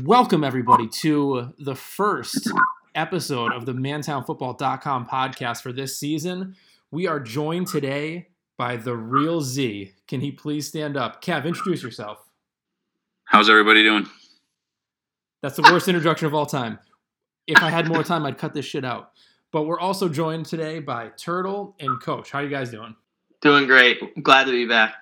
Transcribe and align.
Welcome, 0.00 0.42
everybody, 0.42 0.88
to 0.88 1.52
the 1.58 1.74
first 1.74 2.50
episode 2.94 3.52
of 3.52 3.66
the 3.66 3.74
MantownFootball.com 3.74 5.06
podcast 5.06 5.60
for 5.60 5.70
this 5.70 5.98
season. 5.98 6.56
We 6.90 7.06
are 7.06 7.20
joined 7.20 7.66
today 7.66 8.28
by 8.56 8.76
the 8.76 8.96
real 8.96 9.42
Z. 9.42 9.92
Can 10.08 10.22
he 10.22 10.32
please 10.32 10.66
stand 10.66 10.96
up? 10.96 11.22
Kev, 11.22 11.44
introduce 11.44 11.82
yourself. 11.82 12.26
How's 13.24 13.50
everybody 13.50 13.82
doing? 13.82 14.06
That's 15.42 15.56
the 15.56 15.68
worst 15.70 15.88
introduction 15.88 16.26
of 16.26 16.34
all 16.34 16.46
time. 16.46 16.78
If 17.46 17.62
I 17.62 17.68
had 17.68 17.86
more 17.86 18.02
time, 18.02 18.24
I'd 18.24 18.38
cut 18.38 18.54
this 18.54 18.64
shit 18.64 18.86
out. 18.86 19.12
But 19.50 19.64
we're 19.64 19.80
also 19.80 20.08
joined 20.08 20.46
today 20.46 20.80
by 20.80 21.10
Turtle 21.18 21.76
and 21.80 22.00
Coach. 22.00 22.30
How 22.30 22.38
are 22.38 22.44
you 22.44 22.48
guys 22.48 22.70
doing? 22.70 22.96
Doing 23.42 23.66
great. 23.66 24.22
Glad 24.22 24.44
to 24.44 24.52
be 24.52 24.64
back. 24.64 24.94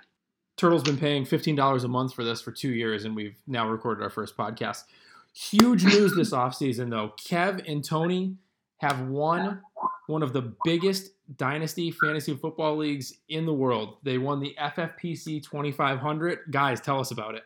Turtle's 0.61 0.83
been 0.83 0.99
paying 0.99 1.25
$15 1.25 1.85
a 1.85 1.89
month 1.89 2.13
for 2.13 2.23
this 2.23 2.43
for 2.43 2.53
two 2.53 2.69
years, 2.69 3.07
and 3.07 3.17
we've 3.17 3.35
now 3.47 3.67
recorded 3.67 4.03
our 4.03 4.11
first 4.11 4.37
podcast. 4.37 4.85
Huge 5.33 5.85
news 5.85 6.15
this 6.15 6.31
offseason, 6.35 6.91
though. 6.91 7.15
Kev 7.19 7.67
and 7.67 7.83
Tony 7.83 8.37
have 8.77 9.09
won 9.09 9.63
one 10.07 10.23
of 10.23 10.35
the 10.35 10.53
biggest 10.63 11.13
dynasty 11.39 11.91
fantasy 11.91 12.37
football 12.37 12.77
leagues 12.77 13.15
in 13.31 13.47
the 13.47 13.55
world. 13.55 13.97
They 14.03 14.19
won 14.19 14.39
the 14.39 14.55
FFPC 14.61 15.43
2500. 15.43 16.41
Guys, 16.51 16.79
tell 16.83 17.01
us 17.01 17.11
about 17.11 17.37
it. 17.37 17.45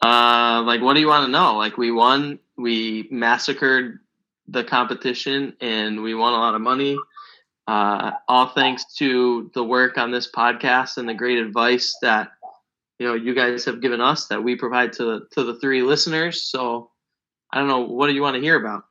Uh, 0.00 0.62
like, 0.64 0.80
what 0.80 0.94
do 0.94 1.00
you 1.00 1.08
want 1.08 1.26
to 1.26 1.32
know? 1.32 1.56
Like, 1.56 1.76
we 1.76 1.90
won, 1.90 2.38
we 2.56 3.08
massacred 3.10 3.98
the 4.46 4.62
competition, 4.62 5.56
and 5.60 6.04
we 6.04 6.14
won 6.14 6.34
a 6.34 6.36
lot 6.36 6.54
of 6.54 6.60
money. 6.60 6.96
Uh, 7.66 8.12
all 8.28 8.50
thanks 8.50 8.94
to 8.94 9.50
the 9.54 9.64
work 9.64 9.98
on 9.98 10.12
this 10.12 10.30
podcast 10.30 10.98
and 10.98 11.08
the 11.08 11.14
great 11.14 11.38
advice 11.38 11.96
that 12.00 12.28
you 12.98 13.06
know 13.06 13.14
you 13.14 13.34
guys 13.34 13.64
have 13.64 13.80
given 13.80 14.00
us 14.00 14.26
that 14.26 14.42
we 14.42 14.56
provide 14.56 14.92
to 14.94 15.26
to 15.32 15.44
the 15.44 15.54
three 15.56 15.82
listeners. 15.82 16.42
So 16.42 16.90
I 17.52 17.58
don't 17.58 17.68
know 17.68 17.80
what 17.80 18.08
do 18.08 18.14
you 18.14 18.22
want 18.22 18.36
to 18.36 18.40
hear 18.40 18.56
about. 18.56 18.84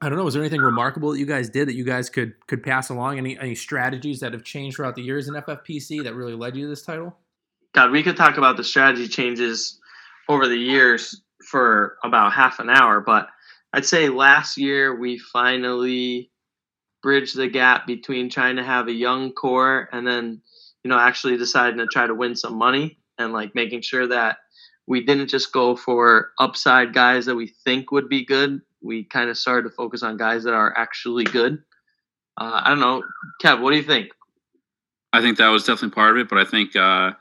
I 0.00 0.08
don't 0.08 0.18
know. 0.18 0.24
Was 0.24 0.34
there 0.34 0.42
anything 0.42 0.60
remarkable 0.60 1.12
that 1.12 1.18
you 1.18 1.26
guys 1.26 1.48
did 1.48 1.68
that 1.68 1.74
you 1.74 1.84
guys 1.84 2.10
could 2.10 2.34
could 2.46 2.62
pass 2.62 2.90
along? 2.90 3.18
Any 3.18 3.38
any 3.38 3.54
strategies 3.54 4.20
that 4.20 4.32
have 4.32 4.44
changed 4.44 4.76
throughout 4.76 4.94
the 4.94 5.02
years 5.02 5.28
in 5.28 5.34
FFPC 5.34 6.04
that 6.04 6.14
really 6.14 6.34
led 6.34 6.56
you 6.56 6.64
to 6.64 6.68
this 6.68 6.82
title? 6.82 7.16
God, 7.72 7.90
we 7.90 8.02
could 8.02 8.16
talk 8.16 8.36
about 8.36 8.56
the 8.56 8.64
strategy 8.64 9.08
changes 9.08 9.78
over 10.28 10.48
the 10.48 10.56
years 10.56 11.20
for 11.44 11.96
about 12.02 12.32
half 12.32 12.58
an 12.58 12.70
hour, 12.70 13.00
but 13.00 13.28
I'd 13.72 13.84
say 13.84 14.08
last 14.08 14.56
year 14.56 14.94
we 14.98 15.18
finally 15.18 16.30
bridged 17.02 17.36
the 17.36 17.48
gap 17.48 17.86
between 17.86 18.30
trying 18.30 18.56
to 18.56 18.64
have 18.64 18.88
a 18.88 18.92
young 18.92 19.32
core 19.32 19.88
and 19.92 20.06
then 20.06 20.40
you 20.82 20.90
know 20.90 20.98
actually 20.98 21.36
deciding 21.36 21.78
to 21.78 21.86
try 21.86 22.06
to 22.06 22.14
win 22.14 22.34
some 22.34 22.56
money 22.56 22.98
and 23.18 23.32
like 23.32 23.54
making 23.54 23.82
sure 23.82 24.06
that 24.06 24.38
we 24.86 25.04
didn't 25.04 25.28
just 25.28 25.52
go 25.52 25.76
for 25.76 26.30
upside 26.38 26.94
guys 26.94 27.26
that 27.26 27.34
we 27.34 27.48
think 27.64 27.90
would 27.90 28.08
be 28.08 28.24
good. 28.24 28.60
We 28.82 29.04
kind 29.04 29.30
of 29.30 29.36
started 29.36 29.68
to 29.68 29.74
focus 29.74 30.02
on 30.02 30.16
guys 30.16 30.44
that 30.44 30.54
are 30.54 30.76
actually 30.76 31.24
good. 31.24 31.58
Uh, 32.38 32.60
I 32.64 32.68
don't 32.68 32.80
know, 32.80 33.02
Kev. 33.42 33.60
What 33.60 33.70
do 33.70 33.76
you 33.76 33.82
think? 33.82 34.10
I 35.12 35.20
think 35.20 35.38
that 35.38 35.48
was 35.48 35.64
definitely 35.64 35.94
part 35.94 36.12
of 36.12 36.18
it, 36.18 36.28
but 36.28 36.38
I 36.38 36.44
think 36.44 36.76
uh, 36.76 37.12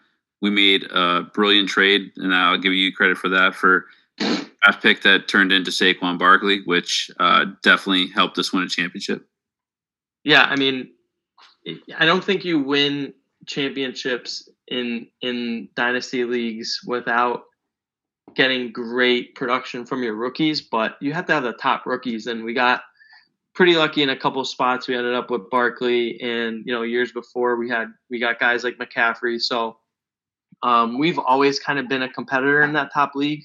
we 0.41 0.49
made 0.49 0.83
a 0.91 1.23
brilliant 1.33 1.69
trade, 1.69 2.11
and 2.17 2.35
I'll 2.35 2.57
give 2.57 2.73
you 2.73 2.91
credit 2.93 3.17
for 3.17 3.30
that 3.30 3.55
for 3.55 3.85
draft 4.17 4.83
pick 4.83 5.02
that 5.03 5.27
turned 5.27 5.52
into 5.52 5.71
Saquon 5.71 6.19
Barkley, 6.19 6.61
which 6.65 7.09
uh, 7.19 7.45
definitely 7.63 8.07
helped 8.07 8.37
us 8.37 8.52
win 8.52 8.63
a 8.63 8.67
championship. 8.67 9.25
Yeah, 10.23 10.43
I 10.43 10.55
mean, 10.55 10.89
I 11.97 12.05
don't 12.05 12.23
think 12.23 12.43
you 12.43 12.59
win 12.59 13.13
championships 13.45 14.49
in 14.67 15.08
in 15.21 15.69
dynasty 15.75 16.23
leagues 16.23 16.80
without 16.85 17.44
getting 18.35 18.71
great 18.71 19.35
production 19.35 19.85
from 19.85 20.02
your 20.03 20.16
rookies, 20.16 20.61
but 20.61 20.97
you 21.02 21.13
have 21.13 21.25
to 21.27 21.33
have 21.33 21.44
the 21.44 21.53
top 21.53 21.85
rookies, 21.85 22.27
and 22.27 22.44
we 22.44 22.53
got 22.53 22.81
pretty 23.53 23.75
lucky 23.75 24.03
in 24.03 24.09
a 24.09 24.17
couple 24.17 24.43
spots. 24.43 24.88
We 24.88 24.95
ended 24.95 25.13
up 25.13 25.30
with 25.30 25.49
Barkley, 25.49 26.19
and 26.21 26.63
you 26.66 26.73
know 26.73 26.83
years 26.83 27.11
before 27.11 27.55
we 27.55 27.70
had 27.70 27.87
we 28.09 28.20
got 28.20 28.39
guys 28.39 28.64
like 28.64 28.77
McCaffrey. 28.77 29.39
So 29.39 29.77
um, 30.64 30.97
we've 30.97 31.20
always 31.20 31.59
kind 31.59 31.80
of 31.80 31.87
been 31.87 32.03
a 32.03 32.11
competitor 32.11 32.61
in 32.61 32.73
that 32.73 32.93
top 32.93 33.15
league, 33.15 33.43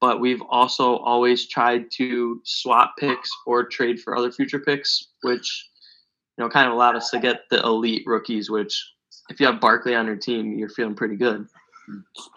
but 0.00 0.20
we've 0.20 0.42
also 0.48 0.96
always 0.98 1.48
tried 1.48 1.90
to 1.92 2.40
swap 2.44 2.94
picks 2.98 3.30
or 3.46 3.64
trade 3.64 4.00
for 4.00 4.16
other 4.16 4.30
future 4.30 4.60
picks, 4.60 5.08
which 5.22 5.68
you 6.38 6.44
know 6.44 6.50
kind 6.50 6.66
of 6.66 6.72
allowed 6.72 6.96
us 6.96 7.10
to 7.10 7.18
get 7.18 7.42
the 7.50 7.60
elite 7.60 8.04
rookies, 8.06 8.50
which 8.50 8.93
if 9.28 9.40
you 9.40 9.46
have 9.46 9.60
Barkley 9.60 9.94
on 9.94 10.06
your 10.06 10.16
team, 10.16 10.58
you're 10.58 10.68
feeling 10.68 10.94
pretty 10.94 11.16
good. 11.16 11.46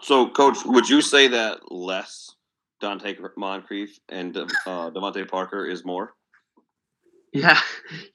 So, 0.00 0.28
coach, 0.28 0.58
would 0.64 0.88
you 0.88 1.00
say 1.00 1.28
that 1.28 1.72
less 1.72 2.34
Donte 2.82 3.16
Moncrief 3.36 3.98
and 4.08 4.36
uh, 4.36 4.46
DeVante 4.66 5.28
Parker 5.28 5.64
is 5.66 5.84
more? 5.84 6.14
Yeah, 7.32 7.58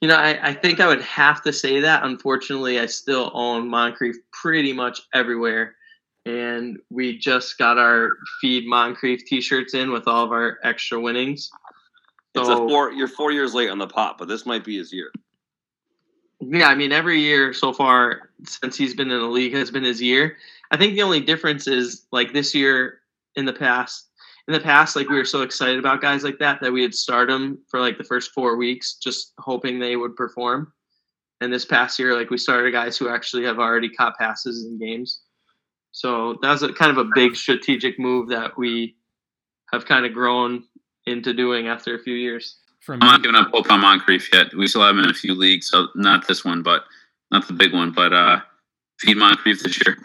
you 0.00 0.08
know, 0.08 0.16
I, 0.16 0.48
I 0.48 0.54
think 0.54 0.80
I 0.80 0.88
would 0.88 1.02
have 1.02 1.42
to 1.42 1.52
say 1.52 1.80
that. 1.80 2.04
Unfortunately, 2.04 2.80
I 2.80 2.86
still 2.86 3.30
own 3.34 3.68
Moncrief 3.68 4.16
pretty 4.32 4.72
much 4.72 5.02
everywhere. 5.14 5.76
And 6.26 6.78
we 6.90 7.18
just 7.18 7.58
got 7.58 7.78
our 7.78 8.08
Feed 8.40 8.66
Moncrief 8.66 9.24
t 9.26 9.40
shirts 9.40 9.74
in 9.74 9.92
with 9.92 10.08
all 10.08 10.24
of 10.24 10.32
our 10.32 10.58
extra 10.64 10.98
winnings. 10.98 11.50
So, 12.34 12.42
it's 12.42 12.50
a 12.50 12.56
four, 12.56 12.92
you're 12.92 13.06
four 13.06 13.30
years 13.30 13.54
late 13.54 13.70
on 13.70 13.78
the 13.78 13.86
pot, 13.86 14.18
but 14.18 14.26
this 14.26 14.46
might 14.46 14.64
be 14.64 14.78
his 14.78 14.92
year. 14.92 15.12
Yeah, 16.40 16.68
I 16.68 16.74
mean, 16.74 16.92
every 16.92 17.20
year 17.20 17.52
so 17.52 17.72
far 17.72 18.30
since 18.44 18.76
he's 18.76 18.94
been 18.94 19.10
in 19.10 19.20
the 19.20 19.26
league 19.26 19.54
has 19.54 19.70
been 19.70 19.84
his 19.84 20.02
year. 20.02 20.36
I 20.70 20.76
think 20.76 20.94
the 20.94 21.02
only 21.02 21.20
difference 21.20 21.66
is 21.66 22.06
like 22.12 22.32
this 22.32 22.54
year 22.54 23.00
in 23.36 23.44
the 23.44 23.52
past. 23.52 24.10
In 24.46 24.52
the 24.52 24.60
past, 24.60 24.94
like 24.94 25.08
we 25.08 25.16
were 25.16 25.24
so 25.24 25.42
excited 25.42 25.78
about 25.78 26.02
guys 26.02 26.22
like 26.22 26.38
that 26.38 26.60
that 26.60 26.72
we 26.72 26.82
would 26.82 26.94
start 26.94 27.28
them 27.28 27.58
for 27.70 27.80
like 27.80 27.96
the 27.96 28.04
first 28.04 28.32
four 28.32 28.56
weeks, 28.56 28.94
just 28.94 29.32
hoping 29.38 29.78
they 29.78 29.96
would 29.96 30.16
perform. 30.16 30.72
And 31.40 31.52
this 31.52 31.64
past 31.64 31.98
year, 31.98 32.16
like 32.16 32.30
we 32.30 32.38
started 32.38 32.72
guys 32.72 32.98
who 32.98 33.08
actually 33.08 33.44
have 33.44 33.58
already 33.58 33.88
caught 33.88 34.18
passes 34.18 34.66
in 34.66 34.78
games. 34.78 35.22
So 35.92 36.36
that 36.42 36.50
was 36.50 36.62
a 36.62 36.72
kind 36.72 36.90
of 36.90 36.98
a 36.98 37.10
big 37.14 37.36
strategic 37.36 37.98
move 37.98 38.28
that 38.28 38.58
we 38.58 38.96
have 39.72 39.86
kind 39.86 40.04
of 40.04 40.12
grown 40.12 40.64
into 41.06 41.32
doing 41.32 41.68
after 41.68 41.94
a 41.94 42.02
few 42.02 42.14
years. 42.14 42.58
I'm 42.88 42.98
not 42.98 43.22
giving 43.22 43.36
up 43.36 43.50
hope 43.50 43.70
on 43.70 43.80
Moncrief 43.80 44.28
yet. 44.32 44.54
We 44.54 44.66
still 44.66 44.82
have 44.82 44.96
him 44.96 45.04
in 45.04 45.10
a 45.10 45.14
few 45.14 45.34
leagues, 45.34 45.70
so 45.70 45.88
not 45.94 46.26
this 46.26 46.44
one, 46.44 46.62
but 46.62 46.84
not 47.30 47.46
the 47.46 47.54
big 47.54 47.72
one, 47.72 47.92
but 47.92 48.12
uh, 48.12 48.40
feed 48.98 49.16
Moncrief 49.16 49.62
this 49.62 49.80
year. 49.84 49.96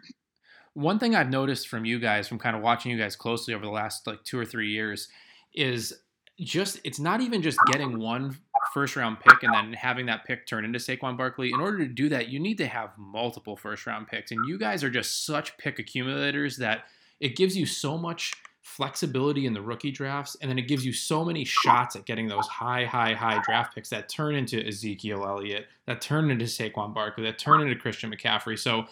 One 0.73 0.99
thing 0.99 1.15
I've 1.15 1.29
noticed 1.29 1.67
from 1.67 1.85
you 1.85 1.99
guys, 1.99 2.27
from 2.27 2.39
kind 2.39 2.55
of 2.55 2.61
watching 2.61 2.91
you 2.91 2.97
guys 2.97 3.15
closely 3.15 3.53
over 3.53 3.65
the 3.65 3.71
last 3.71 4.07
like 4.07 4.23
two 4.23 4.39
or 4.39 4.45
three 4.45 4.69
years, 4.69 5.09
is 5.53 5.93
just 6.39 6.79
it's 6.83 6.99
not 6.99 7.21
even 7.21 7.41
just 7.41 7.59
getting 7.67 7.99
one 7.99 8.37
first 8.73 8.95
round 8.95 9.19
pick 9.19 9.43
and 9.43 9.53
then 9.53 9.73
having 9.73 10.05
that 10.05 10.25
pick 10.25 10.47
turn 10.47 10.63
into 10.63 10.79
Saquon 10.79 11.17
Barkley. 11.17 11.51
In 11.53 11.59
order 11.59 11.79
to 11.79 11.87
do 11.87 12.07
that, 12.09 12.29
you 12.29 12.39
need 12.39 12.57
to 12.59 12.67
have 12.67 12.91
multiple 12.97 13.57
first 13.57 13.85
round 13.87 14.07
picks, 14.07 14.31
and 14.31 14.47
you 14.47 14.57
guys 14.57 14.83
are 14.83 14.89
just 14.89 15.25
such 15.25 15.57
pick 15.57 15.79
accumulators 15.79 16.57
that 16.57 16.85
it 17.19 17.35
gives 17.35 17.57
you 17.57 17.65
so 17.65 17.97
much 17.97 18.33
flexibility 18.69 19.45
in 19.45 19.53
the 19.53 19.61
rookie 19.61 19.91
drafts, 19.91 20.37
and 20.41 20.49
then 20.49 20.59
it 20.59 20.67
gives 20.67 20.85
you 20.85 20.93
so 20.93 21.25
many 21.25 21.43
shots 21.43 21.95
at 21.95 22.05
getting 22.05 22.27
those 22.27 22.47
high, 22.47 22.85
high, 22.85 23.13
high 23.13 23.41
draft 23.43 23.73
picks 23.73 23.89
that 23.89 24.07
turn 24.07 24.35
into 24.35 24.65
Ezekiel 24.65 25.25
Elliott, 25.25 25.67
that 25.87 26.01
turn 26.01 26.29
into 26.29 26.45
Saquon 26.45 26.93
Barkley, 26.93 27.23
that 27.23 27.39
turn 27.39 27.61
into 27.61 27.75
Christian 27.75 28.13
McCaffrey. 28.13 28.57
So, 28.57 28.85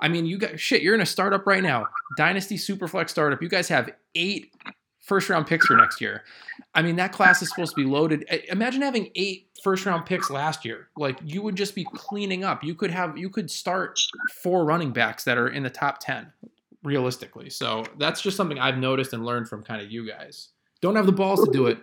I 0.00 0.08
mean, 0.08 0.26
you 0.26 0.36
got 0.36 0.60
shit. 0.60 0.82
You're 0.82 0.94
in 0.94 1.00
a 1.00 1.06
startup 1.06 1.46
right 1.46 1.62
now, 1.62 1.86
Dynasty 2.16 2.56
Superflex 2.56 3.10
startup. 3.10 3.40
You 3.42 3.48
guys 3.48 3.68
have 3.68 3.90
eight 4.14 4.52
first 5.00 5.28
round 5.28 5.46
picks 5.46 5.66
for 5.66 5.76
next 5.76 6.00
year. 6.00 6.24
I 6.74 6.82
mean, 6.82 6.96
that 6.96 7.12
class 7.12 7.42
is 7.42 7.48
supposed 7.48 7.74
to 7.74 7.82
be 7.82 7.88
loaded. 7.88 8.24
Imagine 8.48 8.82
having 8.82 9.10
eight 9.14 9.48
first 9.64 9.86
round 9.86 10.04
picks 10.04 10.30
last 10.30 10.64
year. 10.64 10.88
Like 10.96 11.18
you 11.24 11.42
would 11.42 11.56
just 11.56 11.74
be 11.74 11.84
cleaning 11.84 12.44
up. 12.44 12.62
You 12.62 12.74
could 12.74 12.90
have 12.90 13.16
you 13.16 13.30
could 13.30 13.50
start 13.50 13.98
four 14.42 14.64
running 14.64 14.92
backs 14.92 15.24
that 15.24 15.38
are 15.38 15.48
in 15.48 15.62
the 15.62 15.70
top 15.70 15.98
10 16.00 16.32
realistically. 16.82 17.50
So 17.50 17.84
that's 17.98 18.20
just 18.20 18.36
something 18.36 18.58
I've 18.58 18.78
noticed 18.78 19.12
and 19.12 19.24
learned 19.24 19.48
from 19.48 19.62
kind 19.62 19.82
of 19.82 19.90
you 19.90 20.08
guys. 20.08 20.48
Don't 20.80 20.96
have 20.96 21.06
the 21.06 21.12
balls 21.12 21.44
to 21.44 21.50
do 21.50 21.66
it, 21.66 21.78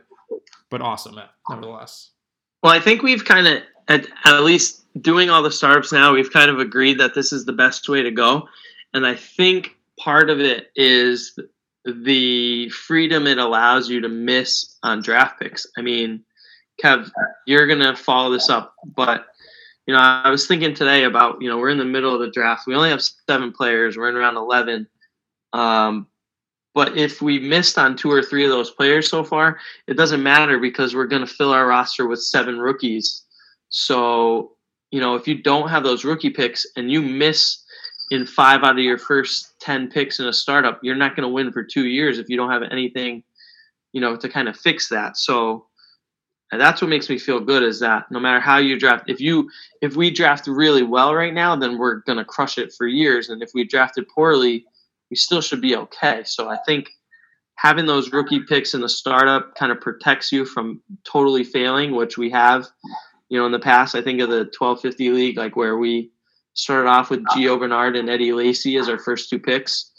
but 0.69 0.81
awesome, 0.81 1.17
eh, 1.17 1.25
nevertheless. 1.49 2.11
Well, 2.61 2.73
I 2.73 2.79
think 2.79 3.01
we've 3.01 3.23
kind 3.23 3.47
of, 3.47 3.63
at, 3.87 4.07
at 4.25 4.43
least 4.43 4.83
doing 5.01 5.29
all 5.29 5.41
the 5.41 5.51
startups 5.51 5.93
now, 5.93 6.13
we've 6.13 6.31
kind 6.31 6.51
of 6.51 6.59
agreed 6.59 6.99
that 6.99 7.15
this 7.15 7.31
is 7.31 7.45
the 7.45 7.53
best 7.53 7.87
way 7.87 8.01
to 8.03 8.11
go. 8.11 8.47
And 8.93 9.05
I 9.07 9.15
think 9.15 9.77
part 9.97 10.29
of 10.29 10.39
it 10.39 10.71
is 10.75 11.39
the 11.85 12.69
freedom 12.69 13.27
it 13.27 13.37
allows 13.37 13.89
you 13.89 14.01
to 14.01 14.09
miss 14.09 14.77
on 14.83 15.01
draft 15.01 15.39
picks. 15.39 15.65
I 15.77 15.81
mean, 15.81 16.23
Kev, 16.83 17.09
you're 17.45 17.67
going 17.67 17.79
to 17.79 17.95
follow 17.95 18.31
this 18.31 18.49
up, 18.49 18.73
but 18.95 19.27
you 19.89 19.95
know, 19.95 20.01
I 20.01 20.29
was 20.29 20.45
thinking 20.45 20.75
today 20.75 21.05
about, 21.05 21.41
you 21.41 21.49
know, 21.49 21.57
we're 21.57 21.71
in 21.71 21.79
the 21.79 21.83
middle 21.83 22.13
of 22.13 22.19
the 22.19 22.29
draft. 22.29 22.67
We 22.67 22.75
only 22.75 22.91
have 22.91 23.01
seven 23.01 23.51
players. 23.51 23.97
We're 23.97 24.09
in 24.09 24.15
around 24.15 24.37
11. 24.37 24.87
Um, 25.51 26.05
but 26.75 26.95
if 26.95 27.23
we 27.23 27.39
missed 27.39 27.75
on 27.79 27.97
two 27.97 28.11
or 28.11 28.21
three 28.21 28.43
of 28.43 28.51
those 28.51 28.69
players 28.69 29.09
so 29.09 29.23
far, 29.23 29.57
it 29.87 29.95
doesn't 29.95 30.21
matter 30.21 30.59
because 30.59 30.93
we're 30.93 31.07
going 31.07 31.25
to 31.25 31.33
fill 31.33 31.51
our 31.51 31.65
roster 31.65 32.05
with 32.05 32.21
seven 32.21 32.59
rookies. 32.59 33.23
So, 33.69 34.51
you 34.91 35.01
know, 35.01 35.15
if 35.15 35.27
you 35.27 35.41
don't 35.41 35.69
have 35.69 35.81
those 35.81 36.05
rookie 36.05 36.29
picks 36.29 36.67
and 36.75 36.91
you 36.91 37.01
miss 37.01 37.63
in 38.11 38.27
five 38.27 38.61
out 38.61 38.77
of 38.77 38.83
your 38.83 38.99
first 38.99 39.59
10 39.59 39.89
picks 39.89 40.19
in 40.19 40.27
a 40.27 40.33
startup, 40.33 40.79
you're 40.83 40.95
not 40.95 41.15
going 41.15 41.27
to 41.27 41.33
win 41.33 41.51
for 41.51 41.63
two 41.63 41.87
years 41.87 42.19
if 42.19 42.29
you 42.29 42.37
don't 42.37 42.51
have 42.51 42.61
anything 42.69 43.23
you 43.91 44.01
know, 44.01 44.15
to 44.15 44.29
kind 44.29 44.47
of 44.47 44.55
fix 44.55 44.89
that. 44.89 45.17
So 45.17 45.65
and 46.51 46.59
that's 46.59 46.81
what 46.81 46.89
makes 46.89 47.09
me 47.09 47.19
feel 47.19 47.39
good 47.39 47.61
is 47.61 47.79
that 47.79 48.09
no 48.09 48.19
matter 48.19 48.39
how 48.39 48.57
you 48.57 48.79
draft, 48.79 49.05
if 49.07 49.21
you 49.21 49.49
if 49.81 49.95
we 49.95 50.09
draft 50.09 50.47
really 50.47 50.83
well 50.83 51.13
right 51.13 51.33
now, 51.33 51.55
then 51.55 51.77
we're 51.77 51.97
gonna 52.01 52.25
crush 52.25 52.57
it 52.57 52.73
for 52.73 52.87
years. 52.87 53.29
And 53.29 53.43
if 53.43 53.51
we 53.53 53.63
drafted 53.63 54.07
poorly, 54.07 54.65
we 55.09 55.15
still 55.15 55.41
should 55.41 55.61
be 55.61 55.75
okay. 55.75 56.23
So 56.25 56.49
I 56.49 56.57
think 56.65 56.89
having 57.55 57.85
those 57.85 58.11
rookie 58.11 58.41
picks 58.47 58.73
in 58.73 58.81
the 58.81 58.89
startup 58.89 59.53
kind 59.55 59.71
of 59.71 59.81
protects 59.81 60.31
you 60.31 60.45
from 60.45 60.81
totally 61.03 61.43
failing, 61.43 61.95
which 61.95 62.17
we 62.17 62.31
have, 62.31 62.67
you 63.29 63.37
know, 63.37 63.45
in 63.45 63.51
the 63.51 63.59
past. 63.59 63.95
I 63.95 64.01
think 64.01 64.19
of 64.21 64.29
the 64.29 64.49
1250 64.57 65.09
league, 65.11 65.37
like 65.37 65.55
where 65.55 65.77
we 65.77 66.09
started 66.53 66.89
off 66.89 67.09
with 67.09 67.23
Gio 67.25 67.59
Bernard 67.59 67.95
and 67.95 68.09
Eddie 68.09 68.33
Lacy 68.33 68.77
as 68.77 68.89
our 68.89 68.97
first 68.97 69.29
two 69.29 69.39
picks, 69.39 69.91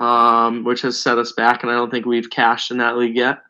um, 0.00 0.64
which 0.64 0.80
has 0.82 0.98
set 0.98 1.18
us 1.18 1.32
back, 1.32 1.62
and 1.62 1.70
I 1.70 1.74
don't 1.74 1.90
think 1.90 2.06
we've 2.06 2.30
cashed 2.30 2.70
in 2.70 2.78
that 2.78 2.96
league 2.96 3.16
yet. 3.16 3.40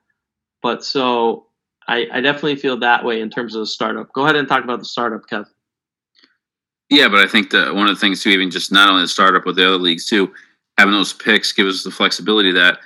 But 0.62 0.84
so 0.84 1.45
I, 1.88 2.06
I 2.12 2.20
definitely 2.20 2.56
feel 2.56 2.78
that 2.78 3.04
way 3.04 3.20
in 3.20 3.30
terms 3.30 3.54
of 3.54 3.60
the 3.60 3.66
startup. 3.66 4.12
Go 4.12 4.24
ahead 4.24 4.36
and 4.36 4.48
talk 4.48 4.64
about 4.64 4.80
the 4.80 4.84
startup, 4.84 5.22
Kev. 5.30 5.46
Yeah, 6.88 7.08
but 7.08 7.20
I 7.20 7.26
think 7.26 7.50
that 7.50 7.74
one 7.74 7.88
of 7.88 7.94
the 7.94 8.00
things 8.00 8.22
too, 8.22 8.30
even 8.30 8.50
just 8.50 8.72
not 8.72 8.88
only 8.88 9.02
the 9.02 9.08
startup, 9.08 9.44
but 9.44 9.56
the 9.56 9.66
other 9.66 9.76
leagues 9.76 10.06
too, 10.06 10.32
having 10.78 10.92
those 10.92 11.12
picks 11.12 11.52
gives 11.52 11.78
us 11.78 11.84
the 11.84 11.90
flexibility 11.90 12.52
that 12.52 12.78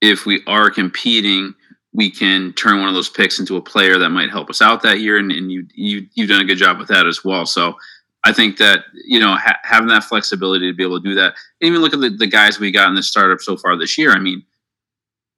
if 0.00 0.26
we 0.26 0.42
are 0.46 0.70
competing, 0.70 1.54
we 1.92 2.10
can 2.10 2.52
turn 2.52 2.80
one 2.80 2.88
of 2.88 2.94
those 2.94 3.08
picks 3.08 3.38
into 3.38 3.56
a 3.56 3.62
player 3.62 3.98
that 3.98 4.10
might 4.10 4.30
help 4.30 4.50
us 4.50 4.60
out 4.60 4.82
that 4.82 5.00
year, 5.00 5.18
and, 5.18 5.32
and 5.32 5.50
you 5.50 5.66
you 5.74 6.06
you've 6.14 6.28
done 6.28 6.42
a 6.42 6.44
good 6.44 6.58
job 6.58 6.78
with 6.78 6.88
that 6.88 7.06
as 7.06 7.24
well. 7.24 7.46
So 7.46 7.74
I 8.24 8.32
think 8.32 8.58
that 8.58 8.84
you 9.06 9.18
know 9.18 9.34
ha- 9.34 9.58
having 9.62 9.88
that 9.88 10.04
flexibility 10.04 10.70
to 10.70 10.76
be 10.76 10.84
able 10.84 11.00
to 11.00 11.08
do 11.08 11.14
that. 11.14 11.34
Even 11.60 11.80
look 11.80 11.94
at 11.94 12.00
the, 12.00 12.10
the 12.10 12.26
guys 12.26 12.60
we 12.60 12.70
got 12.70 12.88
in 12.88 12.94
the 12.94 13.02
startup 13.02 13.40
so 13.40 13.56
far 13.56 13.76
this 13.76 13.96
year. 13.96 14.12
I 14.12 14.18
mean, 14.18 14.42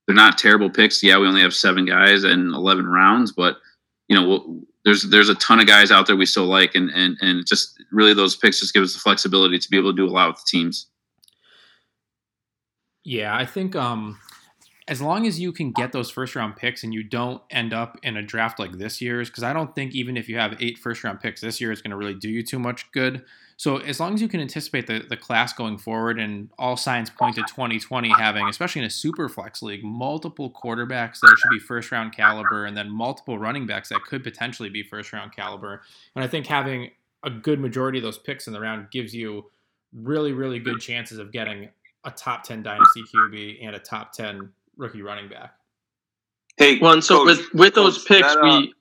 they're 0.06 0.16
not 0.16 0.38
terrible 0.38 0.70
picks. 0.70 1.02
Yeah, 1.02 1.18
we 1.18 1.26
only 1.26 1.42
have 1.42 1.54
seven 1.54 1.84
guys 1.84 2.24
and 2.24 2.54
eleven 2.54 2.86
rounds, 2.86 3.32
but 3.32 3.56
you 4.08 4.16
know 4.16 4.28
we'll, 4.28 4.60
there's 4.84 5.04
there's 5.04 5.28
a 5.28 5.34
ton 5.36 5.60
of 5.60 5.66
guys 5.66 5.90
out 5.90 6.06
there 6.06 6.16
we 6.16 6.26
still 6.26 6.46
like, 6.46 6.74
and 6.74 6.90
and 6.90 7.16
and 7.20 7.46
just 7.46 7.82
really 7.92 8.14
those 8.14 8.36
picks 8.36 8.60
just 8.60 8.74
give 8.74 8.82
us 8.82 8.94
the 8.94 9.00
flexibility 9.00 9.58
to 9.58 9.70
be 9.70 9.78
able 9.78 9.92
to 9.92 9.96
do 9.96 10.06
a 10.06 10.10
lot 10.10 10.28
with 10.28 10.36
the 10.36 10.46
teams. 10.46 10.86
Yeah, 13.04 13.34
I 13.34 13.46
think 13.46 13.74
um, 13.76 14.18
as 14.88 15.00
long 15.00 15.26
as 15.26 15.38
you 15.38 15.52
can 15.52 15.72
get 15.72 15.92
those 15.92 16.10
first 16.10 16.34
round 16.34 16.56
picks 16.56 16.82
and 16.82 16.92
you 16.92 17.02
don't 17.02 17.40
end 17.50 17.72
up 17.72 17.98
in 18.02 18.16
a 18.16 18.22
draft 18.22 18.58
like 18.58 18.72
this 18.72 19.00
year's, 19.00 19.30
because 19.30 19.44
I 19.44 19.52
don't 19.52 19.74
think 19.74 19.94
even 19.94 20.16
if 20.16 20.28
you 20.28 20.36
have 20.36 20.60
eight 20.60 20.78
first 20.78 21.04
round 21.04 21.20
picks 21.20 21.40
this 21.40 21.60
year, 21.60 21.72
it's 21.72 21.80
going 21.80 21.92
to 21.92 21.96
really 21.96 22.14
do 22.14 22.28
you 22.28 22.42
too 22.42 22.58
much 22.58 22.90
good. 22.92 23.24
So 23.60 23.76
as 23.76 24.00
long 24.00 24.14
as 24.14 24.22
you 24.22 24.28
can 24.28 24.40
anticipate 24.40 24.86
the, 24.86 25.04
the 25.06 25.18
class 25.18 25.52
going 25.52 25.76
forward, 25.76 26.18
and 26.18 26.48
all 26.58 26.78
signs 26.78 27.10
point 27.10 27.34
to 27.34 27.42
2020 27.42 28.08
having, 28.08 28.48
especially 28.48 28.80
in 28.80 28.86
a 28.86 28.90
super 28.90 29.28
flex 29.28 29.60
league, 29.60 29.84
multiple 29.84 30.50
quarterbacks 30.50 31.20
that 31.20 31.36
should 31.38 31.50
be 31.50 31.58
first 31.58 31.92
round 31.92 32.16
caliber, 32.16 32.64
and 32.64 32.74
then 32.74 32.88
multiple 32.88 33.38
running 33.38 33.66
backs 33.66 33.90
that 33.90 34.00
could 34.08 34.24
potentially 34.24 34.70
be 34.70 34.82
first 34.82 35.12
round 35.12 35.36
caliber. 35.36 35.82
And 36.16 36.24
I 36.24 36.26
think 36.26 36.46
having 36.46 36.92
a 37.22 37.28
good 37.28 37.60
majority 37.60 37.98
of 37.98 38.02
those 38.02 38.16
picks 38.16 38.46
in 38.46 38.54
the 38.54 38.60
round 38.60 38.90
gives 38.90 39.14
you 39.14 39.50
really, 39.92 40.32
really 40.32 40.58
good 40.58 40.80
chances 40.80 41.18
of 41.18 41.30
getting 41.30 41.68
a 42.04 42.10
top 42.10 42.44
10 42.44 42.62
dynasty 42.62 43.02
QB 43.14 43.58
and 43.60 43.76
a 43.76 43.78
top 43.78 44.14
10 44.14 44.48
rookie 44.78 45.02
running 45.02 45.28
back. 45.28 45.52
Hey, 46.56 46.78
Well, 46.78 46.94
and 46.94 47.04
so 47.04 47.26
Coach, 47.26 47.26
with 47.26 47.52
with 47.52 47.74
those 47.74 47.98
Coach, 47.98 48.08
picks, 48.08 48.34
that, 48.34 48.40
uh, 48.42 48.60
we 48.60 48.74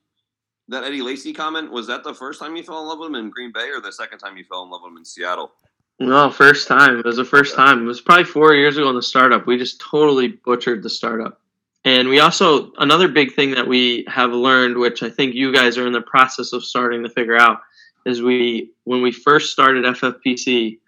that 0.69 0.83
Eddie 0.83 1.01
Lacy 1.01 1.33
comment 1.33 1.71
was 1.71 1.87
that 1.87 2.03
the 2.03 2.13
first 2.13 2.39
time 2.39 2.55
you 2.55 2.63
fell 2.63 2.81
in 2.81 2.87
love 2.87 2.99
with 2.99 3.09
him 3.09 3.15
in 3.15 3.29
Green 3.29 3.51
Bay, 3.51 3.69
or 3.69 3.81
the 3.81 3.91
second 3.91 4.19
time 4.19 4.37
you 4.37 4.43
fell 4.45 4.63
in 4.63 4.69
love 4.69 4.81
with 4.83 4.91
him 4.91 4.97
in 4.97 5.05
Seattle? 5.05 5.51
no 5.99 6.29
first 6.29 6.67
time. 6.67 6.97
It 6.97 7.05
was 7.05 7.17
the 7.17 7.25
first 7.25 7.55
time. 7.55 7.83
It 7.83 7.85
was 7.85 8.01
probably 8.01 8.23
four 8.23 8.53
years 8.53 8.77
ago 8.77 8.89
in 8.89 8.95
the 8.95 9.01
startup. 9.01 9.45
We 9.45 9.57
just 9.57 9.81
totally 9.81 10.29
butchered 10.29 10.81
the 10.81 10.89
startup. 10.89 11.41
And 11.85 12.07
we 12.09 12.19
also 12.19 12.71
another 12.77 13.07
big 13.07 13.33
thing 13.33 13.51
that 13.51 13.67
we 13.67 14.05
have 14.07 14.31
learned, 14.31 14.77
which 14.77 15.03
I 15.03 15.09
think 15.09 15.35
you 15.35 15.53
guys 15.53 15.77
are 15.77 15.87
in 15.87 15.93
the 15.93 16.01
process 16.01 16.53
of 16.53 16.63
starting 16.63 17.03
to 17.03 17.09
figure 17.09 17.37
out, 17.37 17.61
is 18.05 18.21
we 18.21 18.71
when 18.83 19.01
we 19.01 19.11
first 19.11 19.51
started 19.51 19.85
FFPC, 19.85 20.79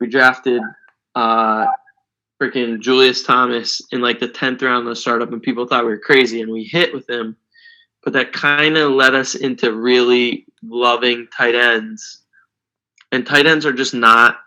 we 0.00 0.06
drafted 0.06 0.62
uh 1.14 1.66
freaking 2.40 2.80
Julius 2.80 3.22
Thomas 3.22 3.80
in 3.92 4.00
like 4.00 4.18
the 4.18 4.28
tenth 4.28 4.62
round 4.62 4.86
of 4.86 4.90
the 4.90 4.96
startup, 4.96 5.32
and 5.32 5.42
people 5.42 5.66
thought 5.66 5.84
we 5.84 5.90
were 5.90 5.98
crazy, 5.98 6.42
and 6.42 6.50
we 6.50 6.64
hit 6.64 6.92
with 6.92 7.08
him. 7.08 7.36
But 8.04 8.12
that 8.12 8.32
kind 8.32 8.76
of 8.76 8.92
led 8.92 9.14
us 9.14 9.34
into 9.34 9.72
really 9.72 10.46
loving 10.62 11.26
tight 11.36 11.54
ends, 11.54 12.22
and 13.10 13.26
tight 13.26 13.46
ends 13.46 13.64
are 13.64 13.72
just 13.72 13.94
not 13.94 14.38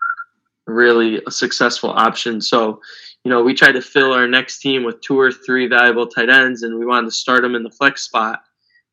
really 0.66 1.20
a 1.26 1.30
successful 1.30 1.90
option. 1.90 2.40
So, 2.40 2.80
you 3.24 3.30
know, 3.30 3.42
we 3.42 3.54
tried 3.54 3.72
to 3.72 3.82
fill 3.82 4.12
our 4.12 4.28
next 4.28 4.60
team 4.60 4.84
with 4.84 5.00
two 5.00 5.18
or 5.18 5.32
three 5.32 5.66
valuable 5.66 6.06
tight 6.06 6.28
ends, 6.28 6.62
and 6.62 6.78
we 6.78 6.86
wanted 6.86 7.06
to 7.06 7.12
start 7.12 7.42
them 7.42 7.54
in 7.54 7.62
the 7.62 7.70
flex 7.70 8.02
spot. 8.02 8.42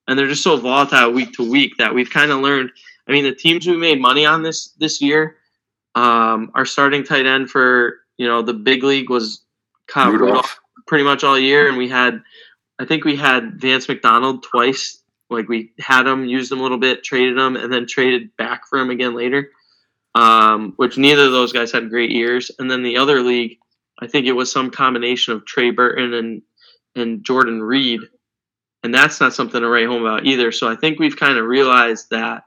And 0.08 0.18
they're 0.18 0.28
just 0.28 0.44
so 0.44 0.58
volatile 0.58 1.12
week 1.12 1.34
to 1.34 1.50
week 1.50 1.74
that 1.78 1.94
we've 1.94 2.10
kind 2.10 2.32
of 2.32 2.40
learned. 2.40 2.72
I 3.08 3.12
mean, 3.12 3.24
the 3.24 3.36
teams 3.36 3.68
we 3.68 3.78
made 3.78 4.02
money 4.02 4.26
on 4.26 4.44
this 4.44 4.70
this 4.80 5.02
year, 5.02 5.38
um, 5.96 6.52
our 6.56 6.66
starting 6.66 7.04
tight 7.04 7.26
end 7.26 7.50
for 7.50 8.00
you 8.18 8.28
know 8.28 8.42
the 8.42 8.54
big 8.54 8.84
league 8.84 9.10
was 9.10 9.42
Kyle 9.88 10.12
Rudolph. 10.12 10.30
Rudolph 10.30 10.60
pretty 10.88 11.04
much 11.04 11.24
all 11.24 11.38
year, 11.38 11.68
and 11.68 11.78
we 11.78 11.90
had, 11.90 12.22
I 12.80 12.86
think 12.86 13.06
we 13.06 13.16
had 13.16 13.60
Vance 13.60 13.88
McDonald 13.88 14.44
twice. 14.44 15.02
Like 15.30 15.48
we 15.48 15.72
had 15.80 16.06
him, 16.06 16.26
used 16.26 16.52
him 16.52 16.60
a 16.60 16.64
little 16.64 16.78
bit, 16.78 17.04
traded 17.04 17.38
him, 17.38 17.56
and 17.56 17.72
then 17.72 17.88
traded 17.88 18.36
back 18.38 18.68
for 18.68 18.80
him 18.80 18.90
again 18.90 19.16
later. 19.16 19.52
Um, 20.14 20.74
which 20.78 20.98
neither 20.98 21.26
of 21.26 21.32
those 21.34 21.52
guys 21.52 21.72
had 21.72 21.90
great 21.90 22.12
years. 22.12 22.50
And 22.58 22.72
then 22.72 22.84
the 22.84 22.98
other 22.98 23.22
league, 23.22 23.58
I 24.00 24.08
think 24.08 24.28
it 24.28 24.32
was 24.34 24.52
some 24.52 24.72
combination 24.72 25.34
of 25.34 25.46
Trey 25.46 25.72
Burton 25.72 26.14
and 26.14 26.42
and 26.96 27.26
Jordan 27.26 27.62
Reed, 27.62 28.02
and 28.84 28.94
that's 28.94 29.20
not 29.20 29.34
something 29.34 29.60
to 29.60 29.68
write 29.68 29.88
home 29.88 30.06
about 30.06 30.26
either. 30.26 30.52
So 30.52 30.70
I 30.70 30.76
think 30.76 31.00
we've 31.00 31.18
kind 31.18 31.38
of 31.38 31.46
realized 31.46 32.10
that, 32.12 32.46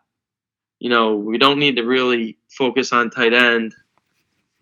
you 0.78 0.88
know, 0.88 1.16
we 1.16 1.36
don't 1.36 1.58
need 1.58 1.76
to 1.76 1.82
really 1.82 2.38
focus 2.48 2.92
on 2.92 3.10
tight 3.10 3.34
end. 3.34 3.74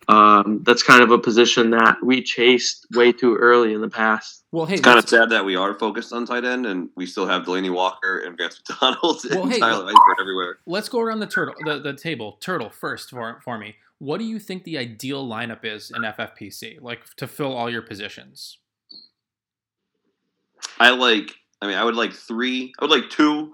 Um, 0.08 0.62
that's 0.64 0.84
kind 0.84 1.02
of 1.02 1.10
a 1.10 1.18
position 1.18 1.70
that 1.70 1.96
we 2.02 2.22
chased 2.22 2.86
way 2.94 3.10
too 3.10 3.34
early 3.36 3.72
in 3.74 3.80
the 3.80 3.88
past. 3.88 4.44
Well, 4.52 4.64
hey, 4.64 4.74
It's 4.74 4.82
kind 4.82 4.98
of 4.98 5.08
sad 5.08 5.30
that 5.30 5.44
we 5.44 5.56
are 5.56 5.74
focused 5.74 6.12
on 6.12 6.26
tight 6.26 6.44
end, 6.44 6.64
and 6.64 6.88
we 6.96 7.06
still 7.06 7.26
have 7.26 7.42
Delanie 7.42 7.72
Walker 7.74 8.18
and 8.20 8.38
Vance 8.38 8.60
McDonald 8.68 9.20
Well, 9.30 9.42
and 9.42 9.52
hey, 9.52 9.58
Tyler 9.58 9.84
let- 9.84 9.94
Eifert 9.96 10.20
everywhere. 10.20 10.58
let's 10.66 10.88
go 10.88 11.00
around 11.00 11.18
the 11.20 11.26
turtle 11.26 11.54
the, 11.64 11.80
the 11.80 11.92
table. 11.94 12.38
Turtle 12.40 12.70
first 12.70 13.10
for 13.10 13.40
for 13.42 13.58
me. 13.58 13.74
What 13.98 14.18
do 14.18 14.24
you 14.24 14.38
think 14.38 14.62
the 14.64 14.78
ideal 14.78 15.26
lineup 15.26 15.64
is 15.64 15.90
in 15.90 16.02
FFPC, 16.02 16.80
like 16.82 17.02
to 17.16 17.26
fill 17.26 17.52
all 17.54 17.68
your 17.70 17.82
positions? 17.82 18.58
I 20.78 20.90
like. 20.90 21.34
I 21.62 21.66
mean, 21.66 21.76
I 21.76 21.84
would 21.84 21.96
like 21.96 22.12
three. 22.12 22.72
I 22.78 22.84
would 22.84 22.90
like 22.90 23.08
two 23.10 23.52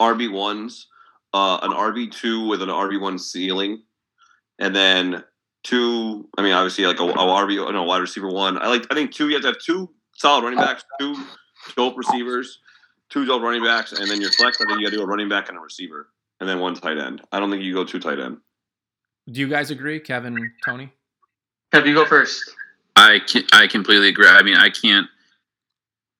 RB 0.00 0.30
ones, 0.30 0.88
uh, 1.32 1.58
an 1.62 1.70
RB 1.70 2.10
two 2.12 2.46
with 2.48 2.60
an 2.62 2.68
RB 2.68 3.00
one 3.00 3.18
ceiling, 3.18 3.82
and 4.58 4.74
then 4.74 5.22
two. 5.62 6.28
I 6.36 6.42
mean, 6.42 6.52
obviously 6.52 6.86
like 6.86 7.00
a, 7.00 7.04
a 7.04 7.14
RB, 7.14 7.72
no 7.72 7.82
wide 7.84 7.98
receiver 7.98 8.28
one. 8.28 8.58
I 8.58 8.68
like. 8.68 8.86
I 8.90 8.94
think 8.94 9.12
two. 9.12 9.28
You 9.28 9.34
have 9.34 9.42
to 9.42 9.48
have 9.48 9.58
two 9.58 9.90
solid 10.16 10.44
running 10.44 10.58
backs, 10.58 10.84
two 10.98 11.16
dope 11.76 11.96
receivers, 11.96 12.58
two 13.08 13.24
dope 13.24 13.42
running 13.42 13.62
backs, 13.62 13.92
and 13.92 14.10
then 14.10 14.20
your 14.20 14.32
flex. 14.32 14.60
I 14.60 14.66
think 14.66 14.80
you 14.80 14.86
got 14.86 14.90
to 14.90 14.96
do 14.96 15.02
a 15.02 15.06
running 15.06 15.28
back 15.28 15.48
and 15.48 15.58
a 15.58 15.60
receiver, 15.60 16.08
and 16.40 16.48
then 16.48 16.60
one 16.60 16.74
tight 16.74 16.98
end. 16.98 17.22
I 17.32 17.40
don't 17.40 17.50
think 17.50 17.62
you 17.62 17.74
go 17.74 17.84
two 17.84 18.00
tight 18.00 18.18
end. 18.18 18.38
Do 19.30 19.40
you 19.40 19.48
guys 19.48 19.70
agree, 19.70 20.00
Kevin, 20.00 20.52
Tony? 20.64 20.92
Have 21.72 21.86
you 21.86 21.94
go 21.94 22.04
first? 22.04 22.50
I 22.96 23.20
can, 23.26 23.44
I 23.52 23.66
completely 23.66 24.08
agree. 24.08 24.26
I 24.26 24.42
mean, 24.42 24.56
I 24.56 24.70
can't 24.70 25.06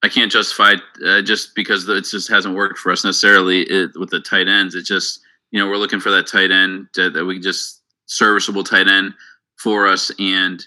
I 0.03 0.09
can't 0.09 0.33
justify 0.33 0.75
uh, 1.05 1.23
just 1.23 1.55
because 1.55 1.89
it 1.89 2.05
just 2.05 2.31
hasn't 2.31 2.55
worked 2.55 2.79
for 2.79 2.93
us 2.93 3.05
necessarily 3.05 3.63
it, 3.63 3.91
with 3.97 4.11
the 4.11 4.21
tight 4.21 4.49
ends. 4.49 4.75
It 4.75 4.85
just 4.85 5.21
you 5.51 5.59
know 5.59 5.69
we're 5.69 5.77
looking 5.77 6.01
for 6.01 6.11
that 6.11 6.27
tight 6.27 6.51
end 6.51 6.89
that, 6.95 7.13
that 7.13 7.25
we 7.25 7.35
can 7.35 7.43
just 7.43 7.83
serviceable 8.07 8.65
tight 8.65 8.89
end 8.89 9.15
for 9.63 9.87
us, 9.87 10.11
and 10.19 10.65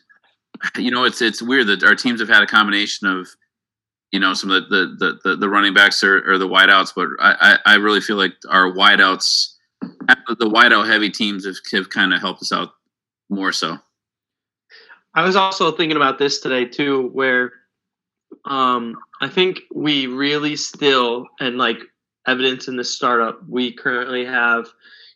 you 0.78 0.92
know 0.92 1.04
it's 1.04 1.22
it's 1.22 1.42
weird 1.42 1.68
that 1.68 1.84
our 1.84 1.96
teams 1.96 2.20
have 2.20 2.30
had 2.30 2.44
a 2.44 2.48
combination 2.48 3.08
of 3.08 3.28
you 4.12 4.20
know 4.20 4.34
some 4.34 4.52
of 4.52 4.70
the 4.70 4.96
the 5.00 5.20
the, 5.24 5.36
the 5.36 5.50
running 5.50 5.74
backs 5.74 6.04
or, 6.04 6.32
or 6.32 6.38
the 6.38 6.48
wideouts, 6.48 6.94
but 6.96 7.08
I, 7.20 7.58
I 7.66 7.76
really 7.76 8.02
feel 8.02 8.18
like 8.18 8.34
our 8.50 8.72
wideouts 8.72 9.54
the 9.82 10.50
wideout 10.50 10.88
heavy 10.88 11.10
teams 11.10 11.46
have, 11.46 11.56
have 11.72 11.90
kind 11.90 12.14
of 12.14 12.22
helped 12.22 12.42
us 12.42 12.52
out 12.52 12.70
more 13.30 13.52
so. 13.52 13.78
I 15.16 15.24
was 15.24 15.36
also 15.36 15.72
thinking 15.72 15.98
about 15.98 16.18
this 16.18 16.40
today 16.40 16.66
too, 16.66 17.10
where 17.14 17.52
um, 18.46 18.96
I 19.22 19.30
think 19.30 19.62
we 19.74 20.08
really 20.08 20.56
still 20.56 21.28
and 21.40 21.58
like 21.58 21.78
evidence 22.28 22.68
in 22.68 22.78
this 22.78 22.94
startup, 22.94 23.40
we 23.48 23.74
currently 23.74 24.26
have, 24.26 24.68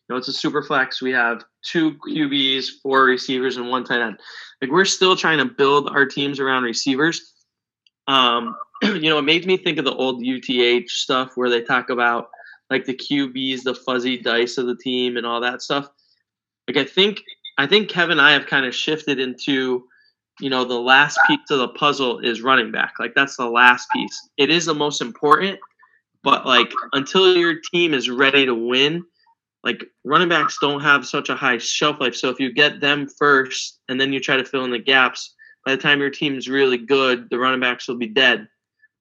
you 0.07 0.13
know, 0.13 0.17
it's 0.17 0.27
a 0.27 0.33
super 0.33 0.63
flex. 0.63 1.01
We 1.01 1.11
have 1.11 1.43
two 1.63 1.95
QBs, 2.07 2.81
four 2.81 3.03
receivers, 3.03 3.57
and 3.57 3.69
one 3.69 3.83
tight 3.83 4.01
end. 4.01 4.19
Like 4.61 4.71
we're 4.71 4.85
still 4.85 5.15
trying 5.15 5.39
to 5.39 5.45
build 5.45 5.89
our 5.89 6.05
teams 6.05 6.39
around 6.39 6.63
receivers. 6.63 7.33
Um, 8.07 8.55
you 8.83 9.09
know, 9.09 9.17
it 9.17 9.23
made 9.23 9.45
me 9.45 9.57
think 9.57 9.77
of 9.77 9.85
the 9.85 9.93
old 9.93 10.23
UTH 10.25 10.89
stuff 10.89 11.31
where 11.35 11.49
they 11.49 11.61
talk 11.61 11.89
about 11.89 12.29
like 12.69 12.85
the 12.85 12.95
QBs, 12.95 13.63
the 13.63 13.75
fuzzy 13.75 14.17
dice 14.17 14.57
of 14.57 14.67
the 14.67 14.77
team, 14.77 15.17
and 15.17 15.25
all 15.25 15.41
that 15.41 15.61
stuff. 15.61 15.89
Like 16.67 16.77
I 16.77 16.85
think 16.85 17.23
I 17.57 17.67
think 17.67 17.89
Kevin 17.89 18.19
and 18.19 18.21
I 18.21 18.31
have 18.31 18.45
kind 18.45 18.65
of 18.65 18.73
shifted 18.73 19.19
into 19.19 19.85
you 20.39 20.49
know, 20.49 20.63
the 20.63 20.79
last 20.79 21.19
piece 21.27 21.49
of 21.49 21.59
the 21.59 21.69
puzzle 21.69 22.19
is 22.19 22.41
running 22.41 22.71
back. 22.71 22.93
Like 22.99 23.15
that's 23.15 23.37
the 23.37 23.49
last 23.49 23.87
piece. 23.93 24.29
It 24.37 24.49
is 24.49 24.65
the 24.65 24.75
most 24.75 25.01
important, 25.01 25.59
but 26.23 26.45
like 26.45 26.71
until 26.93 27.35
your 27.35 27.55
team 27.71 27.93
is 27.93 28.09
ready 28.09 28.45
to 28.45 28.53
win, 28.53 29.03
like 29.63 29.85
running 30.03 30.29
backs 30.29 30.57
don't 30.61 30.81
have 30.81 31.05
such 31.05 31.29
a 31.29 31.35
high 31.35 31.57
shelf 31.57 31.99
life. 31.99 32.15
So 32.15 32.29
if 32.29 32.39
you 32.39 32.53
get 32.53 32.79
them 32.79 33.07
first 33.07 33.79
and 33.89 33.99
then 33.99 34.13
you 34.13 34.19
try 34.19 34.37
to 34.37 34.45
fill 34.45 34.63
in 34.65 34.71
the 34.71 34.79
gaps, 34.79 35.33
by 35.65 35.75
the 35.75 35.81
time 35.81 35.99
your 35.99 36.09
team 36.09 36.37
is 36.37 36.47
really 36.47 36.77
good, 36.77 37.29
the 37.29 37.37
running 37.39 37.59
backs 37.59 37.87
will 37.87 37.97
be 37.97 38.07
dead. 38.07 38.47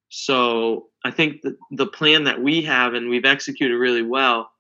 So 0.09 0.87
I 1.05 1.11
think 1.11 1.43
the, 1.43 1.57
the 1.73 1.87
plan 1.87 2.25
that 2.25 2.43
we 2.43 2.63
have 2.63 2.95
and 2.95 3.09
we've 3.09 3.25
executed 3.25 3.77
really 3.77 4.03
well 4.03 4.51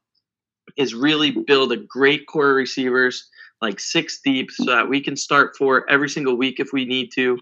is 0.77 0.95
really 0.95 1.31
build 1.31 1.73
a 1.73 1.77
great 1.77 2.27
core 2.27 2.51
of 2.51 2.57
receivers, 2.57 3.29
like 3.63 3.81
six 3.81 4.21
deep, 4.25 4.51
so 4.51 4.65
that 4.67 4.89
we 4.89 5.01
can 5.01 5.17
start 5.17 5.57
for 5.57 5.89
every 5.91 6.09
single 6.09 6.37
week 6.37 6.61
if 6.61 6.73
we 6.73 6.85
need 6.85 7.11
to. 7.15 7.39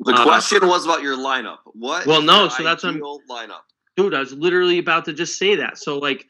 The 0.00 0.12
Uh, 0.12 0.24
question 0.24 0.66
was 0.66 0.84
about 0.84 1.02
your 1.02 1.16
lineup. 1.16 1.58
What? 1.66 2.06
Well, 2.06 2.22
no, 2.22 2.48
so 2.48 2.62
that's 2.62 2.84
I'm- 2.84 3.00
lineup. 3.30 3.60
Dude, 3.96 4.14
I 4.14 4.20
was 4.20 4.32
literally 4.32 4.78
about 4.78 5.04
to 5.04 5.12
just 5.12 5.38
say 5.38 5.54
that. 5.56 5.78
So 5.78 5.98
like 5.98 6.26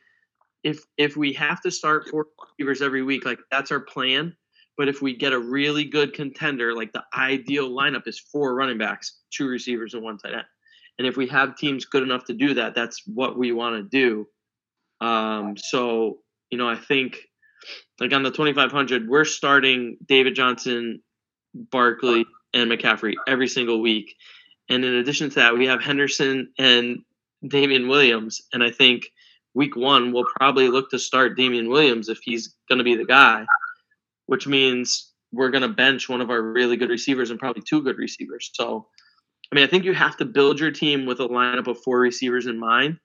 if 0.65 0.81
if 0.97 1.17
we 1.17 1.33
have 1.35 1.61
to 1.63 1.71
start 1.71 2.09
four 2.09 2.27
receivers 2.59 2.83
every 2.83 3.03
week, 3.03 3.25
like 3.25 3.39
that's 3.51 3.71
our 3.71 3.81
plan. 3.81 4.37
But 4.79 4.89
if 4.89 5.03
we 5.03 5.17
get 5.17 5.33
a 5.33 5.39
really 5.39 5.85
good 5.85 6.15
contender, 6.15 6.75
like 6.75 6.93
the 6.93 7.05
ideal 7.15 7.71
lineup 7.71 8.09
is 8.09 8.19
four 8.19 8.55
running 8.55 8.79
backs, 8.79 9.19
two 9.31 9.47
receivers, 9.47 9.95
and 9.95 10.03
one 10.03 10.19
tight 10.19 10.33
end. 10.33 10.45
And 10.99 11.07
if 11.07 11.17
we 11.17 11.27
have 11.29 11.57
teams 11.57 11.85
good 11.85 12.03
enough 12.03 12.25
to 12.27 12.35
do 12.35 12.55
that, 12.55 12.75
that's 12.75 13.03
what 13.07 13.39
we 13.39 13.53
want 13.53 13.77
to 13.77 13.83
do. 13.89 15.07
Um, 15.07 15.57
so 15.57 16.19
you 16.51 16.59
know, 16.59 16.69
I 16.69 16.77
think 16.77 17.19
like 18.01 18.13
on 18.13 18.23
the 18.23 18.31
2500, 18.31 19.09
we're 19.09 19.25
starting 19.25 19.97
David 20.07 20.35
Johnson, 20.35 21.03
Barkley, 21.55 22.27
and 22.55 22.71
McCaffrey 22.71 23.15
every 23.27 23.49
single 23.49 23.81
week. 23.81 24.15
And 24.69 24.85
in 24.85 24.95
addition 24.95 25.31
to 25.31 25.35
that, 25.37 25.57
we 25.57 25.67
have 25.67 25.83
Henderson 25.83 26.53
and 26.59 26.99
Damien 27.47 27.89
Williams. 27.89 28.43
And 28.53 28.63
I 28.63 28.71
think 28.71 29.11
week 29.55 29.77
one, 29.77 30.13
we'll 30.13 30.27
probably 30.37 30.69
look 30.69 30.91
to 30.91 30.99
start 30.99 31.37
Damien 31.37 31.69
Williams 31.69 32.09
if 32.09 32.19
he's 32.23 32.55
going 32.69 32.79
to 32.79 32.85
be 32.85 32.95
the 32.95 33.05
guy, 33.05 33.45
which 34.27 34.47
means 34.47 35.13
we're 35.33 35.51
going 35.51 35.63
to 35.63 35.69
bench 35.69 36.09
one 36.09 36.21
of 36.21 36.31
our 36.31 36.43
really 36.43 36.77
good 36.77 36.91
receivers 36.91 37.31
and 37.31 37.39
probably 37.39 37.63
two 37.63 37.83
good 37.83 37.99
receivers. 37.99 38.51
So, 38.55 38.87
I 39.51 39.55
mean, 39.55 39.65
I 39.65 39.67
think 39.67 39.85
you 39.85 39.95
have 39.95 40.17
to 40.19 40.25
build 40.25 40.61
your 40.61 40.71
team 40.71 41.07
with 41.07 41.21
a 41.21 41.29
lineup 41.29 41.67
of 41.67 41.83
four 41.83 42.01
receivers 42.01 42.47
in 42.47 42.59
mind. 42.59 42.99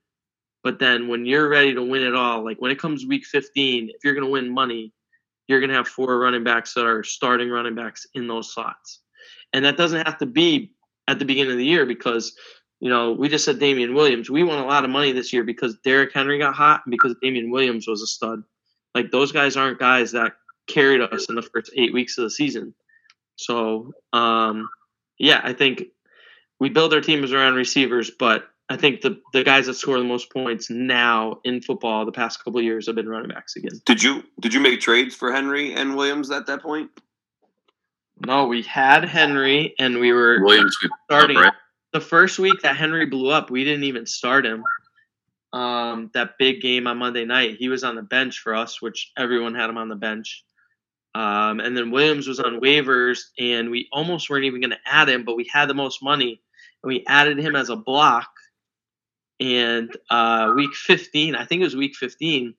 But 0.64 0.80
then 0.80 1.08
when 1.08 1.26
you're 1.26 1.48
ready 1.48 1.74
to 1.74 1.84
win 1.84 2.04
it 2.04 2.16
all, 2.16 2.44
like 2.44 2.60
when 2.60 2.72
it 2.72 2.80
comes 2.80 3.06
week 3.06 3.26
15, 3.26 3.90
if 3.90 4.04
you're 4.04 4.14
going 4.14 4.26
to 4.26 4.32
win 4.32 4.54
money, 4.54 4.92
you're 5.48 5.60
going 5.60 5.70
to 5.70 5.76
have 5.76 5.88
four 5.88 6.20
running 6.20 6.44
backs 6.44 6.74
that 6.74 6.86
are 6.86 7.04
starting 7.04 7.50
running 7.50 7.76
backs 7.76 8.06
in 8.16 8.28
those 8.28 8.54
slots. 8.54 9.02
And 9.54 9.64
that 9.64 9.78
doesn't 9.78 10.06
have 10.06 10.18
to 10.18 10.26
be 10.26 10.74
at 11.08 11.20
the 11.20 11.26
beginning 11.26 11.54
of 11.54 11.58
the 11.58 11.66
year 11.66 11.86
because, 11.86 12.36
you 12.80 12.90
know, 12.90 13.12
we 13.12 13.28
just 13.28 13.46
said 13.46 13.60
Damien 13.60 13.94
Williams. 13.94 14.30
We 14.30 14.44
won 14.44 14.60
a 14.60 14.66
lot 14.66 14.84
of 14.84 14.90
money 14.90 15.12
this 15.12 15.34
year 15.34 15.44
because 15.44 15.78
Derrick 15.84 16.14
Henry 16.14 16.38
got 16.38 16.54
hot 16.54 16.82
and 16.86 16.92
because 16.92 17.16
Damien 17.22 17.50
Williams 17.50 17.88
was 17.88 18.02
a 18.02 18.08
stud. 18.08 18.44
Like 18.94 19.12
those 19.12 19.32
guys 19.32 19.58
aren't 19.58 19.80
guys 19.80 20.12
that 20.12 20.34
carried 20.68 21.02
us 21.02 21.28
in 21.30 21.36
the 21.36 21.42
first 21.42 21.72
eight 21.76 21.94
weeks 21.94 22.18
of 22.18 22.24
the 22.24 22.30
season. 22.30 22.74
So, 23.36 23.94
um, 24.14 24.70
yeah, 25.18 25.42
I 25.44 25.54
think 25.54 25.86
we 26.60 26.70
build 26.70 26.94
our 26.94 27.02
teams 27.02 27.32
around 27.32 27.56
receivers, 27.56 28.12
but 28.12 28.48
I 28.70 28.78
think 28.78 29.02
the 29.02 29.22
the 29.34 29.44
guys 29.44 29.68
that 29.68 29.76
score 29.76 29.98
the 29.98 30.04
most 30.04 30.32
points 30.32 30.70
now 30.70 31.40
in 31.44 31.62
football 31.62 32.06
the 32.06 32.12
past 32.12 32.44
couple 32.44 32.60
of 32.60 32.66
years 32.66 32.88
have 32.88 32.96
been 32.96 33.10
running 33.10 33.30
backs 33.30 33.56
again. 33.56 33.80
Did 33.86 34.04
you 34.04 34.24
did 34.40 34.54
you 34.54 34.60
make 34.60 34.82
trades 34.82 35.16
for 35.16 35.32
Henry 35.32 35.74
and 35.74 35.96
Williams 35.96 36.30
at 36.32 36.46
that 36.48 36.62
point? 36.62 36.92
No, 38.26 38.48
we 38.48 38.64
had 38.64 39.06
Henry 39.06 39.74
and 39.80 40.00
we 40.00 40.12
were 40.12 40.44
Williams 40.44 40.76
could 40.78 40.92
starting 41.06 41.38
right? 41.38 41.54
The 41.98 42.06
first 42.06 42.38
week 42.38 42.62
that 42.62 42.78
Henry 42.78 43.08
blew 43.08 43.32
up. 43.32 43.50
We 43.50 43.64
didn't 43.64 43.86
even 43.86 44.06
start 44.06 44.46
him. 44.46 44.64
Um, 45.52 46.12
that 46.14 46.38
big 46.38 46.62
game 46.62 46.86
on 46.86 47.00
Monday 47.00 47.26
night, 47.26 47.56
he 47.58 47.70
was 47.70 47.84
on 47.84 47.96
the 47.96 48.04
bench 48.04 48.40
for 48.40 48.54
us, 48.54 48.84
which 48.84 49.12
everyone 49.18 49.56
had 49.56 49.68
him 49.68 49.80
on 49.80 49.90
the 49.90 49.96
bench. 49.96 50.44
Um, 51.16 51.60
and 51.60 51.76
then 51.76 51.90
Williams 51.90 52.28
was 52.28 52.40
on 52.40 52.62
waivers, 52.62 53.22
and 53.40 53.72
we 53.72 53.88
almost 53.92 54.30
weren't 54.30 54.46
even 54.46 54.62
going 54.62 54.72
to 54.72 54.78
add 54.86 55.10
him, 55.10 55.26
but 55.26 55.36
we 55.36 55.50
had 55.52 55.68
the 55.68 55.74
most 55.74 56.04
money, 56.04 56.40
and 56.84 56.88
we 56.88 57.04
added 57.08 57.40
him 57.40 57.56
as 57.56 57.70
a 57.70 57.76
block. 57.76 58.30
And 59.40 59.92
uh, 60.12 60.54
week 60.56 60.76
15, 60.76 61.34
I 61.34 61.46
think 61.46 61.62
it 61.62 61.66
was 61.66 61.76
week 61.76 61.96
15. 61.96 62.54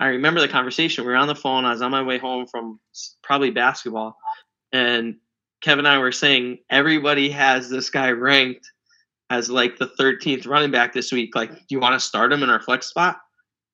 I 0.00 0.06
remember 0.08 0.40
the 0.40 0.48
conversation. 0.48 1.04
We 1.04 1.12
were 1.12 1.16
on 1.16 1.28
the 1.28 1.36
phone. 1.36 1.64
I 1.64 1.70
was 1.70 1.82
on 1.82 1.92
my 1.92 2.02
way 2.02 2.18
home 2.18 2.48
from 2.48 2.80
probably 3.22 3.52
basketball, 3.52 4.16
and 4.72 5.18
Kevin 5.60 5.86
and 5.86 5.94
I 5.94 5.98
were 5.98 6.10
saying 6.10 6.58
everybody 6.68 7.30
has 7.30 7.70
this 7.70 7.90
guy 7.90 8.10
ranked 8.10 8.66
as 9.30 9.48
like 9.48 9.78
the 9.78 9.90
13th 9.98 10.46
running 10.46 10.70
back 10.70 10.92
this 10.92 11.12
week. 11.12 11.34
Like, 11.34 11.50
do 11.50 11.64
you 11.70 11.80
want 11.80 11.94
to 11.94 12.04
start 12.04 12.32
him 12.32 12.42
in 12.42 12.50
our 12.50 12.60
flex 12.60 12.86
spot? 12.86 13.18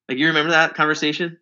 Like, 0.07 0.17
you 0.17 0.27
remember 0.27 0.51
that 0.51 0.75
conversation? 0.75 1.37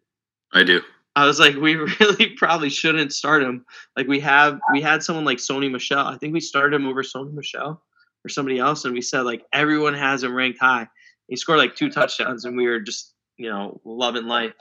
I 0.53 0.63
do. 0.63 0.81
I 1.17 1.25
was 1.25 1.39
like, 1.39 1.55
we 1.61 1.75
really 1.75 2.29
probably 2.37 2.69
shouldn't 2.69 3.13
start 3.13 3.43
him. 3.43 3.65
Like, 3.95 4.07
we 4.07 4.19
have 4.21 4.59
we 4.71 4.81
had 4.81 5.03
someone 5.03 5.25
like 5.25 5.37
Sony 5.37 5.69
Michel. 5.69 6.07
I 6.07 6.17
think 6.17 6.33
we 6.33 6.39
started 6.39 6.75
him 6.75 6.87
over 6.87 7.03
Sony 7.03 7.33
Michel 7.33 7.81
or 8.25 8.29
somebody 8.29 8.57
else, 8.57 8.85
and 8.85 8.93
we 8.93 9.01
said 9.01 9.21
like 9.21 9.45
everyone 9.53 9.93
has 9.93 10.23
him 10.23 10.33
ranked 10.33 10.59
high. 10.59 10.87
He 11.27 11.35
scored 11.35 11.59
like 11.59 11.75
two 11.75 11.91
touchdowns, 11.91 12.45
and 12.45 12.57
we 12.57 12.67
were 12.67 12.79
just 12.79 13.13
you 13.37 13.49
know 13.49 13.79
loving 13.85 14.25
life. 14.25 14.53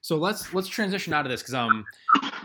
So 0.00 0.16
let's 0.16 0.52
let's 0.52 0.68
transition 0.68 1.12
out 1.12 1.24
of 1.24 1.30
this 1.30 1.42
because 1.42 1.54
um, 1.54 1.84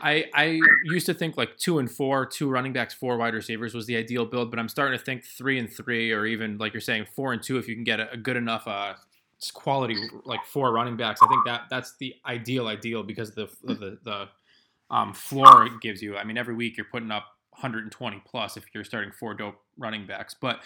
I 0.08 0.26
I 0.34 0.62
used 0.86 1.06
to 1.08 1.14
think 1.14 1.38
like 1.38 1.58
two 1.58 1.80
and 1.80 1.92
four, 1.92 2.26
two 2.26 2.50
running 2.50 2.72
backs, 2.72 2.94
four 2.94 3.18
wide 3.18 3.34
receivers 3.34 3.74
was 3.74 3.86
the 3.88 3.98
ideal 3.98 4.26
build, 4.26 4.50
but 4.50 4.60
I'm 4.60 4.70
starting 4.70 4.98
to 4.98 5.04
think 5.04 5.26
three 5.26 5.60
and 5.60 5.72
three, 5.72 6.12
or 6.12 6.26
even 6.26 6.58
like 6.58 6.74
you're 6.74 6.82
saying 6.82 7.08
four 7.14 7.34
and 7.34 7.44
two, 7.44 7.58
if 7.58 7.68
you 7.68 7.76
can 7.76 7.84
get 7.84 8.00
a, 8.00 8.12
a 8.12 8.18
good 8.18 8.38
enough 8.38 8.68
uh 8.68 8.94
quality 9.54 9.96
like 10.26 10.44
four 10.46 10.72
running 10.72 10.98
backs. 10.98 11.22
I 11.22 11.28
think 11.28 11.46
that 11.46 11.64
that's 11.70 11.96
the 12.00 12.16
ideal 12.26 12.68
ideal 12.68 13.04
because 13.04 13.36
the 13.36 13.48
the 13.64 13.98
the 14.04 14.30
um, 14.90 15.14
floor 15.14 15.66
it 15.66 15.74
gives 15.82 16.02
you. 16.02 16.16
I 16.16 16.24
mean, 16.24 16.38
every 16.38 16.56
week 16.56 16.78
you're 16.78 16.88
putting 16.90 17.12
up 17.12 17.26
120 17.52 18.22
plus 18.26 18.56
if 18.56 18.64
you're 18.74 18.86
starting 18.86 19.12
four 19.12 19.34
dope 19.34 19.56
running 19.78 20.08
backs. 20.08 20.36
But 20.40 20.62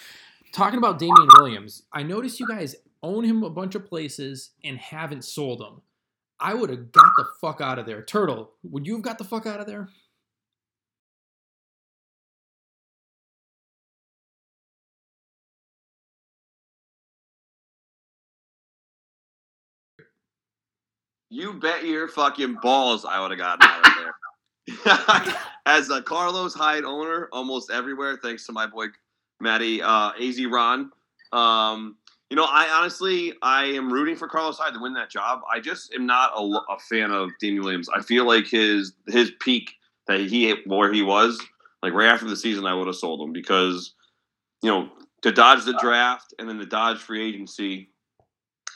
talking 0.52 0.78
about 0.78 1.00
Damien 1.00 1.28
Williams, 1.40 1.84
I 1.92 2.04
noticed 2.04 2.40
you 2.40 2.48
guys 2.48 2.76
own 3.02 3.24
him 3.24 3.44
a 3.44 3.50
bunch 3.50 3.74
of 3.74 3.86
places 3.88 4.52
and 4.64 4.78
haven't 4.78 5.26
sold 5.26 5.62
him. 5.62 5.82
I 6.42 6.56
would 6.56 6.72
have 6.72 6.92
got 6.92 7.12
the 7.18 7.26
fuck 7.40 7.62
out 7.62 7.78
of 7.78 7.86
there. 7.86 8.02
Turtle, 8.02 8.52
would 8.64 8.88
you 8.88 8.94
have 8.96 9.04
got 9.04 9.20
the 9.20 9.24
fuck 9.24 9.46
out 9.46 9.60
of 9.60 9.68
there? 9.68 9.90
You 21.30 21.54
bet 21.54 21.86
your 21.86 22.10
fucking 22.10 22.58
balls 22.62 23.06
I 23.06 23.22
would 23.22 23.32
have 23.32 23.40
gotten 23.40 23.70
out 23.70 23.88
of 23.88 23.94
there. 25.24 25.36
As 25.66 25.90
a 25.90 26.02
Carlos 26.02 26.54
Hyde 26.54 26.84
owner, 26.84 27.30
almost 27.32 27.72
everywhere, 27.72 28.20
thanks 28.22 28.46
to 28.48 28.52
my 28.52 28.68
boy 28.68 28.88
Matty 29.40 29.82
uh, 29.82 30.12
Az 30.20 30.44
Ron. 30.46 30.92
Um, 31.32 31.96
you 32.32 32.38
know, 32.38 32.46
I 32.46 32.70
honestly 32.74 33.34
I 33.42 33.66
am 33.66 33.92
rooting 33.92 34.16
for 34.16 34.26
Carlos 34.26 34.58
Hyde 34.58 34.74
to 34.74 34.80
win 34.80 34.94
that 34.94 35.10
job. 35.10 35.42
I 35.54 35.60
just 35.60 35.94
am 35.94 36.06
not 36.06 36.32
a, 36.34 36.42
a 36.42 36.80
fan 36.80 37.12
of 37.12 37.30
Damien 37.42 37.62
Williams. 37.62 37.90
I 37.90 38.02
feel 38.02 38.26
like 38.26 38.48
his 38.48 38.94
his 39.08 39.34
peak 39.42 39.74
that 40.08 40.22
he 40.22 40.56
where 40.66 40.94
he 40.94 41.04
was 41.04 41.38
like 41.84 41.92
right 41.92 42.08
after 42.08 42.26
the 42.26 42.38
season, 42.38 42.66
I 42.66 42.74
would 42.74 42.88
have 42.88 42.96
sold 42.96 43.20
him 43.22 43.34
because 43.34 43.94
you 44.64 44.70
know 44.70 44.90
to 45.24 45.34
dodge 45.34 45.66
the 45.66 45.78
draft 45.82 46.34
and 46.40 46.48
then 46.48 46.58
to 46.60 46.66
dodge 46.66 47.00
free 47.00 47.28
agency. 47.28 47.90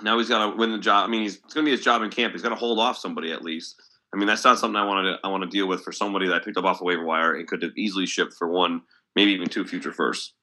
Now 0.01 0.17
he's 0.17 0.27
got 0.27 0.51
to 0.51 0.57
win 0.57 0.73
the 0.73 0.77
job. 0.77 1.07
I 1.07 1.09
mean, 1.09 1.21
he's, 1.21 1.37
it's 1.37 1.53
going 1.53 1.63
to 1.63 1.69
be 1.69 1.75
his 1.75 1.83
job 1.83 2.01
in 2.01 2.09
camp. 2.09 2.33
He's 2.33 2.41
got 2.41 2.49
to 2.49 2.55
hold 2.55 2.77
off 2.79 2.97
somebody 2.97 3.31
at 3.31 3.41
least. 3.41 3.81
I 4.13 4.17
mean, 4.17 4.27
that's 4.27 4.43
not 4.43 4.59
something 4.59 4.75
I 4.75 4.85
wanted 4.85 5.13
to 5.13 5.19
I 5.23 5.29
want 5.29 5.43
to 5.43 5.49
deal 5.49 5.69
with 5.69 5.81
for 5.81 5.93
somebody 5.93 6.27
that 6.27 6.35
I 6.35 6.39
picked 6.43 6.57
up 6.57 6.65
off 6.65 6.81
a 6.81 6.83
waiver 6.83 7.05
wire 7.05 7.35
and 7.35 7.47
could 7.47 7.61
have 7.61 7.71
easily 7.77 8.05
shipped 8.05 8.33
for 8.33 8.49
one, 8.49 8.81
maybe 9.15 9.31
even 9.31 9.47
two 9.47 9.63
future 9.63 9.93
firsts. 9.93 10.33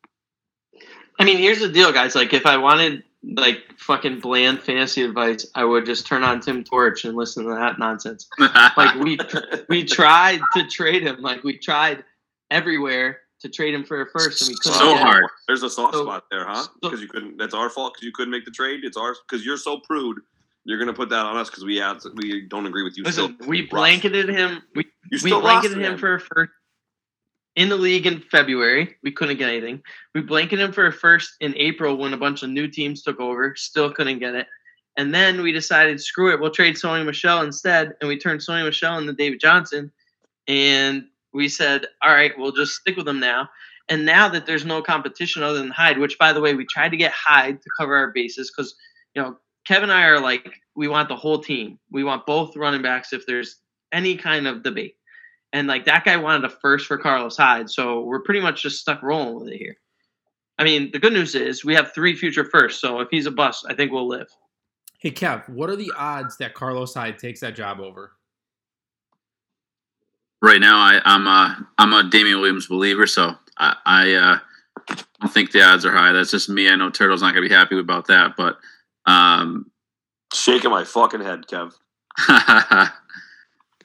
I 1.19 1.25
mean, 1.25 1.39
here's 1.39 1.61
the 1.61 1.69
deal, 1.69 1.93
guys. 1.93 2.15
Like, 2.15 2.33
if 2.33 2.47
I 2.47 2.57
wanted 2.57 3.03
like 3.25 3.59
fucking 3.79 4.19
bland 4.21 4.61
fantasy 4.61 5.03
advice, 5.03 5.47
I 5.55 5.65
would 5.65 5.87
just 5.87 6.07
turn 6.07 6.25
on 6.25 6.41
Tim 6.41 6.65
Torch 6.65 7.05
and 7.05 7.17
listen 7.17 7.45
to 7.45 7.51
that 7.55 7.79
nonsense. 7.79 8.29
Like 8.39 8.97
we 8.97 9.19
we 9.69 9.85
tried 9.99 10.41
to 10.57 10.67
trade 10.67 11.03
him. 11.03 11.21
Like 11.21 11.45
we 11.45 11.57
tried 11.59 12.03
everywhere 12.51 13.19
to 13.41 13.49
trade 13.49 13.75
him 13.75 13.85
for 13.85 14.01
a 14.03 14.07
first, 14.07 14.41
and 14.43 14.49
we 14.49 14.57
couldn't. 14.57 14.79
So 14.79 14.85
get 14.87 14.97
him. 15.01 15.07
hard. 15.07 15.25
There's 15.47 15.63
a 15.63 15.71
soft 15.71 15.95
So- 15.95 16.03
spot 16.05 16.25
there, 16.31 16.47
huh? 16.47 16.63
so- 16.63 16.71
Because 16.83 17.01
you 17.01 17.09
couldn't. 17.09 17.37
That's 17.39 17.55
our 17.55 17.71
fault 17.71 17.95
because 17.95 18.05
you 18.07 18.13
couldn't 18.13 18.31
make 18.33 18.45
the 18.45 18.51
trade. 18.51 18.81
It's 18.85 18.97
ours 18.97 19.21
because 19.29 19.45
you're 19.45 19.57
so 19.57 19.79
prude. 19.81 20.19
You're 20.65 20.79
gonna 20.79 20.93
put 20.95 21.09
that 21.11 21.27
on 21.27 21.37
us 21.37 21.51
because 21.51 21.65
we 21.65 21.83
we 22.15 22.43
don't 22.49 22.67
agree 22.67 22.85
with 22.85 22.97
you. 22.97 23.03
Listen, 23.05 23.35
still, 23.37 23.49
we 23.49 23.63
blanketed 23.67 24.29
him. 24.29 24.63
We 24.77 24.85
we 25.23 25.31
blanketed 25.31 25.79
him 25.79 25.99
for 25.99 26.15
a 26.15 26.21
first 26.21 26.53
in 27.57 27.69
the 27.69 27.77
league 27.77 28.07
in 28.07 28.21
February. 28.31 28.97
We 29.03 29.13
couldn't 29.13 29.39
get 29.39 29.49
anything. 29.49 29.83
We 30.15 30.23
blanketed 30.23 30.65
him 30.65 30.73
for 30.73 30.87
a 30.87 30.93
first 30.93 31.37
in 31.41 31.55
April 31.57 31.97
when 31.97 32.15
a 32.15 32.19
bunch 32.19 32.43
of 32.43 32.51
new 32.51 32.69
teams 32.69 33.03
took 33.03 33.21
over. 33.21 33.55
Still 33.57 33.93
couldn't 33.93 34.19
get 34.19 34.35
it. 34.35 34.47
And 34.97 35.15
then 35.15 35.43
we 35.43 35.53
decided, 35.53 36.01
screw 36.01 36.33
it, 36.33 36.41
we'll 36.41 36.51
trade 36.51 36.75
Sony 36.75 37.05
Michel 37.05 37.43
instead, 37.43 37.95
and 38.01 38.09
we 38.09 38.19
turned 38.19 38.41
Sony 38.41 38.65
Michel 38.65 38.99
into 38.99 39.15
David 39.15 39.41
Johnson. 39.41 39.91
And 40.49 41.05
we 41.33 41.49
said, 41.49 41.87
all 42.03 42.13
right, 42.13 42.33
we'll 42.37 42.53
just 42.53 42.75
stick 42.75 42.97
with 42.97 43.09
him 43.09 43.21
now. 43.21 43.49
And 43.89 44.07
now 44.07 44.29
that 44.29 44.47
there's 44.47 44.65
no 44.65 44.83
competition 44.83 45.43
other 45.43 45.59
than 45.59 45.71
Hyde, 45.71 45.99
which 45.99 46.19
by 46.19 46.33
the 46.33 46.41
way, 46.41 46.55
we 46.55 46.65
tried 46.67 46.91
to 46.91 46.97
get 46.97 47.13
Hyde 47.13 47.61
to 47.61 47.71
cover 47.79 47.97
our 47.97 48.11
bases 48.13 48.51
because 48.51 48.75
you 49.15 49.23
know 49.23 49.37
Kevin 49.67 49.91
and 49.91 49.99
I 49.99 50.07
are 50.07 50.21
like 50.21 50.61
we 50.75 50.89
want 50.89 51.09
the 51.09 51.17
whole 51.17 51.39
team. 51.39 51.79
We 51.91 52.05
want 52.05 52.27
both 52.27 52.57
running 52.57 52.83
backs 52.83 53.13
if 53.13 53.27
there's 53.27 53.57
any 53.93 54.17
kind 54.17 54.47
of 54.47 54.63
debate. 54.63 54.97
And 55.53 55.69
like 55.69 55.85
that 55.85 56.05
guy 56.05 56.17
wanted 56.17 56.45
a 56.45 56.49
first 56.49 56.87
for 56.87 56.97
Carlos 56.97 57.37
Hyde, 57.37 57.69
so 57.69 58.01
we're 58.01 58.23
pretty 58.23 58.41
much 58.41 58.63
just 58.63 58.81
stuck 58.81 59.03
rolling 59.03 59.39
with 59.39 59.53
it 59.53 59.59
here. 59.59 59.77
I 60.59 60.65
mean, 60.65 60.91
the 60.93 60.99
good 60.99 61.13
news 61.13 61.35
is 61.35 61.65
we 61.65 61.75
have 61.75 61.93
three 61.93 62.17
future 62.17 62.45
firsts, 62.45 62.81
so 62.81 63.01
if 63.01 63.09
he's 63.11 63.27
a 63.27 63.31
bust, 63.31 63.67
I 63.69 63.75
think 63.75 63.93
we'll 63.93 64.09
live. 64.09 64.29
Hey 64.99 65.11
Kev, 65.11 65.49
what 65.49 65.69
are 65.69 65.77
the 65.77 65.93
odds 65.97 66.37
that 66.39 66.55
Carlos 66.55 66.95
Hyde 66.95 67.19
takes 67.19 67.41
that 67.41 67.55
job 67.55 67.81
over? 67.81 68.13
Right 70.41 70.61
now, 70.61 70.77
I, 70.79 71.01
I'm 71.05 71.27
a 71.27 71.69
I'm 71.79 71.93
a 71.93 72.09
Damien 72.09 72.41
Williams 72.41 72.67
believer, 72.67 73.07
so 73.07 73.35
I 73.59 73.77
I, 73.85 74.13
uh, 74.15 74.39
I 75.21 75.29
think 75.29 75.53
the 75.53 75.63
odds 75.63 75.85
are 75.85 75.93
high. 75.93 76.13
That's 76.13 76.31
just 76.31 76.49
me. 76.49 76.69
I 76.69 76.77
know 76.77 76.91
Turtle's 76.91 77.23
not 77.23 77.35
gonna 77.35 77.47
be 77.47 77.55
happy 77.55 77.79
about 77.79 78.07
that, 78.07 78.37
but 78.37 78.59
um, 79.07 79.71
Shaking 80.33 80.71
my 80.71 80.85
fucking 80.85 81.21
head, 81.21 81.45
Kev. 81.47 81.75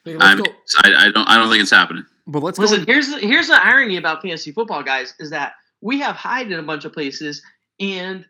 Hey, 0.08 0.16
I'm. 0.20 0.42
I, 0.84 1.06
I 1.06 1.10
don't 1.10 1.28
I 1.28 1.36
don't 1.36 1.50
think 1.50 1.62
it's 1.62 1.70
happening. 1.70 2.04
But 2.26 2.42
let's 2.42 2.58
Listen, 2.58 2.84
go. 2.84 2.92
here's 2.92 3.08
the, 3.08 3.18
here's 3.18 3.48
the 3.48 3.64
irony 3.64 3.96
about 3.96 4.22
fantasy 4.22 4.52
football, 4.52 4.82
guys, 4.82 5.14
is 5.18 5.30
that 5.30 5.54
we 5.80 5.98
have 6.00 6.14
Hyde 6.14 6.52
in 6.52 6.58
a 6.58 6.62
bunch 6.62 6.84
of 6.84 6.92
places, 6.92 7.42
and 7.80 8.24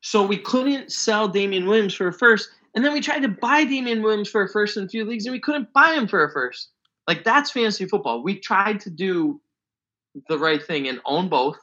so 0.00 0.24
we 0.24 0.38
couldn't 0.38 0.92
sell 0.92 1.26
Damien 1.26 1.66
Williams 1.66 1.94
for 1.94 2.08
a 2.08 2.12
first, 2.12 2.50
and 2.74 2.84
then 2.84 2.92
we 2.92 3.00
tried 3.00 3.20
to 3.20 3.28
buy 3.28 3.64
Damien 3.64 4.02
Williams 4.02 4.28
for 4.28 4.42
a 4.42 4.48
first 4.48 4.76
in 4.76 4.84
a 4.84 4.88
few 4.88 5.04
leagues, 5.04 5.26
and 5.26 5.32
we 5.32 5.40
couldn't 5.40 5.72
buy 5.72 5.94
him 5.94 6.06
for 6.06 6.24
a 6.24 6.32
first. 6.32 6.70
Like 7.08 7.24
that's 7.24 7.50
fantasy 7.50 7.86
football. 7.86 8.22
We 8.22 8.38
tried 8.38 8.80
to 8.80 8.90
do 8.90 9.40
the 10.28 10.38
right 10.38 10.62
thing 10.62 10.88
and 10.88 11.00
own 11.04 11.28
both, 11.28 11.58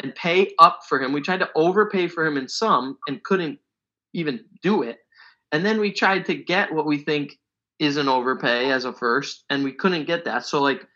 and 0.00 0.14
pay 0.14 0.52
up 0.58 0.80
for 0.88 1.00
him. 1.00 1.12
We 1.12 1.20
tried 1.20 1.40
to 1.40 1.50
overpay 1.54 2.08
for 2.08 2.26
him 2.26 2.36
in 2.36 2.48
some, 2.48 2.98
and 3.06 3.22
couldn't 3.22 3.58
even 4.14 4.44
do 4.62 4.82
it. 4.82 4.98
And 5.52 5.64
then 5.64 5.80
we 5.80 5.92
tried 5.92 6.24
to 6.26 6.34
get 6.34 6.72
what 6.72 6.86
we 6.86 6.98
think 6.98 7.38
is 7.78 7.96
an 7.96 8.08
overpay 8.08 8.70
as 8.70 8.84
a 8.84 8.92
first, 8.92 9.44
and 9.50 9.64
we 9.64 9.72
couldn't 9.72 10.06
get 10.06 10.24
that. 10.24 10.44
So 10.46 10.60
like 10.60 10.86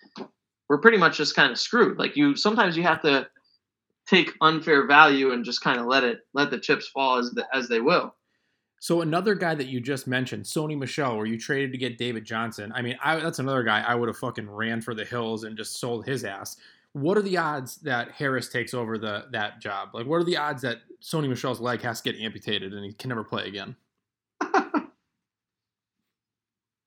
we're 0.69 0.79
pretty 0.79 0.99
much 0.99 1.17
just 1.17 1.37
kind 1.37 1.53
of 1.53 1.59
screwed. 1.59 1.99
Like 1.99 2.17
you 2.17 2.37
sometimes 2.37 2.77
you 2.77 2.83
have 2.83 3.03
to 3.03 3.29
take 4.07 4.33
unfair 4.41 4.87
value 4.87 5.33
and 5.33 5.45
just 5.45 5.61
kind 5.61 5.79
of 5.79 5.87
let 5.87 6.05
it 6.05 6.21
let 6.35 6.51
the 6.51 6.59
chips 6.59 6.89
fall 6.89 7.19
as 7.19 7.31
the, 7.33 7.47
as 7.55 7.69
they 7.69 7.81
will. 7.81 8.15
So 8.81 9.01
another 9.01 9.37
guy 9.37 9.55
that 9.55 9.69
you 9.69 9.81
just 9.81 10.09
mentioned, 10.09 10.45
Sony 10.45 10.77
Michel, 10.77 11.17
where 11.17 11.25
you 11.25 11.39
traded 11.39 11.71
to 11.71 11.79
get 11.79 11.99
David 11.99 12.25
Johnson. 12.25 12.73
I 12.75 12.83
mean, 12.83 12.99
I, 13.01 13.21
that's 13.21 13.39
another 13.39 13.62
guy 13.62 13.81
I 13.81 13.95
would 13.95 14.09
have 14.09 14.19
fucking 14.19 14.51
ran 14.51 14.81
for 14.81 14.93
the 14.93 15.05
hills 15.05 15.45
and 15.45 15.57
just 15.57 15.79
sold 15.79 16.05
his 16.05 16.25
ass. 16.25 16.57
What 16.93 17.17
are 17.17 17.23
the 17.23 17.39
odds 17.39 17.77
that 17.77 18.11
Harris 18.11 18.49
takes 18.49 18.75
over 18.75 18.99
the 18.99 19.27
that 19.31 19.61
job? 19.61 19.91
Like, 19.95 20.07
what 20.07 20.17
are 20.17 20.25
the 20.25 20.37
odds 20.37 20.62
that 20.62 20.79
Sony 21.01 21.29
Michel's 21.29 21.61
leg 21.61 21.81
has 21.83 22.01
to 22.01 22.12
get 22.12 22.21
amputated 22.21 22.73
and 22.75 22.85
he 22.85 22.93
can 22.93 23.09
never 23.11 23.23
play 23.23 23.47
again? 23.47 23.77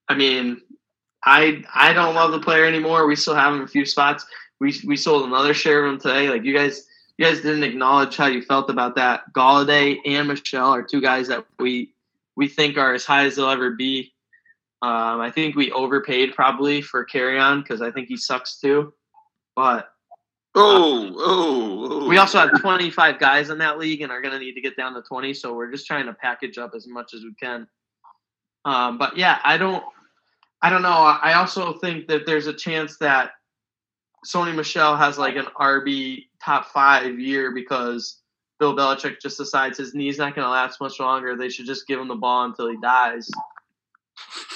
I 0.07 0.15
mean, 0.15 0.61
I 1.23 1.63
I 1.73 1.93
don't 1.93 2.15
love 2.15 2.31
the 2.31 2.39
player 2.39 2.65
anymore. 2.65 3.07
We 3.07 3.15
still 3.15 3.35
have 3.35 3.53
him 3.53 3.61
a 3.61 3.67
few 3.67 3.85
spots. 3.85 4.25
We 4.59 4.79
we 4.85 4.95
sold 4.97 5.25
another 5.25 5.53
share 5.53 5.85
of 5.85 5.93
him 5.93 5.99
today. 5.99 6.29
Like 6.29 6.43
you 6.43 6.55
guys 6.55 6.87
you 7.17 7.25
guys 7.25 7.41
didn't 7.41 7.63
acknowledge 7.63 8.15
how 8.15 8.27
you 8.27 8.41
felt 8.41 8.69
about 8.69 8.95
that. 8.95 9.31
Golladay 9.33 9.97
and 10.05 10.27
Michel 10.27 10.71
are 10.71 10.83
two 10.83 11.01
guys 11.01 11.27
that 11.27 11.45
we 11.59 11.93
we 12.35 12.47
think 12.47 12.77
are 12.77 12.93
as 12.93 13.05
high 13.05 13.25
as 13.25 13.35
they'll 13.35 13.49
ever 13.49 13.71
be. 13.71 14.13
Um, 14.81 15.21
I 15.21 15.31
think 15.31 15.55
we 15.55 15.71
overpaid 15.71 16.35
probably 16.35 16.81
for 16.81 17.05
Kerryon 17.05 17.63
because 17.63 17.81
I 17.81 17.91
think 17.91 18.07
he 18.07 18.17
sucks 18.17 18.59
too. 18.59 18.93
But 19.55 19.89
Oh, 20.57 21.13
oh, 21.17 21.87
oh. 22.03 22.07
we 22.07 22.17
also 22.17 22.39
have 22.39 22.61
25 22.61 23.19
guys 23.19 23.49
in 23.49 23.57
that 23.57 23.77
league 23.77 24.01
and 24.01 24.11
are 24.11 24.21
going 24.21 24.33
to 24.33 24.39
need 24.39 24.53
to 24.53 24.61
get 24.61 24.77
down 24.77 24.93
to 24.93 25.01
20. 25.01 25.33
So 25.33 25.53
we're 25.53 25.69
just 25.69 25.85
trying 25.85 26.05
to 26.05 26.13
package 26.13 26.57
up 26.57 26.71
as 26.73 26.87
much 26.87 27.13
as 27.13 27.23
we 27.23 27.33
can. 27.33 27.67
Um, 28.63 28.97
but 28.97 29.17
yeah, 29.17 29.39
I 29.43 29.57
don't, 29.57 29.83
I 30.65 30.69
don't 30.71 30.81
know. 30.81 30.89
I 30.89 31.33
also 31.33 31.73
think 31.73 32.07
that 32.07 32.25
there's 32.25 32.47
a 32.47 32.53
chance 32.53 32.97
that 32.97 33.33
Sony 34.25 34.55
Michel 34.55 34.97
has 34.97 35.15
like 35.15 35.35
an 35.35 35.45
RB 35.61 36.25
top 36.43 36.65
five 36.69 37.19
year 37.19 37.51
because 37.51 38.21
Bill 38.59 38.75
Belichick 38.75 39.21
just 39.21 39.37
decides 39.37 39.77
his 39.77 39.93
knee's 39.93 40.17
not 40.17 40.33
going 40.33 40.43
to 40.43 40.49
last 40.49 40.81
much 40.81 40.99
longer. 40.99 41.35
They 41.35 41.49
should 41.49 41.67
just 41.67 41.85
give 41.85 41.99
him 41.99 42.07
the 42.07 42.15
ball 42.15 42.45
until 42.45 42.67
he 42.67 42.77
dies. 42.81 43.29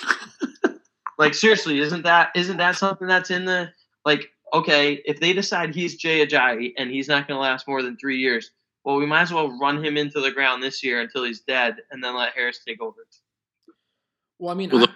like 1.20 1.36
seriously, 1.36 1.80
isn't 1.80 2.02
that 2.02 2.32
isn't 2.34 2.58
that 2.58 2.76
something 2.76 3.08
that's 3.08 3.30
in 3.30 3.46
the 3.46 3.70
like? 4.04 4.32
Okay, 4.52 5.04
if 5.06 5.20
they 5.20 5.32
decide 5.32 5.76
he's 5.76 5.96
Jay 5.96 6.26
Ajayi 6.26 6.74
and 6.76 6.90
he's 6.90 7.08
not 7.08 7.28
going 7.28 7.38
to 7.38 7.42
last 7.42 7.68
more 7.68 7.84
than 7.84 7.98
three 7.98 8.18
years, 8.18 8.50
well, 8.84 8.96
we 8.96 9.06
might 9.06 9.22
as 9.22 9.32
well 9.32 9.56
run 9.60 9.86
him 9.86 9.96
into 9.96 10.22
the 10.22 10.32
ground 10.32 10.64
this 10.64 10.84
year 10.84 11.02
until 11.02 11.24
he's 11.24 11.42
dead, 11.42 11.76
and 11.92 12.04
then 12.04 12.18
let 12.18 12.34
Harris 12.34 12.62
take 12.68 12.82
over. 12.82 13.06
Well, 14.40 14.50
I 14.50 14.56
mean, 14.56 14.72
Well, 14.72 14.86
I- 14.90 14.94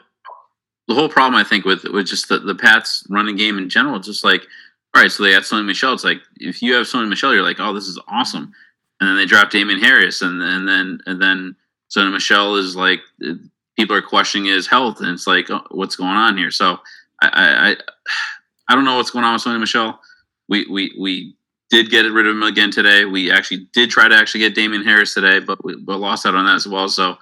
the, 0.87 0.93
whole 0.93 1.09
problem 1.09 1.39
I 1.39 1.47
think 1.47 1.65
with 1.65 1.83
with 1.85 2.07
just 2.07 2.29
the, 2.29 2.39
the 2.39 2.55
Pats 2.55 3.05
running 3.09 3.35
game 3.35 3.57
in 3.57 3.69
general, 3.69 3.99
just 3.99 4.23
like 4.23 4.45
all 4.93 5.01
right, 5.01 5.11
so 5.11 5.23
they 5.23 5.31
got 5.31 5.43
Sony 5.43 5.65
Michel. 5.65 5.93
It's 5.93 6.03
like 6.03 6.21
if 6.39 6.61
you 6.61 6.73
have 6.73 6.85
Sony 6.85 7.09
Michel, 7.09 7.33
you're 7.33 7.43
like, 7.43 7.59
oh, 7.59 7.73
this 7.73 7.87
is 7.87 7.99
awesome. 8.07 8.53
And 8.99 9.09
then 9.09 9.17
they 9.17 9.25
draft 9.25 9.51
Damien 9.51 9.79
Harris, 9.79 10.21
and 10.21 10.41
and 10.41 10.67
then 10.67 10.99
and 11.05 11.21
then 11.21 11.55
Sony 11.89 12.11
Michel 12.11 12.55
is 12.55 12.75
like 12.75 13.01
people 13.75 13.95
are 13.95 14.01
questioning 14.01 14.51
his 14.51 14.67
health, 14.67 14.99
and 14.99 15.09
it's 15.09 15.27
like, 15.27 15.49
oh, 15.49 15.65
what's 15.71 15.95
going 15.95 16.11
on 16.11 16.37
here? 16.37 16.51
So 16.51 16.77
I 17.21 17.27
I 17.27 17.75
I, 18.69 18.75
don't 18.75 18.85
know 18.85 18.97
what's 18.97 19.11
going 19.11 19.25
on 19.25 19.33
with 19.33 19.43
Sony 19.43 19.59
Michel. 19.59 19.99
We 20.47 20.67
we 20.67 20.93
we 20.99 21.35
did 21.69 21.89
get 21.89 22.05
rid 22.11 22.27
of 22.27 22.35
him 22.35 22.43
again 22.43 22.69
today. 22.69 23.05
We 23.05 23.31
actually 23.31 23.67
did 23.73 23.89
try 23.89 24.07
to 24.07 24.15
actually 24.15 24.41
get 24.41 24.53
Damien 24.53 24.83
Harris 24.83 25.15
today, 25.15 25.39
but 25.39 25.63
we 25.65 25.75
but 25.75 25.97
lost 25.97 26.25
out 26.25 26.35
on 26.35 26.45
that 26.45 26.55
as 26.55 26.67
well. 26.67 26.87
So 26.87 27.17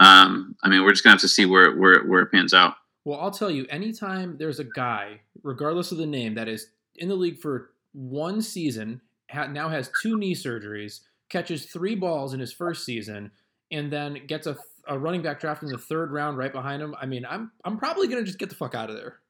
um, 0.00 0.56
I 0.62 0.70
mean, 0.70 0.82
we're 0.82 0.92
just 0.92 1.04
gonna 1.04 1.12
have 1.12 1.20
to 1.20 1.28
see 1.28 1.44
where 1.44 1.76
where 1.76 2.02
where 2.04 2.22
it 2.22 2.32
pans 2.32 2.54
out. 2.54 2.76
Well, 3.04 3.20
I'll 3.20 3.30
tell 3.30 3.50
you, 3.50 3.66
anytime 3.70 4.36
there's 4.38 4.60
a 4.60 4.64
guy, 4.64 5.20
regardless 5.42 5.92
of 5.92 5.98
the 5.98 6.06
name, 6.06 6.34
that 6.34 6.48
is 6.48 6.68
in 6.96 7.08
the 7.08 7.14
league 7.14 7.38
for 7.38 7.70
one 7.92 8.42
season, 8.42 9.00
ha- 9.30 9.46
now 9.46 9.68
has 9.68 9.90
two 10.02 10.18
knee 10.18 10.34
surgeries, 10.34 11.00
catches 11.28 11.64
three 11.66 11.94
balls 11.94 12.34
in 12.34 12.40
his 12.40 12.52
first 12.52 12.84
season, 12.84 13.30
and 13.70 13.90
then 13.90 14.26
gets 14.26 14.46
a, 14.46 14.56
a 14.86 14.98
running 14.98 15.22
back 15.22 15.40
drafted 15.40 15.68
in 15.68 15.72
the 15.72 15.78
third 15.78 16.12
round 16.12 16.36
right 16.36 16.52
behind 16.52 16.82
him, 16.82 16.94
I 17.00 17.06
mean, 17.06 17.24
I'm 17.24 17.52
I'm 17.64 17.78
probably 17.78 18.08
gonna 18.08 18.24
just 18.24 18.38
get 18.38 18.48
the 18.50 18.54
fuck 18.54 18.74
out 18.74 18.90
of 18.90 18.96
there. 18.96 19.20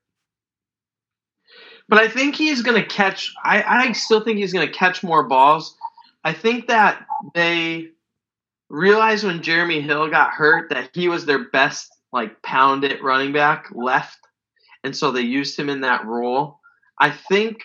But 1.88 1.98
I 1.98 2.08
think 2.08 2.36
he's 2.36 2.62
going 2.62 2.80
to 2.80 2.88
catch. 2.88 3.34
I, 3.42 3.62
I 3.62 3.92
still 3.92 4.20
think 4.20 4.38
he's 4.38 4.52
going 4.52 4.66
to 4.66 4.72
catch 4.72 5.02
more 5.02 5.24
balls. 5.26 5.76
I 6.22 6.32
think 6.32 6.68
that 6.68 7.04
they 7.34 7.88
realized 8.68 9.24
when 9.24 9.42
Jeremy 9.42 9.80
Hill 9.80 10.08
got 10.08 10.30
hurt 10.30 10.70
that 10.70 10.90
he 10.94 11.08
was 11.08 11.26
their 11.26 11.50
best 11.50 11.90
like 12.12 12.42
pound 12.42 12.84
it 12.84 13.02
running 13.02 13.32
back 13.32 13.68
left, 13.72 14.18
and 14.84 14.96
so 14.96 15.10
they 15.10 15.20
used 15.20 15.58
him 15.58 15.68
in 15.68 15.82
that 15.82 16.06
role. 16.06 16.60
I 16.98 17.10
think 17.10 17.62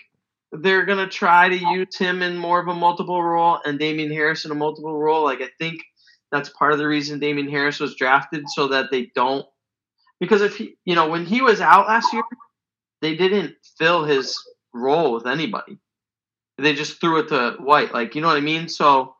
they're 0.52 0.86
to 0.86 1.08
try 1.08 1.48
to 1.48 1.56
use 1.56 1.96
him 1.96 2.22
in 2.22 2.36
more 2.36 2.60
of 2.60 2.68
a 2.68 2.74
multiple 2.74 3.22
role 3.22 3.60
and 3.64 3.78
Damien 3.78 4.10
Harris 4.10 4.44
in 4.44 4.50
a 4.50 4.54
multiple 4.54 4.96
role. 4.96 5.24
Like 5.24 5.42
I 5.42 5.50
think 5.58 5.82
that's 6.30 6.48
part 6.50 6.72
of 6.72 6.78
the 6.78 6.86
reason 6.86 7.18
Damien 7.18 7.48
Harris 7.48 7.80
was 7.80 7.96
drafted 7.96 8.44
so 8.48 8.68
that 8.68 8.90
they 8.90 9.10
don't 9.14 9.46
because 10.20 10.42
if 10.42 10.56
he, 10.56 10.76
you 10.84 10.94
know, 10.94 11.08
when 11.08 11.26
he 11.26 11.42
was 11.42 11.60
out 11.60 11.88
last 11.88 12.12
year, 12.12 12.22
they 13.02 13.16
didn't 13.16 13.54
fill 13.78 14.04
his 14.04 14.36
role 14.72 15.12
with 15.12 15.26
anybody. 15.26 15.78
They 16.58 16.74
just 16.74 17.00
threw 17.00 17.18
it 17.18 17.28
to 17.28 17.56
White. 17.60 17.92
Like, 17.92 18.14
you 18.14 18.22
know 18.22 18.28
what 18.28 18.38
I 18.38 18.40
mean? 18.40 18.68
So 18.68 19.15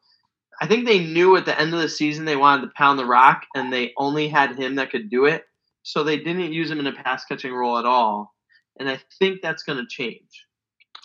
I 0.61 0.67
think 0.67 0.87
they 0.87 1.01
knew 1.01 1.37
at 1.37 1.45
the 1.45 1.59
end 1.59 1.75
of 1.75 1.81
the 1.81 1.89
season 1.89 2.25
they 2.25 2.37
wanted 2.37 2.63
to 2.63 2.73
pound 2.77 2.99
the 2.99 3.05
rock 3.05 3.47
and 3.55 3.73
they 3.73 3.93
only 3.97 4.29
had 4.29 4.59
him 4.59 4.77
that 4.77 4.91
could 4.91 5.11
do 5.11 5.27
it. 5.27 5.45
So 5.83 6.03
they 6.03 6.17
didn't 6.17 6.53
use 6.53 6.71
him 6.71 6.81
in 6.81 6.87
a 6.87 6.93
pass 6.93 7.25
catching 7.25 7.53
role 7.53 7.79
at 7.79 7.85
all. 7.85 8.35
And 8.79 8.89
I 8.89 8.99
think 9.19 9.41
that's 9.43 9.63
going 9.63 9.79
to 9.79 9.87
change. 9.87 10.47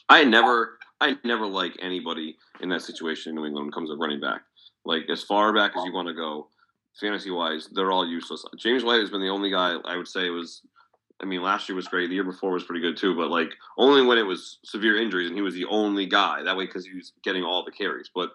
I 0.09 0.23
never, 0.23 0.79
I 0.99 1.15
never 1.23 1.45
like 1.45 1.77
anybody 1.81 2.37
in 2.61 2.69
that 2.69 2.81
situation 2.81 3.29
in 3.29 3.35
New 3.35 3.45
England 3.45 3.65
when 3.65 3.69
it 3.69 3.75
comes 3.75 3.89
to 3.89 3.95
running 3.95 4.19
back. 4.19 4.41
Like 4.85 5.03
as 5.09 5.23
far 5.23 5.53
back 5.53 5.71
as 5.77 5.85
you 5.85 5.93
want 5.93 6.07
to 6.07 6.13
go, 6.13 6.47
fantasy 6.99 7.31
wise, 7.31 7.69
they're 7.73 7.91
all 7.91 8.07
useless. 8.07 8.43
James 8.57 8.83
White 8.83 8.99
has 8.99 9.09
been 9.09 9.21
the 9.21 9.29
only 9.29 9.51
guy 9.51 9.75
I 9.85 9.97
would 9.97 10.07
say 10.07 10.29
was. 10.29 10.61
I 11.21 11.25
mean, 11.25 11.43
last 11.43 11.69
year 11.69 11.75
was 11.75 11.87
great. 11.87 12.07
The 12.07 12.15
year 12.15 12.23
before 12.23 12.51
was 12.51 12.63
pretty 12.63 12.81
good 12.81 12.97
too, 12.97 13.15
but 13.15 13.29
like 13.29 13.53
only 13.77 14.03
when 14.03 14.17
it 14.17 14.23
was 14.23 14.57
severe 14.65 14.99
injuries 14.99 15.27
and 15.27 15.35
he 15.35 15.43
was 15.43 15.53
the 15.53 15.65
only 15.65 16.07
guy. 16.07 16.41
That 16.41 16.57
way, 16.57 16.65
because 16.65 16.83
he 16.83 16.95
was 16.95 17.13
getting 17.23 17.43
all 17.43 17.63
the 17.63 17.71
carries. 17.71 18.09
But 18.13 18.31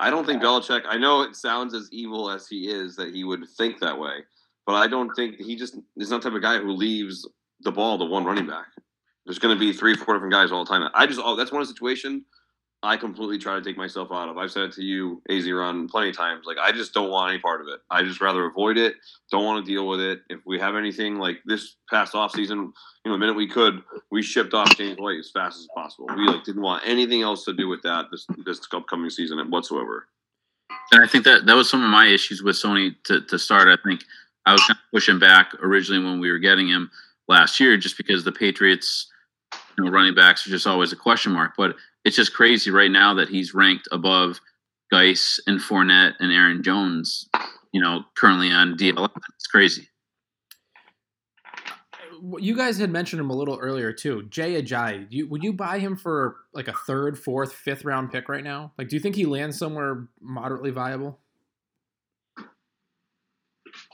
I 0.00 0.10
don't 0.10 0.26
think 0.26 0.42
Belichick. 0.42 0.82
I 0.88 0.98
know 0.98 1.22
it 1.22 1.36
sounds 1.36 1.74
as 1.74 1.88
evil 1.92 2.30
as 2.30 2.48
he 2.48 2.68
is 2.68 2.96
that 2.96 3.14
he 3.14 3.24
would 3.24 3.44
think 3.56 3.80
that 3.80 3.98
way, 3.98 4.24
but 4.66 4.74
I 4.74 4.88
don't 4.88 5.14
think 5.14 5.36
he 5.36 5.56
just 5.56 5.76
is 5.96 6.10
not 6.10 6.22
the 6.22 6.30
type 6.30 6.36
of 6.36 6.42
guy 6.42 6.58
who 6.58 6.72
leaves 6.72 7.28
the 7.60 7.72
ball 7.72 7.98
to 7.98 8.04
one 8.04 8.24
running 8.24 8.46
back. 8.46 8.66
There's 9.24 9.38
going 9.38 9.56
to 9.56 9.60
be 9.60 9.72
three, 9.72 9.94
four 9.94 10.14
different 10.14 10.32
guys 10.32 10.52
all 10.52 10.64
the 10.64 10.68
time. 10.70 10.88
I 10.94 11.06
just, 11.06 11.20
oh, 11.22 11.36
that's 11.36 11.52
one 11.52 11.64
situation. 11.64 12.24
I 12.84 12.96
completely 12.96 13.38
try 13.38 13.54
to 13.54 13.62
take 13.62 13.76
myself 13.76 14.08
out 14.12 14.28
of. 14.28 14.36
I've 14.36 14.50
said 14.50 14.64
it 14.64 14.72
to 14.74 14.82
you, 14.82 15.22
AZ 15.30 15.50
Run, 15.50 15.88
plenty 15.88 16.10
of 16.10 16.16
times. 16.16 16.44
Like 16.46 16.58
I 16.58 16.70
just 16.70 16.92
don't 16.92 17.10
want 17.10 17.32
any 17.32 17.40
part 17.40 17.60
of 17.60 17.68
it. 17.68 17.80
I 17.90 18.02
just 18.02 18.20
rather 18.20 18.44
avoid 18.44 18.76
it. 18.76 18.94
Don't 19.30 19.44
want 19.44 19.64
to 19.64 19.72
deal 19.72 19.88
with 19.88 20.00
it. 20.00 20.20
If 20.28 20.40
we 20.44 20.58
have 20.60 20.76
anything 20.76 21.16
like 21.16 21.38
this 21.46 21.76
past 21.88 22.14
off 22.14 22.32
season, 22.32 22.58
you 22.58 22.72
know, 23.06 23.12
the 23.12 23.18
minute 23.18 23.36
we 23.36 23.48
could, 23.48 23.82
we 24.10 24.22
shipped 24.22 24.54
off 24.54 24.76
James 24.76 24.98
White 24.98 25.18
as 25.18 25.30
fast 25.30 25.60
as 25.60 25.68
possible. 25.74 26.08
We 26.14 26.26
like 26.26 26.44
didn't 26.44 26.62
want 26.62 26.82
anything 26.86 27.22
else 27.22 27.44
to 27.46 27.52
do 27.52 27.68
with 27.68 27.82
that 27.82 28.06
this 28.10 28.26
this 28.44 28.60
upcoming 28.72 29.10
season 29.10 29.38
whatsoever. 29.50 30.06
And 30.92 31.02
I 31.02 31.06
think 31.06 31.24
that 31.24 31.46
that 31.46 31.56
was 31.56 31.70
some 31.70 31.82
of 31.82 31.90
my 31.90 32.06
issues 32.06 32.42
with 32.42 32.56
Sony 32.56 32.94
to, 33.04 33.22
to 33.22 33.38
start. 33.38 33.68
I 33.68 33.76
think 33.82 34.02
I 34.46 34.52
was 34.52 34.60
kind 34.60 34.72
of 34.72 34.90
pushing 34.92 35.18
back 35.18 35.54
originally 35.62 36.04
when 36.04 36.20
we 36.20 36.30
were 36.30 36.38
getting 36.38 36.68
him 36.68 36.90
last 37.28 37.58
year, 37.58 37.76
just 37.76 37.96
because 37.96 38.24
the 38.24 38.32
Patriots, 38.32 39.10
you 39.78 39.84
know, 39.84 39.90
running 39.90 40.14
backs 40.14 40.46
are 40.46 40.50
just 40.50 40.66
always 40.66 40.92
a 40.92 40.96
question 40.96 41.32
mark. 41.32 41.52
But 41.56 41.76
it's 42.04 42.16
just 42.16 42.34
crazy 42.34 42.70
right 42.70 42.90
now 42.90 43.14
that 43.14 43.28
he's 43.28 43.54
ranked 43.54 43.88
above 43.90 44.40
Guice 44.90 45.40
and 45.46 45.60
Fournette 45.60 46.14
and 46.20 46.30
Aaron 46.32 46.62
Jones. 46.62 47.28
You 47.72 47.80
know, 47.80 48.04
currently 48.16 48.50
on 48.50 48.76
DL. 48.76 49.08
It's 49.34 49.46
crazy. 49.46 49.88
You 52.38 52.56
guys 52.56 52.78
had 52.78 52.90
mentioned 52.90 53.20
him 53.20 53.30
a 53.30 53.34
little 53.34 53.58
earlier 53.58 53.92
too. 53.92 54.22
Jay 54.30 54.62
Ajayi, 54.62 55.06
you, 55.10 55.26
would 55.28 55.42
you 55.42 55.52
buy 55.52 55.78
him 55.78 55.96
for 55.96 56.36
like 56.54 56.68
a 56.68 56.72
third, 56.72 57.18
fourth, 57.18 57.52
fifth 57.52 57.84
round 57.84 58.12
pick 58.12 58.28
right 58.28 58.44
now? 58.44 58.72
Like, 58.78 58.88
do 58.88 58.96
you 58.96 59.00
think 59.00 59.16
he 59.16 59.26
lands 59.26 59.58
somewhere 59.58 60.08
moderately 60.20 60.70
viable? 60.70 61.18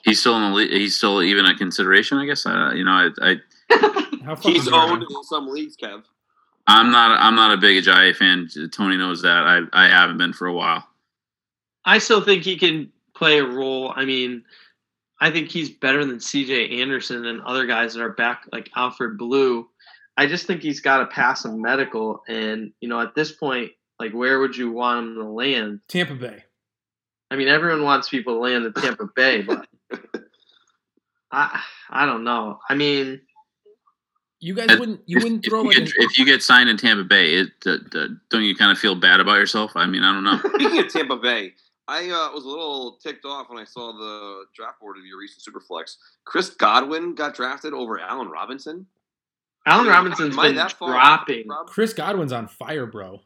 He's 0.05 0.21
still 0.21 0.37
in 0.37 0.51
the 0.51 0.57
league. 0.57 0.71
He's 0.71 0.97
still 0.97 1.23
even 1.23 1.47
a 1.47 1.57
consideration, 1.57 2.19
I 2.19 2.27
guess. 2.27 2.45
Uh, 2.45 2.73
you 2.75 2.85
know, 2.85 2.91
I, 2.91 3.09
I 3.23 4.37
he's 4.43 4.69
owned 4.69 5.03
in 5.03 5.25
some 5.25 5.49
leagues, 5.49 5.77
Kev. 5.77 6.03
I'm 6.71 6.93
not. 6.93 7.21
I'm 7.21 7.35
not 7.35 7.53
a 7.53 7.61
big 7.61 7.83
Ajayi 7.83 8.15
fan. 8.15 8.49
Tony 8.71 8.97
knows 8.97 9.23
that. 9.23 9.45
I 9.45 9.63
I 9.73 9.89
haven't 9.89 10.19
been 10.19 10.33
for 10.33 10.47
a 10.47 10.53
while. 10.53 10.87
I 11.85 11.99
still 11.99 12.21
think 12.21 12.45
he 12.45 12.57
can 12.57 12.93
play 13.15 13.39
a 13.39 13.45
role. 13.45 13.93
I 13.95 14.05
mean, 14.05 14.45
I 15.21 15.31
think 15.31 15.51
he's 15.51 15.71
better 15.71 16.05
than 16.05 16.21
C.J. 16.21 16.81
Anderson 16.81 17.27
and 17.27 17.43
other 17.43 17.67
guys 17.67 17.95
that 17.95 18.03
are 18.03 18.13
back, 18.13 18.45
like 18.53 18.71
Alfred 18.77 19.19
Blue. 19.19 19.69
I 20.17 20.27
just 20.27 20.47
think 20.47 20.63
he's 20.63 20.81
got 20.81 20.99
to 20.99 21.07
pass 21.07 21.45
a 21.45 21.53
medical, 21.53 22.23
and 22.29 22.73
you 22.81 22.89
know, 22.89 23.01
at 23.01 23.15
this 23.15 23.33
point, 23.33 23.73
like, 23.99 24.13
where 24.13 24.39
would 24.39 24.57
you 24.57 24.71
want 24.71 25.07
him 25.07 25.15
to 25.17 25.25
land? 25.25 25.81
Tampa 25.89 26.15
Bay. 26.15 26.45
I 27.31 27.37
mean, 27.37 27.49
everyone 27.49 27.83
wants 27.83 28.09
people 28.09 28.35
to 28.35 28.41
land 28.41 28.65
in 28.65 28.73
Tampa 28.73 29.07
Bay, 29.15 29.43
but 29.43 29.67
I 31.33 31.63
I 31.89 32.07
don't 32.07 32.25
know. 32.25 32.61
I 32.69 32.75
mean, 32.75 33.23
you 34.41 34.55
guys 34.55 34.79
wouldn't 34.79 35.03
you 35.07 35.19
if, 35.19 35.23
wouldn't 35.23 35.45
if 35.45 35.51
throw 35.51 35.63
you 35.63 35.69
like 35.69 35.77
get, 35.77 35.87
an, 35.87 35.93
if 35.99 36.19
you 36.19 36.25
get 36.25 36.43
signed 36.43 36.69
in 36.69 36.77
Tampa 36.77 37.05
Bay, 37.05 37.35
it 37.35 37.51
uh, 37.67 37.73
uh, 37.95 38.09
don't 38.31 38.43
you 38.43 38.57
kind 38.57 38.73
of 38.73 38.79
feel 38.79 38.95
bad 38.95 39.21
about 39.21 39.35
yourself? 39.35 39.73
I 39.75 39.87
mean, 39.87 40.03
I 40.03 40.13
don't 40.13 40.25
know. 40.25 40.39
Speaking 40.55 40.79
of 40.79 40.89
Tampa 40.93 41.17
Bay, 41.17 41.53
I 41.87 42.05
uh, 42.05 42.33
was 42.33 42.45
a 42.45 42.49
little 42.49 42.99
ticked 43.03 43.25
off 43.25 43.51
when 43.51 43.59
I 43.59 43.65
saw 43.65 43.93
the 43.93 44.45
draft 44.55 44.81
board 44.81 44.97
of 44.97 45.05
your 45.05 45.19
recent 45.19 45.45
Superflex. 45.45 45.97
Chris 46.25 46.51
Godwin 46.51 47.15
got 47.15 47.35
drafted 47.35 47.75
over 47.75 47.99
Allen 47.99 48.29
Robinson. 48.29 48.87
Allen 49.67 49.87
Robinson's 49.87 50.35
Am 50.35 50.41
I 50.41 50.47
been 50.49 50.57
that 50.57 50.73
far 50.73 50.93
dropping. 50.93 51.45
Chris 51.67 51.93
Godwin's 51.93 52.33
on 52.33 52.49
fire, 52.49 52.87
bro. 52.87 53.21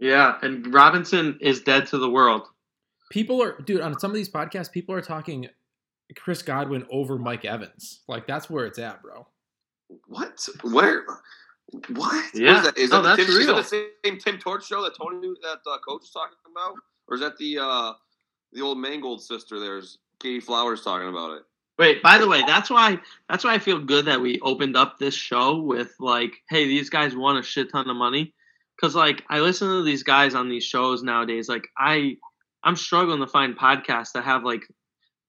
Yeah, 0.00 0.36
and 0.42 0.74
Robinson 0.74 1.38
is 1.40 1.60
dead 1.60 1.86
to 1.86 1.98
the 1.98 2.10
world. 2.10 2.48
People 3.10 3.42
are 3.42 3.60
dude 3.60 3.80
on 3.80 3.98
some 3.98 4.10
of 4.10 4.16
these 4.16 4.28
podcasts. 4.28 4.70
People 4.70 4.94
are 4.94 5.00
talking 5.00 5.48
Chris 6.16 6.42
Godwin 6.42 6.86
over 6.90 7.18
Mike 7.18 7.44
Evans. 7.44 8.00
Like 8.08 8.26
that's 8.26 8.50
where 8.50 8.66
it's 8.66 8.78
at, 8.78 9.00
bro. 9.00 9.26
What? 10.06 10.48
Where? 10.62 11.04
What? 11.88 12.34
Yeah. 12.34 12.54
What 12.54 12.58
is 12.58 12.64
that? 12.64 12.78
Is 12.78 12.90
No, 12.90 13.02
that, 13.02 13.16
the 13.16 13.22
that's 13.24 13.30
Tim, 13.30 13.40
is 13.40 13.46
that 13.46 13.56
the 13.56 13.88
same 14.04 14.18
Tim 14.18 14.38
Torch 14.38 14.66
show 14.66 14.82
that 14.82 14.94
Tony, 14.96 15.34
that 15.42 15.58
uh, 15.68 15.78
coach 15.86 16.04
is 16.04 16.10
talking 16.10 16.36
about, 16.50 16.74
or 17.08 17.14
is 17.14 17.20
that 17.20 17.36
the 17.38 17.58
uh, 17.58 17.92
the 18.52 18.62
old 18.62 18.78
Mangold 18.78 19.22
sister? 19.22 19.58
There's 19.58 19.98
Katie 20.20 20.40
Flowers 20.40 20.82
talking 20.82 21.08
about 21.08 21.32
it. 21.38 21.42
Wait, 21.78 22.02
by 22.02 22.16
the 22.16 22.26
way, 22.26 22.42
that's 22.46 22.70
why 22.70 22.98
that's 23.28 23.44
why 23.44 23.54
I 23.54 23.58
feel 23.58 23.78
good 23.78 24.06
that 24.06 24.20
we 24.20 24.40
opened 24.40 24.76
up 24.76 24.98
this 24.98 25.14
show 25.14 25.60
with 25.60 25.94
like, 26.00 26.32
hey, 26.48 26.66
these 26.66 26.88
guys 26.88 27.14
won 27.14 27.36
a 27.36 27.42
shit 27.42 27.70
ton 27.70 27.90
of 27.90 27.96
money. 27.96 28.32
Cause 28.80 28.94
like 28.94 29.22
I 29.28 29.40
listen 29.40 29.68
to 29.68 29.82
these 29.82 30.02
guys 30.02 30.34
on 30.34 30.48
these 30.48 30.64
shows 30.64 31.02
nowadays. 31.02 31.48
Like 31.48 31.66
I 31.78 32.16
I'm 32.62 32.76
struggling 32.76 33.20
to 33.20 33.26
find 33.26 33.56
podcasts 33.56 34.12
that 34.12 34.24
have 34.24 34.44
like 34.44 34.62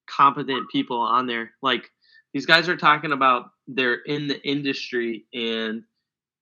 competent 0.07 0.69
people 0.69 0.99
on 0.99 1.27
there. 1.27 1.51
Like 1.61 1.89
these 2.33 2.45
guys 2.45 2.69
are 2.69 2.77
talking 2.77 3.11
about 3.11 3.51
they're 3.67 3.95
in 3.95 4.27
the 4.27 4.41
industry 4.47 5.25
and 5.33 5.83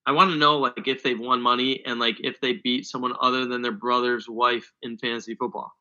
I 0.05 0.11
want 0.11 0.31
to 0.31 0.37
know 0.37 0.59
like 0.59 0.87
if 0.87 1.01
they've 1.01 1.19
won 1.19 1.41
money 1.41 1.81
and 1.85 1.99
like 1.99 2.17
if 2.19 2.39
they 2.39 2.53
beat 2.53 2.85
someone 2.85 3.13
other 3.19 3.45
than 3.45 3.61
their 3.61 3.71
brother's 3.71 4.29
wife 4.29 4.71
in 4.81 4.97
fantasy 4.97 5.35
football. 5.35 5.73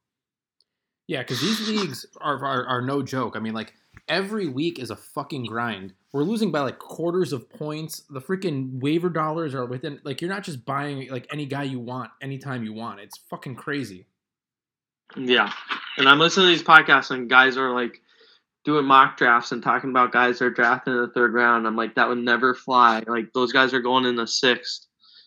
Yeah, 1.07 1.21
because 1.21 1.41
these 1.41 1.69
leagues 1.69 2.07
are, 2.21 2.43
are 2.43 2.67
are 2.67 2.83
no 2.83 3.03
joke. 3.03 3.37
I 3.37 3.41
mean, 3.41 3.53
like 3.53 3.75
every 4.09 4.49
week 4.49 4.79
is 4.79 4.91
a 4.91 4.97
fucking 4.97 5.45
grind. 5.45 5.93
We're 6.13 6.23
losing 6.23 6.51
by 6.51 6.61
like 6.61 6.79
quarters 6.79 7.35
of 7.35 7.51
points. 7.51 8.03
The 8.09 8.21
freaking 8.21 8.81
waiver 8.81 9.11
dollars 9.11 9.55
are 9.55 9.67
within 9.67 10.01
like 10.05 10.23
you're 10.23 10.31
not 10.31 10.45
just 10.45 10.65
buying 10.65 11.11
like 11.11 11.27
any 11.31 11.45
guy 11.45 11.65
you 11.65 11.79
want 11.79 12.11
anytime 12.23 12.65
you 12.65 12.73
want. 12.73 13.01
It's 13.01 13.19
fucking 13.29 13.57
crazy. 13.57 14.07
Yeah. 15.17 15.53
And 15.99 16.09
I'm 16.09 16.19
listening 16.19 16.47
to 16.47 16.53
these 16.53 16.63
podcasts 16.63 17.11
and 17.11 17.29
guys 17.29 17.59
are 17.59 17.73
like 17.73 18.01
doing 18.65 18.87
mock 18.87 19.17
drafts 19.17 19.53
and 19.53 19.63
talking 19.63 19.91
about 19.91 20.13
guys 20.13 20.39
that 20.39 20.47
are 20.47 20.51
drafted 20.51 20.95
in 20.95 21.01
the 21.01 21.09
third 21.09 21.35
round. 21.35 21.67
I'm 21.67 21.77
like, 21.77 21.95
that 21.95 22.09
would 22.09 22.19
never 22.19 22.55
fly. 22.55 23.03
Like 23.07 23.33
those 23.33 23.53
guys 23.53 23.75
are 23.75 23.81
going 23.81 24.07
in 24.07 24.17
the 24.17 24.27
sixth. 24.27 24.87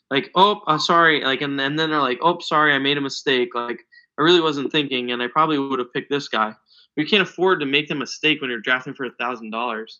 Like, 0.09 0.31
oh, 0.35 0.61
uh, 0.67 0.77
sorry. 0.77 1.23
Like, 1.23 1.41
and, 1.41 1.59
and 1.59 1.77
then 1.77 1.89
they're 1.89 2.01
like, 2.01 2.19
oh, 2.21 2.39
sorry, 2.39 2.73
I 2.73 2.79
made 2.79 2.97
a 2.97 3.01
mistake. 3.01 3.53
Like, 3.53 3.85
I 4.17 4.21
really 4.21 4.41
wasn't 4.41 4.71
thinking, 4.71 5.11
and 5.11 5.21
I 5.21 5.27
probably 5.27 5.59
would 5.59 5.79
have 5.79 5.93
picked 5.93 6.09
this 6.09 6.27
guy. 6.27 6.53
We 6.95 7.05
can't 7.05 7.21
afford 7.21 7.59
to 7.59 7.65
make 7.65 7.87
the 7.87 7.95
mistake 7.95 8.41
when 8.41 8.49
you're 8.49 8.61
drafting 8.61 8.93
for 8.93 9.05
a 9.05 9.11
thousand 9.19 9.51
dollars. 9.51 9.99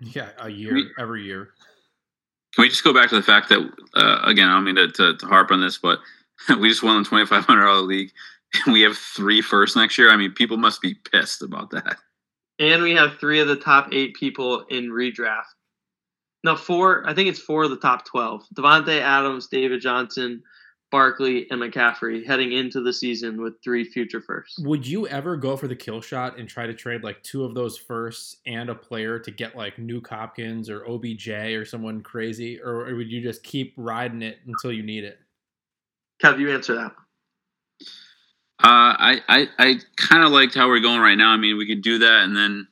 Yeah, 0.00 0.28
a 0.38 0.48
year 0.48 0.74
We- 0.74 0.90
every 0.98 1.24
year. 1.24 1.50
Can 2.54 2.62
we 2.62 2.68
just 2.68 2.84
go 2.84 2.94
back 2.94 3.08
to 3.08 3.16
the 3.16 3.22
fact 3.22 3.48
that 3.48 3.58
uh, 3.96 4.20
again? 4.24 4.48
I 4.48 4.54
don't 4.54 4.64
mean 4.64 4.76
to, 4.76 4.88
to, 4.88 5.16
to 5.16 5.26
harp 5.26 5.50
on 5.50 5.60
this, 5.60 5.76
but 5.76 5.98
we 6.60 6.68
just 6.68 6.84
won 6.84 7.02
the 7.02 7.08
twenty 7.08 7.26
five 7.26 7.44
hundred 7.44 7.66
dollar 7.66 7.80
league, 7.80 8.12
and 8.64 8.72
we 8.72 8.82
have 8.82 8.96
three 8.96 9.42
first 9.42 9.74
next 9.74 9.98
year. 9.98 10.12
I 10.12 10.16
mean, 10.16 10.30
people 10.32 10.56
must 10.56 10.80
be 10.80 10.94
pissed 10.94 11.42
about 11.42 11.70
that. 11.70 11.96
And 12.58 12.82
we 12.82 12.94
have 12.94 13.18
three 13.18 13.40
of 13.40 13.48
the 13.48 13.56
top 13.56 13.88
eight 13.92 14.14
people 14.14 14.64
in 14.68 14.90
redraft. 14.90 15.44
No, 16.44 16.56
four. 16.56 17.08
I 17.08 17.14
think 17.14 17.28
it's 17.28 17.40
four 17.40 17.64
of 17.64 17.70
the 17.70 17.78
top 17.78 18.04
twelve: 18.04 18.42
Davante 18.54 19.00
Adams, 19.00 19.48
David 19.48 19.80
Johnson, 19.80 20.42
Barkley, 20.90 21.46
and 21.50 21.60
McCaffrey 21.60 22.24
heading 22.24 22.52
into 22.52 22.80
the 22.80 22.92
season 22.92 23.42
with 23.42 23.54
three 23.64 23.82
future 23.82 24.20
firsts. 24.20 24.58
Would 24.60 24.86
you 24.86 25.08
ever 25.08 25.36
go 25.36 25.56
for 25.56 25.66
the 25.66 25.74
kill 25.74 26.00
shot 26.00 26.38
and 26.38 26.48
try 26.48 26.66
to 26.66 26.74
trade 26.74 27.02
like 27.02 27.22
two 27.22 27.44
of 27.44 27.54
those 27.54 27.76
firsts 27.76 28.36
and 28.46 28.68
a 28.68 28.74
player 28.74 29.18
to 29.18 29.30
get 29.30 29.56
like 29.56 29.76
Nuk 29.76 30.06
Hopkins 30.06 30.70
or 30.70 30.86
OBJ 30.86 31.28
or 31.28 31.64
someone 31.64 32.02
crazy, 32.02 32.60
or, 32.60 32.86
or 32.86 32.94
would 32.94 33.10
you 33.10 33.22
just 33.22 33.42
keep 33.42 33.74
riding 33.76 34.22
it 34.22 34.38
until 34.46 34.70
you 34.70 34.82
need 34.82 35.02
it? 35.02 35.18
Kev, 36.22 36.38
you 36.38 36.52
answer 36.52 36.74
that. 36.74 36.92
Uh, 38.62 38.94
I 38.96 39.20
I, 39.28 39.48
I 39.58 39.80
kind 39.96 40.24
of 40.24 40.30
liked 40.32 40.54
how 40.54 40.68
we're 40.68 40.80
going 40.80 41.00
right 41.00 41.16
now. 41.16 41.30
I 41.30 41.36
mean, 41.36 41.56
we 41.56 41.66
could 41.66 41.82
do 41.82 41.98
that, 41.98 42.20
and 42.24 42.36
then 42.36 42.66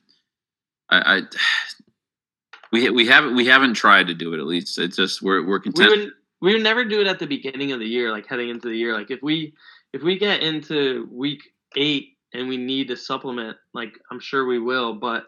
I, 0.89 1.17
I 1.17 1.21
we 2.71 2.89
we 2.89 3.07
haven't 3.07 3.35
we 3.35 3.45
haven't 3.47 3.73
tried 3.75 4.07
to 4.07 4.13
do 4.13 4.33
it. 4.33 4.39
At 4.39 4.45
least 4.45 4.77
it's 4.79 4.95
just 4.95 5.21
we're 5.21 5.45
we're 5.45 5.57
We 5.59 5.63
content. 5.71 5.89
would 5.89 6.11
we 6.41 6.53
would 6.53 6.63
never 6.63 6.83
do 6.83 7.01
it 7.01 7.07
at 7.07 7.19
the 7.19 7.27
beginning 7.27 7.71
of 7.71 7.79
the 7.79 7.85
year, 7.85 8.11
like 8.11 8.27
heading 8.27 8.49
into 8.49 8.67
the 8.69 8.75
year. 8.75 8.93
Like 8.93 9.11
if 9.11 9.21
we 9.21 9.53
if 9.93 10.01
we 10.01 10.17
get 10.17 10.41
into 10.41 11.07
week 11.11 11.41
eight 11.75 12.17
and 12.33 12.47
we 12.47 12.57
need 12.57 12.87
to 12.87 12.97
supplement, 12.97 13.57
like 13.73 13.93
I'm 14.11 14.19
sure 14.19 14.45
we 14.45 14.59
will. 14.59 14.93
But 14.93 15.25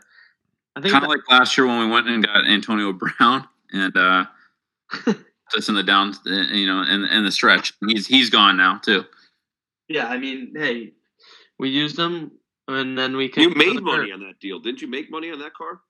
I 0.75 0.81
think 0.81 0.91
kind 0.93 1.03
of 1.05 1.09
like 1.09 1.21
last 1.29 1.57
year 1.57 1.67
when 1.67 1.79
we 1.79 1.87
went 1.87 2.07
and 2.07 2.25
got 2.25 2.47
Antonio 2.47 2.91
Brown 3.19 3.47
and 3.71 3.95
uh, 3.95 4.25
just 5.53 5.69
in 5.69 5.75
the 5.75 5.83
down, 5.83 6.13
you 6.25 6.65
know, 6.65 6.81
in 6.81 7.05
in 7.05 7.23
the 7.23 7.31
stretch. 7.31 7.73
He's 7.87 8.07
he's 8.07 8.29
gone 8.29 8.57
now 8.57 8.77
too. 8.79 9.05
Yeah, 9.87 10.07
I 10.07 10.17
mean, 10.17 10.53
hey, 10.55 10.93
we 11.59 11.69
used 11.69 11.95
them 11.95 12.31
and 12.67 12.97
then 12.97 13.15
we 13.15 13.29
can 13.29 13.43
You 13.43 13.49
made 13.51 13.81
money 13.81 14.11
on 14.11 14.21
that 14.21 14.39
deal, 14.39 14.59
didn't 14.59 14.81
you? 14.81 14.87
Make 14.87 15.11
money 15.11 15.31
on 15.31 15.39
that 15.39 15.53
car? 15.53 15.81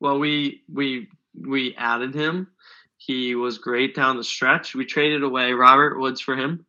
Well, 0.00 0.18
we 0.18 0.62
we 0.72 1.08
we 1.34 1.74
added 1.76 2.14
him. 2.14 2.48
He 2.96 3.34
was 3.34 3.58
great 3.58 3.94
down 3.94 4.16
the 4.16 4.24
stretch. 4.24 4.74
We 4.74 4.86
traded 4.86 5.22
away 5.22 5.52
Robert 5.52 5.98
Woods 5.98 6.20
for 6.20 6.36
him. 6.36 6.66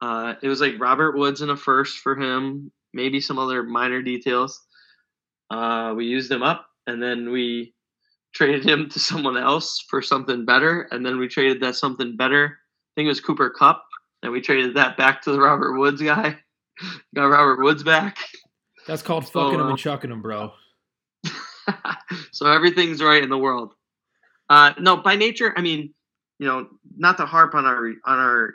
Uh, 0.00 0.34
it 0.42 0.48
was 0.48 0.60
like 0.60 0.80
Robert 0.80 1.16
Woods 1.16 1.40
and 1.40 1.50
a 1.50 1.56
first 1.56 1.98
for 1.98 2.16
him, 2.16 2.70
maybe 2.94 3.20
some 3.20 3.38
other 3.38 3.64
minor 3.64 4.00
details. 4.00 4.62
Uh, 5.50 5.94
we 5.96 6.06
used 6.06 6.30
him 6.30 6.42
up, 6.42 6.66
and 6.86 7.02
then 7.02 7.30
we 7.30 7.74
traded 8.32 8.64
him 8.64 8.88
to 8.90 9.00
someone 9.00 9.36
else 9.36 9.84
for 9.88 10.00
something 10.00 10.44
better, 10.44 10.82
and 10.92 11.04
then 11.04 11.18
we 11.18 11.26
traded 11.26 11.60
that 11.62 11.74
something 11.74 12.16
better. 12.16 12.44
I 12.46 12.92
think 12.94 13.06
it 13.06 13.08
was 13.08 13.20
Cooper 13.20 13.50
Kupp, 13.50 13.84
and 14.22 14.32
we 14.32 14.40
traded 14.40 14.76
that 14.76 14.96
back 14.96 15.22
to 15.22 15.32
the 15.32 15.40
Robert 15.40 15.78
Woods 15.78 16.02
guy. 16.02 16.36
Got 17.14 17.26
Robert 17.26 17.62
Woods 17.62 17.82
back. 17.82 18.18
That's 18.86 19.02
called 19.02 19.26
So, 19.26 19.32
fucking 19.32 19.60
him 19.60 19.66
uh, 19.66 19.70
and 19.70 19.78
chucking 19.78 20.10
him, 20.10 20.22
bro. 20.22 20.52
so 22.32 22.46
everything's 22.46 23.02
right 23.02 23.22
in 23.22 23.28
the 23.28 23.38
world. 23.38 23.74
Uh, 24.48 24.72
no, 24.78 24.96
by 24.96 25.16
nature, 25.16 25.52
I 25.56 25.60
mean, 25.60 25.92
you 26.38 26.46
know, 26.46 26.68
not 26.96 27.16
to 27.18 27.26
harp 27.26 27.54
on 27.54 27.66
our 27.66 27.88
on 28.04 28.18
our 28.18 28.54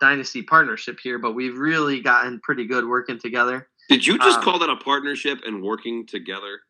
dynasty 0.00 0.42
partnership 0.42 0.98
here, 1.02 1.18
but 1.18 1.32
we've 1.32 1.58
really 1.58 2.00
gotten 2.00 2.40
pretty 2.42 2.66
good 2.66 2.86
working 2.86 3.18
together. 3.18 3.68
Did 3.90 4.06
you 4.06 4.16
just 4.18 4.38
Um, 4.38 4.44
call 4.44 4.58
that 4.60 4.70
a 4.70 4.76
partnership 4.76 5.40
and 5.44 5.62
working 5.62 6.06
together? 6.06 6.60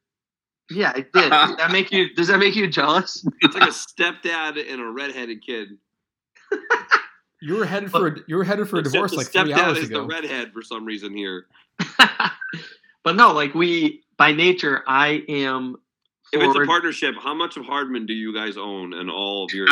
Yeah, 0.70 0.90
I 0.94 1.00
did. 1.00 1.30
Does 1.30 1.56
that 1.56 1.70
make 1.70 1.92
you? 1.92 2.12
Does 2.16 2.28
that 2.28 2.38
make 2.38 2.56
you 2.56 2.66
jealous? 2.66 3.24
It's 3.42 3.54
like 3.54 3.68
a 3.68 3.72
stepdad 3.72 4.72
and 4.72 4.80
a 4.80 4.90
redheaded 4.90 5.44
kid. 5.44 5.68
You 7.44 7.56
were 7.56 7.66
headed 7.66 7.90
for 7.90 8.06
a, 8.08 8.16
you 8.26 8.36
were 8.36 8.44
headed 8.44 8.70
for 8.70 8.78
a 8.78 8.82
divorce 8.82 9.12
like 9.12 9.26
three 9.26 9.52
stepdad 9.52 9.58
hours 9.58 9.76
is 9.76 9.90
ago. 9.90 10.00
the 10.00 10.06
redhead 10.06 10.50
for 10.54 10.62
some 10.62 10.82
reason 10.86 11.14
here. 11.14 11.44
but 13.02 13.16
no, 13.16 13.34
like 13.34 13.54
we 13.54 14.02
by 14.16 14.32
nature, 14.32 14.82
I 14.86 15.24
am. 15.28 15.76
If 16.32 16.40
it's 16.40 16.56
a 16.56 16.64
partnership, 16.64 17.16
how 17.20 17.34
much 17.34 17.58
of 17.58 17.66
Hardman 17.66 18.06
do 18.06 18.14
you 18.14 18.32
guys 18.32 18.56
own 18.56 18.94
and 18.94 19.10
all 19.10 19.44
of 19.44 19.52
your? 19.52 19.66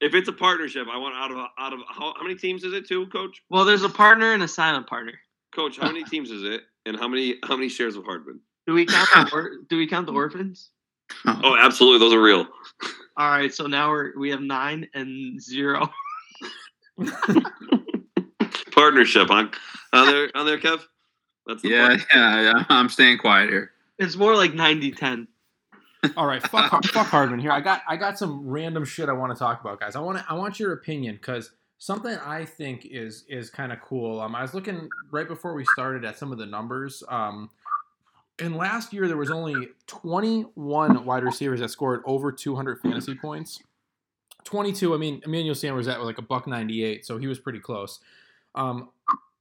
if 0.00 0.14
it's 0.14 0.28
a 0.28 0.32
partnership, 0.32 0.86
I 0.88 0.96
want 0.96 1.16
out 1.16 1.32
of 1.32 1.38
out 1.58 1.72
of 1.72 1.80
how, 1.88 2.14
how 2.16 2.22
many 2.22 2.36
teams 2.36 2.62
is 2.62 2.72
it? 2.72 2.86
Two, 2.86 3.08
coach. 3.08 3.42
well, 3.50 3.64
there's 3.64 3.82
a 3.82 3.88
partner 3.88 4.32
and 4.32 4.44
a 4.44 4.48
silent 4.48 4.86
partner. 4.86 5.14
Coach, 5.52 5.78
how 5.78 5.88
many 5.88 6.04
teams 6.04 6.30
is 6.30 6.44
it, 6.44 6.62
and 6.86 6.96
how 6.96 7.08
many 7.08 7.38
how 7.42 7.56
many 7.56 7.68
shares 7.68 7.96
of 7.96 8.04
Hardman? 8.04 8.38
Do 8.68 8.74
we 8.74 8.86
count 8.86 9.08
the 9.12 9.28
or, 9.36 9.50
do 9.68 9.76
we 9.76 9.88
count 9.88 10.06
the 10.06 10.12
orphans? 10.12 10.70
Oh, 11.26 11.56
absolutely, 11.60 11.98
those 11.98 12.14
are 12.14 12.22
real. 12.22 12.46
All 13.16 13.28
right, 13.30 13.52
so 13.52 13.66
now 13.66 13.90
we're 13.90 14.18
we 14.18 14.30
have 14.30 14.40
nine 14.40 14.88
and 14.94 15.40
zero. 15.40 15.90
Partnership 18.72 19.30
on 19.30 19.50
on 19.92 20.06
there 20.06 20.30
on 20.34 20.46
there, 20.46 20.58
Kev. 20.58 20.82
That's 21.46 21.62
the 21.62 21.68
yeah, 21.70 21.88
part- 21.88 22.06
yeah, 22.14 22.42
yeah. 22.42 22.64
I'm 22.68 22.88
staying 22.88 23.18
quiet 23.18 23.50
here. 23.50 23.72
It's 23.98 24.16
more 24.16 24.34
like 24.34 24.52
90-10. 24.52 25.26
All 26.16 26.26
right, 26.26 26.42
fuck, 26.42 26.84
fuck 26.86 27.06
Hardman 27.08 27.40
here. 27.40 27.52
I 27.52 27.60
got 27.60 27.82
I 27.86 27.96
got 27.96 28.18
some 28.18 28.48
random 28.48 28.84
shit 28.86 29.08
I 29.10 29.12
want 29.12 29.32
to 29.34 29.38
talk 29.38 29.60
about, 29.60 29.80
guys. 29.80 29.96
I 29.96 30.00
want 30.00 30.18
to 30.18 30.24
I 30.28 30.34
want 30.34 30.58
your 30.58 30.72
opinion 30.72 31.16
because 31.16 31.50
something 31.76 32.16
I 32.24 32.46
think 32.46 32.86
is 32.86 33.24
is 33.28 33.50
kind 33.50 33.72
of 33.72 33.80
cool. 33.82 34.20
Um, 34.20 34.34
I 34.34 34.42
was 34.42 34.54
looking 34.54 34.88
right 35.10 35.28
before 35.28 35.52
we 35.54 35.66
started 35.66 36.04
at 36.06 36.16
some 36.16 36.32
of 36.32 36.38
the 36.38 36.46
numbers. 36.46 37.02
Um, 37.08 37.50
and 38.40 38.56
last 38.56 38.92
year 38.92 39.06
there 39.08 39.16
was 39.16 39.30
only 39.30 39.68
21 39.86 41.04
wide 41.04 41.22
receivers 41.22 41.60
that 41.60 41.70
scored 41.70 42.02
over 42.04 42.32
200 42.32 42.80
fantasy 42.80 43.14
points. 43.14 43.60
22. 44.44 44.94
I 44.94 44.98
mean, 44.98 45.20
Emmanuel 45.24 45.54
Sanders 45.54 45.88
at 45.88 46.02
like 46.02 46.18
a 46.18 46.22
buck 46.22 46.46
98, 46.46 47.04
so 47.04 47.18
he 47.18 47.26
was 47.26 47.38
pretty 47.38 47.60
close. 47.60 48.00
Um, 48.54 48.88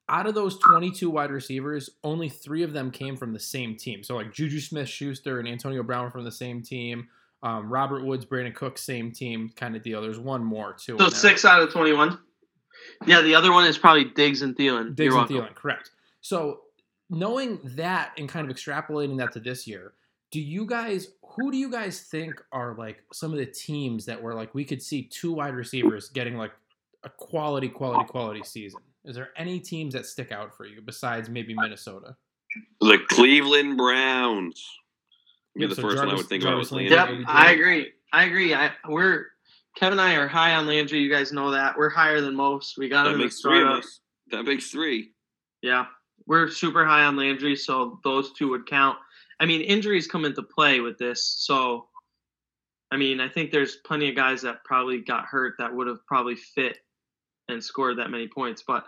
out 0.10 0.28
of 0.28 0.36
those 0.36 0.58
22 0.60 1.10
wide 1.10 1.32
receivers, 1.32 1.90
only 2.04 2.30
three 2.30 2.64
of 2.64 2.74
them 2.74 2.92
came 2.92 3.16
from 3.16 3.32
the 3.32 3.40
same 3.40 3.76
team. 3.76 4.04
So 4.04 4.16
like 4.16 4.34
Juju 4.34 4.60
Smith 4.60 4.90
Schuster 4.90 5.40
and 5.40 5.48
Antonio 5.48 5.84
Brown 5.84 6.06
were 6.06 6.12
from 6.12 6.26
the 6.26 6.32
same 6.32 6.62
team. 6.62 7.08
Um, 7.42 7.70
Robert 7.70 8.04
Woods, 8.04 8.26
Brandon 8.26 8.54
Cook, 8.54 8.78
same 8.78 9.12
team 9.12 9.52
kind 9.56 9.76
of 9.76 9.84
deal. 9.84 10.02
There's 10.02 10.20
one 10.20 10.44
more 10.44 10.74
too. 10.74 10.98
So 11.00 11.10
six 11.10 11.46
out 11.46 11.62
of 11.62 11.72
21. 11.72 12.18
Yeah, 13.06 13.22
the 13.22 13.36
other 13.36 13.52
one 13.52 13.66
is 13.66 13.78
probably 13.78 14.06
Diggs 14.06 14.42
and 14.42 14.56
Thielen. 14.56 14.96
Diggs 14.96 15.14
You're 15.14 15.22
and 15.22 15.30
welcome. 15.30 15.54
Thielen, 15.54 15.56
correct. 15.56 15.92
So 16.22 16.62
knowing 17.10 17.60
that 17.76 18.12
and 18.18 18.28
kind 18.30 18.50
of 18.50 18.56
extrapolating 18.56 19.18
that 19.18 19.32
to 19.34 19.40
this 19.40 19.68
year, 19.68 19.94
do 20.32 20.40
you 20.40 20.66
guys 20.66 21.10
who 21.24 21.52
do 21.52 21.58
you 21.58 21.72
guys 21.72 22.02
think 22.02 22.42
are 22.52 22.76
like 22.78 23.04
some 23.14 23.32
of 23.32 23.38
the 23.40 23.46
teams 23.46 24.06
that 24.06 24.22
were 24.22 24.34
like 24.34 24.54
we 24.54 24.64
could 24.66 24.82
see 24.82 25.04
two 25.04 25.32
wide 25.34 25.54
receivers 25.56 26.10
getting 26.10 26.38
like 26.38 26.52
a 27.04 27.10
quality, 27.10 27.70
quality, 27.70 28.06
quality 28.10 28.42
season? 28.44 28.82
Is 29.06 29.16
there 29.16 29.30
any 29.38 29.60
teams 29.60 29.94
that 29.94 30.06
stick 30.06 30.32
out 30.32 30.56
for 30.56 30.66
you 30.66 30.82
besides 30.82 31.30
maybe 31.30 31.54
Minnesota? 31.54 32.16
the 32.82 32.98
Cleveland 33.10 33.78
Browns. 33.78 34.66
Be 35.56 35.62
Yep, 35.62 35.70
the 35.70 35.76
so 35.76 35.82
first 35.84 35.98
one 35.98 36.10
I 36.10 36.16
would 36.16 36.26
think 36.26 36.44
Jarvis 36.44 36.70
about. 36.70 36.80
was 36.80 36.90
Landry. 36.92 36.96
Yep, 36.96 37.10
Yeah. 37.22 37.26
I 37.28 37.52
agree. 37.52 37.92
I 38.12 38.24
agree. 38.26 38.54
I 38.54 38.72
we're 38.88 39.26
Kevin 39.76 40.00
and 40.00 40.02
I 40.02 40.16
are 40.16 40.28
high 40.28 40.56
on 40.56 40.66
Landry. 40.68 41.00
You 41.00 41.10
guys 41.12 41.32
know 41.32 41.52
that. 41.52 41.78
We're 41.78 41.90
higher 41.90 42.22
than 42.22 42.36
most. 42.36 42.78
We 42.78 42.90
got 42.90 43.06
him 43.06 43.12
That 43.12 43.14
in 43.14 43.18
the 43.20 43.26
makes 43.26 43.42
three 43.42 43.62
of 43.62 43.68
us. 43.68 44.00
That 44.32 44.44
makes 44.44 44.70
three. 44.72 45.12
Yeah, 45.62 45.86
we're 46.30 46.50
super 46.50 46.86
high 46.86 47.04
on 47.04 47.18
Landry, 47.18 47.56
so 47.56 48.00
those 48.04 48.32
two 48.34 48.50
would 48.52 48.68
count. 48.68 48.98
I 49.42 49.46
mean, 49.46 49.62
injuries 49.62 50.08
come 50.08 50.24
into 50.24 50.44
play 50.44 50.80
with 50.80 50.98
this, 50.98 51.26
so 51.26 51.88
I 52.92 52.98
mean, 52.98 53.20
I 53.20 53.28
think 53.28 53.52
there's 53.52 53.78
plenty 53.78 54.10
of 54.10 54.16
guys 54.16 54.42
that 54.44 54.64
probably 54.64 55.00
got 55.02 55.26
hurt 55.26 55.56
that 55.58 55.74
would 55.74 55.88
have 55.88 56.06
probably 56.06 56.36
fit 56.36 56.78
and 57.48 57.64
scored 57.64 57.98
that 57.98 58.10
many 58.10 58.28
points. 58.28 58.64
But 58.66 58.86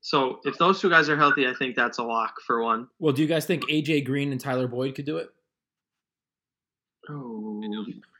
so 0.00 0.40
if 0.44 0.56
those 0.58 0.80
two 0.80 0.88
guys 0.88 1.08
are 1.08 1.16
healthy, 1.16 1.46
I 1.46 1.54
think 1.54 1.76
that's 1.76 1.98
a 1.98 2.02
lock 2.02 2.36
for 2.46 2.62
one. 2.62 2.88
Well, 2.98 3.12
do 3.12 3.22
you 3.22 3.28
guys 3.28 3.44
think 3.44 3.64
AJ 3.64 4.06
Green 4.06 4.32
and 4.32 4.40
Tyler 4.40 4.68
Boyd 4.68 4.94
could 4.94 5.04
do 5.04 5.18
it? 5.18 5.30
Oh, 7.08 7.62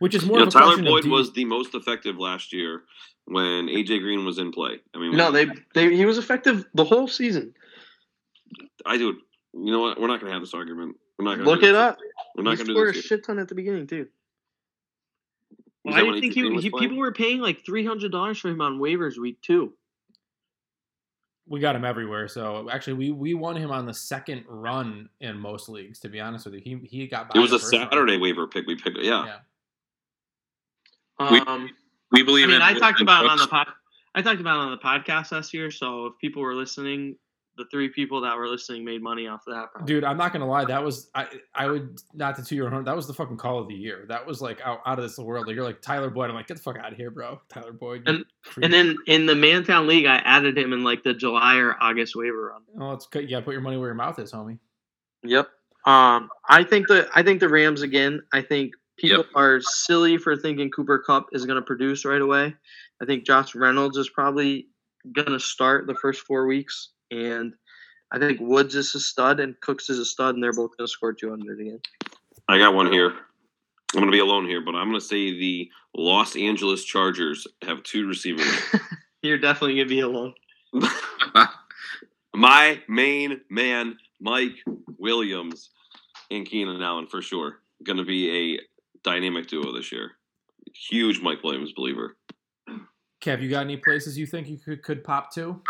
Which 0.01 0.15
is 0.15 0.27
more 0.27 0.39
You 0.39 0.45
know, 0.45 0.51
Tyler 0.51 0.75
question 0.75 0.87
of 0.87 0.93
Boyd 0.93 1.07
was 1.07 1.33
the 1.33 1.45
most 1.45 1.75
effective 1.75 2.19
last 2.19 2.53
year 2.53 2.83
when 3.27 3.67
AJ 3.67 4.01
Green 4.01 4.25
was 4.25 4.39
in 4.39 4.53
play. 4.53 4.81
I 4.95 4.99
mean, 4.99 5.17
no, 5.17 5.31
they 5.31 5.47
they 5.75 5.95
he 5.95 6.05
was 6.05 6.19
effective 6.19 6.67
the 6.75 6.85
whole 6.85 7.09
season. 7.09 7.55
I 8.87 8.97
do. 8.99 9.17
You 9.55 9.73
know 9.73 9.81
what? 9.81 10.01
We're 10.01 10.09
not 10.09 10.21
going 10.21 10.31
to 10.31 10.35
have 10.35 10.43
this 10.43 10.55
argument. 10.55 10.97
We're 11.19 11.25
not 11.25 11.37
going 11.37 11.45
to 11.47 11.51
Look 11.51 11.63
it 11.63 11.75
up. 11.75 11.99
We're 12.37 12.43
He 12.43 12.51
not 12.51 12.57
going 12.57 12.59
to 12.59 12.65
do 12.65 12.73
scored 12.75 12.89
a 12.91 12.93
this. 12.93 13.05
shit 13.05 13.25
ton 13.25 13.39
at 13.39 13.49
the 13.49 13.55
beginning 13.55 13.87
too. 13.87 14.09
Well, 15.85 15.95
I 15.95 16.01
didn't 16.01 16.21
think 16.21 16.35
AJ 16.35 16.61
he, 16.61 16.61
he 16.63 16.71
people 16.71 16.97
were 16.97 17.13
paying 17.13 17.41
like 17.41 17.65
three 17.65 17.85
hundred 17.87 18.11
dollars 18.13 18.39
for 18.39 18.49
him 18.49 18.61
on 18.61 18.79
waivers 18.79 19.19
week 19.19 19.41
two. 19.43 19.75
we 21.47 21.61
got 21.61 21.77
him 21.77 21.85
everywhere. 21.85 22.27
So 22.27 22.69
actually, 22.71 22.95
we 22.95 23.11
we 23.11 23.35
won 23.35 23.55
him 23.57 23.71
on 23.71 23.85
the 23.87 23.93
second 23.95 24.45
run 24.49 25.09
in 25.21 25.39
most 25.39 25.69
leagues. 25.69 25.99
To 26.01 26.09
be 26.09 26.21
honest 26.21 26.47
with 26.47 26.55
you, 26.55 26.61
he 26.63 26.87
he 26.89 27.07
got. 27.07 27.29
by 27.29 27.39
It 27.39 27.43
was 27.43 27.51
the 27.51 27.57
a 27.57 27.59
first 27.59 27.73
run. 27.75 27.83
Saturday 27.91 28.17
waiver 28.17 28.47
pick. 28.47 28.67
We 28.67 28.77
picked. 28.77 28.99
Yeah. 28.99 29.27
Yeah. 31.21 31.31
We- 31.31 31.41
Um, 31.41 31.71
We 32.13 32.23
I 32.23 32.25
believe 32.25 32.47
mean, 32.49 32.57
in. 32.57 32.63
I 32.63 32.75
talked 32.75 33.01
about 33.01 33.25
it 33.25 33.31
on 33.31 33.39
the 33.39 33.47
pod. 33.47 33.69
I 34.15 34.23
talked 34.23 34.41
about 34.41 34.57
it 34.57 34.61
on 34.65 34.71
the 34.71 34.79
podcast 34.79 35.33
last 35.33 35.53
year. 35.53 35.71
So 35.71 36.07
if 36.07 36.13
people 36.19 36.43
were 36.43 36.55
listening, 36.55 37.17
the 37.57 37.65
three 37.71 37.89
people 37.89 38.21
that 38.23 38.37
were 38.37 38.49
listening 38.49 38.85
made 38.85 39.03
money 39.03 39.27
off 39.29 39.43
of 39.47 39.55
that. 39.55 39.71
Probably. 39.73 39.87
Dude, 39.95 40.05
I'm 40.05 40.17
not 40.17 40.33
gonna 40.33 40.47
lie. 40.49 40.65
That 40.65 40.83
was 40.83 41.09
I. 41.15 41.27
I 41.55 41.67
would 41.69 42.01
not 42.13 42.37
to 42.37 42.43
toot 42.45 42.57
your 42.57 42.67
own 42.67 42.73
horn. 42.73 42.85
That 42.85 42.97
was 42.97 43.07
the 43.07 43.15
fucking 43.15 43.37
call 43.37 43.59
of 43.59 43.69
the 43.69 43.75
year. 43.75 44.05
That 44.09 44.27
was 44.27 44.41
like 44.41 44.61
out, 44.65 44.81
out 44.87 44.99
of 44.99 45.05
this 45.05 45.17
world. 45.19 45.47
Like, 45.47 45.55
you're 45.57 45.65
like 45.65 45.81
Tyler 45.83 46.11
Boyd. 46.11 46.31
I'm 46.31 46.37
like, 46.37 46.47
get 46.49 46.57
the 46.57 46.63
fuck 46.63 46.77
out 46.79 46.91
of 46.93 46.99
here, 46.99 47.11
bro. 47.11 47.41
Tyler 47.49 47.73
Boyd. 47.73 48.03
And- 48.07 48.25
creep. 48.45 48.65
And 48.65 48.73
then 48.73 48.97
in 49.07 49.27
the 49.27 49.35
Mantown 49.35 49.87
League, 49.87 50.07
I 50.07 50.17
added 50.17 50.59
him 50.59 50.73
in 50.73 50.83
like 50.85 51.03
the 51.05 51.15
July 51.15 51.57
or 51.57 51.77
August 51.81 52.17
waiver 52.17 52.49
run. 52.49 52.63
oh, 52.81 52.93
it's 52.93 53.07
good. 53.07 53.31
Yeah, 53.31 53.41
put 53.41 53.53
your 53.53 53.61
money 53.61 53.77
where 53.77 53.89
your 53.89 53.95
mouth 53.95 54.19
is, 54.19 54.33
homie. 54.33 54.59
Yep. 55.23 55.49
Um, 55.87 56.29
I 56.49 56.65
think 56.65 56.89
the 56.89 57.09
I 57.15 57.23
think 57.23 57.41
the 57.41 57.49
Rams 57.49 57.83
again. 57.83 58.21
I 58.33 58.41
think 58.43 58.73
people 58.97 59.19
Yep. 59.19 59.27
are 59.35 59.61
silly 59.61 60.17
for 60.19 60.37
thinking 60.37 60.71
Cooper 60.71 60.99
Kupp 60.99 61.27
is 61.33 61.47
going 61.47 61.57
to 61.57 61.63
produce 61.67 62.05
right 62.05 62.21
away. 62.23 62.55
I 63.03 63.05
think 63.07 63.27
Josh 63.27 63.55
Reynolds 63.55 63.97
is 63.97 64.09
probably 64.09 64.69
going 65.13 65.29
to 65.29 65.41
start 65.41 65.87
the 65.87 65.95
first 65.95 66.23
four 66.23 66.47
weeks, 66.47 66.91
and 67.15 67.55
I 68.11 68.19
think 68.19 68.41
Woods 68.41 68.75
is 68.75 68.95
a 68.95 69.01
stud 69.01 69.41
and 69.41 69.59
Cooks 69.61 69.89
is 69.91 69.99
a 69.99 70.05
stud, 70.05 70.35
and 70.35 70.43
they're 70.43 70.53
both 70.53 70.77
going 70.77 70.87
to 70.87 70.89
score 70.89 71.13
200 71.13 71.61
again. 71.61 71.81
I 72.49 72.59
got 72.59 72.75
one 72.75 72.93
here. 72.93 73.11
I'm 73.11 74.01
going 74.01 74.07
to 74.07 74.13
be 74.13 74.21
alone 74.21 74.47
here, 74.47 74.61
but 74.61 74.75
I'm 74.75 74.89
going 74.89 75.01
to 75.01 75.07
say 75.07 75.31
the 75.39 75.71
Los 75.97 76.37
Angeles 76.37 76.85
Chargers 76.85 77.47
have 77.63 77.83
two 77.85 78.07
receivers. 78.07 78.47
You're 79.23 79.39
definitely 79.39 79.77
going 79.77 79.89
to 79.89 79.95
be 79.95 80.01
alone. 80.01 80.35
My 82.35 82.81
main 82.89 83.41
man, 83.49 83.97
Mike 84.21 84.57
Williams, 84.99 85.71
and 86.31 86.45
Keenan 86.45 86.83
Allen 86.83 87.07
for 87.07 87.23
sure. 87.23 87.61
Going 87.85 87.99
to 87.99 88.05
be 88.05 88.57
a 88.57 88.61
dynamic 89.05 89.47
duo 89.47 89.73
this 89.73 89.93
year. 89.93 90.13
Huge 90.75 91.21
Mike 91.21 91.45
Williams 91.45 91.73
believer. 91.73 92.17
Kev, 93.21 93.41
you 93.41 93.49
got 93.49 93.61
any 93.61 93.77
places 93.77 94.19
you 94.19 94.27
think 94.27 94.49
you 94.49 94.59
could 94.59 94.83
could 94.83 95.05
pop 95.05 95.33
to? 95.35 95.63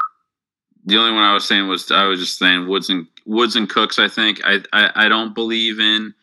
The 0.85 0.97
only 0.97 1.13
one 1.13 1.23
I 1.23 1.35
was 1.35 1.47
saying 1.47 1.69
was 1.69 1.91
I 1.91 2.05
was 2.05 2.21
just 2.21 2.39
saying 2.39 2.69
Woods 2.69 2.91
and 2.91 3.07
Woods 3.27 3.57
and 3.57 3.69
Cooks. 3.69 3.99
I 3.99 4.09
think 4.09 4.41
I 4.45 4.61
I, 4.73 5.07
I 5.07 5.09
don't 5.09 5.35
believe 5.35 5.81
in 5.81 6.15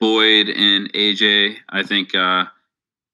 Boyd 0.00 0.48
and 0.48 0.92
AJ. 0.92 1.56
I 1.68 1.82
think 1.82 2.14
uh, 2.14 2.46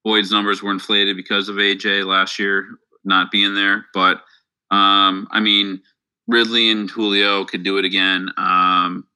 Boyd's 0.04 0.30
numbers 0.30 0.62
were 0.62 0.70
inflated 0.70 1.16
because 1.16 1.48
of 1.48 1.57
AJ 1.57 2.07
last 2.07 2.38
year 2.38 2.68
not 3.04 3.30
being 3.30 3.54
there. 3.54 3.87
But 3.92 4.22
um, 4.70 5.28
I 5.30 5.40
mean 5.40 5.83
Ridley 6.26 6.70
and 6.70 6.90
Julio 6.90 7.44
could 7.44 7.62
do 7.62 7.78
it 7.78 7.85
again. 7.85 8.28
Um, 8.37 9.07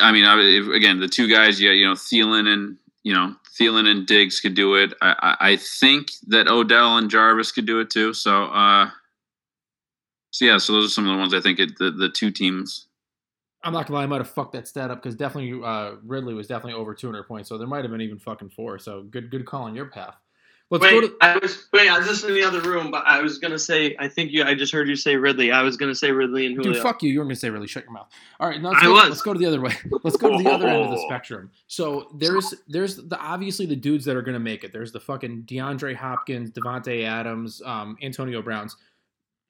I 0.00 0.12
mean, 0.12 0.24
if, 0.26 0.68
again, 0.68 1.00
the 1.00 1.08
two 1.08 1.28
guys, 1.28 1.60
yeah, 1.60 1.70
you 1.70 1.86
know, 1.86 1.94
Thielen 1.94 2.46
and 2.46 2.76
you 3.02 3.14
know 3.14 3.34
Thielen 3.58 3.86
and 3.88 4.06
Diggs 4.06 4.40
could 4.40 4.54
do 4.54 4.74
it. 4.74 4.92
I, 5.00 5.36
I, 5.40 5.50
I 5.52 5.56
think 5.56 6.10
that 6.28 6.48
Odell 6.48 6.98
and 6.98 7.10
Jarvis 7.10 7.52
could 7.52 7.66
do 7.66 7.80
it 7.80 7.90
too. 7.90 8.12
So, 8.12 8.44
uh, 8.44 8.90
so 10.30 10.44
yeah, 10.44 10.58
so 10.58 10.72
those 10.72 10.86
are 10.86 10.90
some 10.90 11.06
of 11.06 11.12
the 11.12 11.18
ones 11.18 11.34
I 11.34 11.40
think 11.40 11.58
it, 11.58 11.78
the 11.78 11.90
the 11.90 12.08
two 12.08 12.30
teams. 12.30 12.86
I'm 13.62 13.72
not 13.72 13.86
gonna 13.86 13.98
lie, 13.98 14.04
I 14.04 14.06
might 14.06 14.18
have 14.18 14.30
fucked 14.30 14.52
that 14.52 14.66
stat 14.66 14.90
up 14.90 15.02
because 15.02 15.14
definitely 15.14 15.60
uh, 15.62 15.96
Ridley 16.04 16.34
was 16.34 16.46
definitely 16.46 16.80
over 16.80 16.94
200 16.94 17.24
points, 17.24 17.48
so 17.48 17.58
there 17.58 17.66
might 17.66 17.84
have 17.84 17.90
been 17.90 18.00
even 18.00 18.18
fucking 18.18 18.50
four. 18.50 18.78
So 18.78 19.02
good, 19.02 19.30
good 19.30 19.44
call 19.44 19.64
on 19.64 19.74
your 19.74 19.86
path. 19.86 20.16
Let's 20.70 20.82
wait, 20.82 21.00
go 21.00 21.08
to. 21.08 21.16
I 21.20 21.36
was 21.36 21.68
wait. 21.72 21.88
I 21.88 21.98
was 21.98 22.06
just 22.06 22.24
in 22.24 22.32
the 22.32 22.44
other 22.44 22.60
room, 22.60 22.92
but 22.92 23.04
I 23.04 23.20
was 23.20 23.38
gonna 23.38 23.58
say. 23.58 23.96
I 23.98 24.06
think 24.06 24.30
you. 24.30 24.44
I 24.44 24.54
just 24.54 24.72
heard 24.72 24.88
you 24.88 24.94
say 24.94 25.16
Ridley. 25.16 25.50
I 25.50 25.62
was 25.62 25.76
gonna 25.76 25.96
say 25.96 26.12
Ridley 26.12 26.46
and 26.46 26.54
Julio. 26.54 26.74
Dude, 26.74 26.82
fuck 26.82 27.02
you. 27.02 27.10
You 27.10 27.18
were 27.18 27.24
going 27.24 27.34
to 27.34 27.40
say 27.40 27.50
really 27.50 27.66
shut 27.66 27.82
your 27.82 27.92
mouth. 27.92 28.08
All 28.38 28.48
right, 28.48 28.62
now 28.62 28.68
let's 28.70 28.82
I 28.84 28.86
go, 28.86 28.92
was. 28.92 29.08
let's 29.08 29.22
go 29.22 29.32
to 29.32 29.38
the 29.38 29.46
other 29.46 29.60
way. 29.60 29.72
Let's 30.04 30.16
go 30.16 30.30
to 30.30 30.40
the 30.40 30.48
other 30.48 30.68
end 30.68 30.84
of 30.84 30.90
the 30.92 30.98
spectrum. 31.08 31.50
So 31.66 32.08
there's 32.14 32.54
there's 32.68 32.96
the 32.96 33.18
obviously 33.18 33.66
the 33.66 33.74
dudes 33.74 34.04
that 34.04 34.16
are 34.16 34.22
going 34.22 34.34
to 34.34 34.40
make 34.40 34.62
it. 34.62 34.72
There's 34.72 34.92
the 34.92 35.00
fucking 35.00 35.42
DeAndre 35.48 35.96
Hopkins, 35.96 36.52
Davante 36.52 37.04
Adams, 37.04 37.60
um, 37.64 37.96
Antonio 38.00 38.40
Browns. 38.40 38.76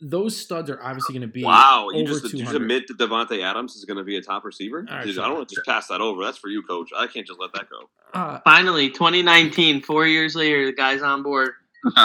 Those 0.01 0.37
studs 0.37 0.71
are 0.71 0.83
obviously 0.83 1.13
going 1.13 1.29
to 1.29 1.33
be 1.33 1.45
Wow, 1.45 1.89
you 1.93 2.03
over 2.03 2.21
just, 2.21 2.33
you 2.33 2.45
just 2.45 2.55
admit 2.55 2.87
that 2.89 2.97
Davante 2.99 3.43
Adams 3.43 3.77
is 3.77 3.85
going 3.85 3.99
to 3.99 4.05
be 4.05 4.17
a 4.17 4.23
top 4.23 4.45
receiver? 4.45 4.87
All 4.89 4.97
right, 4.97 5.05
Dude, 5.05 5.17
shut 5.17 5.25
I 5.25 5.29
don't 5.29 5.37
want 5.39 5.49
to 5.51 5.55
just 5.57 5.67
pass 5.67 5.89
that 5.89 6.01
over. 6.01 6.25
That's 6.25 6.39
for 6.39 6.49
you, 6.49 6.63
coach. 6.63 6.91
I 6.97 7.07
can't 7.07 7.27
just 7.27 7.39
let 7.39 7.53
that 7.53 7.69
go. 7.69 7.91
Uh, 8.15 8.41
Finally, 8.45 8.91
2019. 8.91 9.83
Four 9.83 10.07
years 10.07 10.35
later, 10.35 10.67
the 10.67 10.73
guy's 10.73 11.03
on 11.03 11.23
board. 11.23 11.53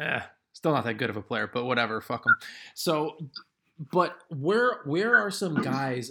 eh, 0.00 0.20
still 0.52 0.72
not 0.72 0.84
that 0.84 0.94
good 0.94 1.10
of 1.10 1.16
a 1.16 1.22
player, 1.22 1.48
but 1.52 1.64
whatever. 1.64 2.00
Fuck 2.00 2.26
him. 2.26 2.34
So, 2.74 3.16
but 3.92 4.16
where 4.28 4.80
where 4.84 5.16
are 5.16 5.30
some 5.30 5.54
guys 5.56 6.10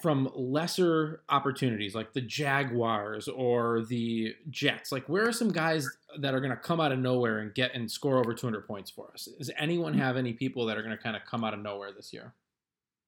from 0.00 0.30
lesser 0.34 1.22
opportunities, 1.28 1.94
like 1.94 2.12
the 2.12 2.20
Jaguars 2.20 3.28
or 3.28 3.82
the 3.82 4.34
Jets? 4.50 4.92
Like, 4.92 5.08
where 5.08 5.28
are 5.28 5.32
some 5.32 5.52
guys 5.52 5.88
that 6.18 6.34
are 6.34 6.40
going 6.40 6.50
to 6.50 6.56
come 6.56 6.80
out 6.80 6.92
of 6.92 6.98
nowhere 6.98 7.38
and 7.38 7.54
get 7.54 7.74
and 7.74 7.90
score 7.90 8.18
over 8.18 8.34
200 8.34 8.66
points 8.66 8.90
for 8.90 9.10
us? 9.12 9.28
Does 9.38 9.50
anyone 9.58 9.94
mm. 9.94 9.98
have 9.98 10.16
any 10.16 10.32
people 10.32 10.66
that 10.66 10.76
are 10.76 10.82
going 10.82 10.96
to 10.96 11.02
kind 11.02 11.16
of 11.16 11.22
come 11.24 11.44
out 11.44 11.54
of 11.54 11.60
nowhere 11.60 11.92
this 11.92 12.12
year? 12.12 12.32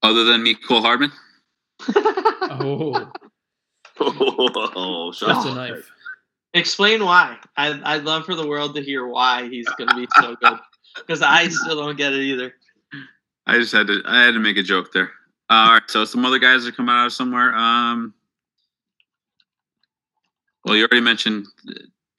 Other 0.02 0.24
than 0.24 0.42
me, 0.42 0.54
Cole 0.54 0.82
Hardman. 0.82 1.12
Oh, 1.94 3.10
oh, 4.00 5.06
that's 5.08 5.18
shots 5.18 5.46
a 5.46 5.54
knife. 5.54 5.90
Explain 6.54 7.04
why. 7.04 7.36
I, 7.56 7.80
I'd 7.84 8.04
love 8.04 8.24
for 8.24 8.34
the 8.34 8.46
world 8.46 8.74
to 8.76 8.82
hear 8.82 9.06
why 9.06 9.48
he's 9.48 9.68
going 9.70 9.88
to 9.88 9.96
be 9.96 10.08
so 10.20 10.36
good. 10.40 10.58
Because 10.96 11.22
I 11.22 11.48
still 11.48 11.76
don't 11.76 11.96
get 11.96 12.12
it 12.12 12.22
either. 12.22 12.54
I 13.46 13.58
just 13.58 13.72
had 13.72 13.86
to. 13.88 14.02
I 14.04 14.22
had 14.22 14.32
to 14.32 14.40
make 14.40 14.56
a 14.56 14.62
joke 14.62 14.92
there. 14.92 15.10
Uh, 15.50 15.54
all 15.54 15.72
right, 15.72 15.82
so 15.86 16.04
some 16.04 16.24
other 16.24 16.38
guys 16.38 16.66
are 16.66 16.72
coming 16.72 16.94
out 16.94 17.06
of 17.06 17.12
somewhere. 17.12 17.54
Um, 17.54 18.12
well, 20.64 20.76
you 20.76 20.82
already 20.82 21.00
mentioned 21.00 21.46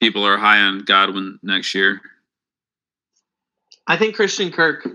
people 0.00 0.24
are 0.24 0.36
high 0.36 0.60
on 0.60 0.80
Godwin 0.80 1.38
next 1.42 1.74
year. 1.74 2.00
I 3.86 3.96
think 3.96 4.16
Christian 4.16 4.50
Kirk. 4.50 4.86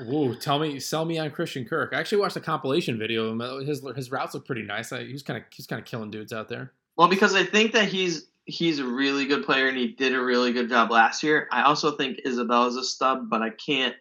Ooh, 0.00 0.34
tell 0.34 0.58
me, 0.58 0.80
sell 0.80 1.04
me 1.04 1.18
on 1.18 1.30
Christian 1.30 1.64
Kirk. 1.64 1.92
I 1.92 2.00
actually 2.00 2.18
watched 2.18 2.36
a 2.36 2.40
compilation 2.40 2.98
video 2.98 3.26
of 3.26 3.32
him. 3.32 3.66
His 3.66 3.84
his 3.94 4.10
routes 4.10 4.34
look 4.34 4.46
pretty 4.46 4.62
nice. 4.62 4.92
I, 4.92 5.04
he's 5.04 5.22
kind 5.22 5.38
of 5.38 5.44
he's 5.50 5.66
kind 5.66 5.80
of 5.80 5.86
killing 5.86 6.10
dudes 6.10 6.32
out 6.32 6.48
there. 6.48 6.72
Well, 6.96 7.08
because 7.08 7.34
I 7.34 7.44
think 7.44 7.72
that 7.72 7.88
he's 7.88 8.26
he's 8.44 8.78
a 8.78 8.84
really 8.84 9.26
good 9.26 9.44
player 9.44 9.68
and 9.68 9.76
he 9.76 9.88
did 9.88 10.14
a 10.14 10.22
really 10.22 10.52
good 10.52 10.68
job 10.68 10.90
last 10.90 11.22
year. 11.22 11.48
I 11.52 11.62
also 11.62 11.96
think 11.96 12.20
Isabella's 12.24 12.76
a 12.76 12.84
stub, 12.84 13.28
but 13.28 13.42
I 13.42 13.50
can't. 13.50 13.94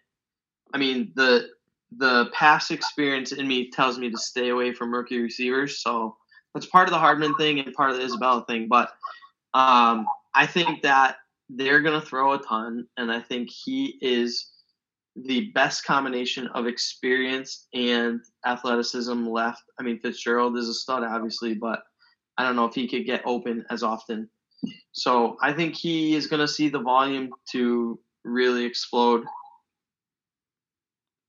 I 0.74 0.78
mean 0.78 1.12
the 1.16 1.50
the 1.98 2.30
past 2.34 2.72
experience 2.72 3.32
in 3.32 3.48
me 3.48 3.70
tells 3.70 3.98
me 3.98 4.10
to 4.10 4.18
stay 4.18 4.50
away 4.50 4.74
from 4.74 4.94
rookie 4.94 5.22
receivers. 5.22 5.82
So 5.82 6.16
that's 6.54 6.66
part 6.66 6.88
of 6.88 6.94
the 6.94 7.00
Hardman 7.00 7.36
thing 7.36 7.60
and 7.60 7.74
part 7.74 7.92
of 7.92 7.98
the 7.98 8.04
Isabella 8.04 8.46
thing. 8.48 8.68
But 8.68 8.92
um, 9.54 10.06
I 10.34 10.46
think 10.46 10.82
that 10.84 11.18
they're 11.50 11.82
going 11.82 12.00
to 12.00 12.06
throw 12.06 12.34
a 12.34 12.42
ton, 12.42 12.88
and 12.98 13.12
I 13.12 13.20
think 13.20 13.50
he 13.50 13.98
is 14.02 14.52
the 15.16 15.52
best 15.54 15.84
combination 15.86 16.48
of 16.48 16.68
experience 16.68 17.68
and 17.74 18.22
athleticism 18.46 19.28
left. 19.28 19.64
I 19.78 19.84
mean, 19.84 20.00
Fitzgerald 20.00 20.58
is 20.58 20.70
a 20.70 20.74
stud, 20.74 21.04
obviously, 21.04 21.54
but 21.54 21.84
I 22.38 22.44
don't 22.44 22.56
know 22.56 22.66
if 22.66 22.74
he 22.74 22.88
could 22.88 23.06
get 23.06 23.22
open 23.26 23.66
as 23.70 23.84
often. 23.84 24.30
So 24.94 25.38
I 25.42 25.52
think 25.52 25.76
he 25.76 26.16
is 26.16 26.28
going 26.28 26.40
to 26.40 26.48
see 26.48 26.70
the 26.70 26.80
volume 26.80 27.32
to 27.52 28.00
really 28.24 28.64
explode. 28.64 29.26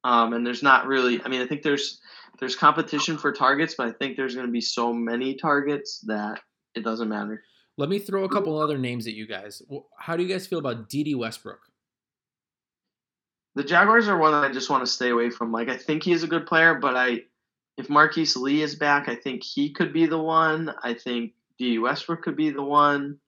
Um, 0.05 0.33
and 0.33 0.47
there's 0.47 0.63
not 0.63 0.87
really. 0.87 1.21
I 1.23 1.29
mean, 1.29 1.43
I 1.43 1.47
think 1.47 1.63
there's 1.63 2.01
there's 2.41 2.57
competition 2.57 3.19
for 3.19 3.33
targets, 3.33 3.75
but 3.77 3.87
I 3.87 3.93
think 3.93 4.17
there's 4.17 4.35
going 4.35 4.47
to 4.47 4.53
be 4.53 4.61
so 4.61 4.93
many 4.93 5.35
targets 5.35 6.01
that 6.07 6.41
it 6.75 6.83
doesn't 6.83 7.09
matter. 7.09 7.43
Let 7.79 7.89
me 7.89 7.99
throw 7.99 8.25
a 8.25 8.29
couple 8.29 8.59
other 8.59 8.79
names 8.79 9.07
at 9.07 9.15
you 9.15 9.27
guys. 9.27 9.63
How 9.99 10.17
do 10.17 10.23
you 10.23 10.29
guys 10.29 10.47
feel 10.47 10.59
about 10.59 10.89
Dede 10.89 11.17
Westbrook? 11.17 11.61
The 13.55 13.65
Jaguars 13.65 14.09
are 14.09 14.19
one 14.19 14.33
that 14.33 14.45
I 14.45 14.53
just 14.53 14.71
want 14.71 14.85
to 14.85 14.91
stay 14.91 15.11
away 15.11 15.31
from. 15.31 15.53
Like 15.53 15.69
I 15.69 15.77
think 15.77 16.03
he 16.03 16.13
is 16.13 16.23
a 16.23 16.27
good 16.27 16.47
player, 16.47 16.75
but 16.75 16.97
I 16.97 17.23
if 17.79 17.89
Marquise 17.89 18.37
Lee 18.37 18.63
is 18.63 18.75
back, 18.75 19.09
I 19.09 19.15
think 19.15 19.43
he 19.43 19.71
could 19.71 19.93
be 19.93 20.07
the 20.07 20.19
one. 20.19 20.73
I 20.83 20.95
think 20.95 21.33
D. 21.59 21.79
Westbrook 21.79 22.23
could 22.23 22.37
be 22.37 22.51
the 22.51 22.63
one. 22.63 23.19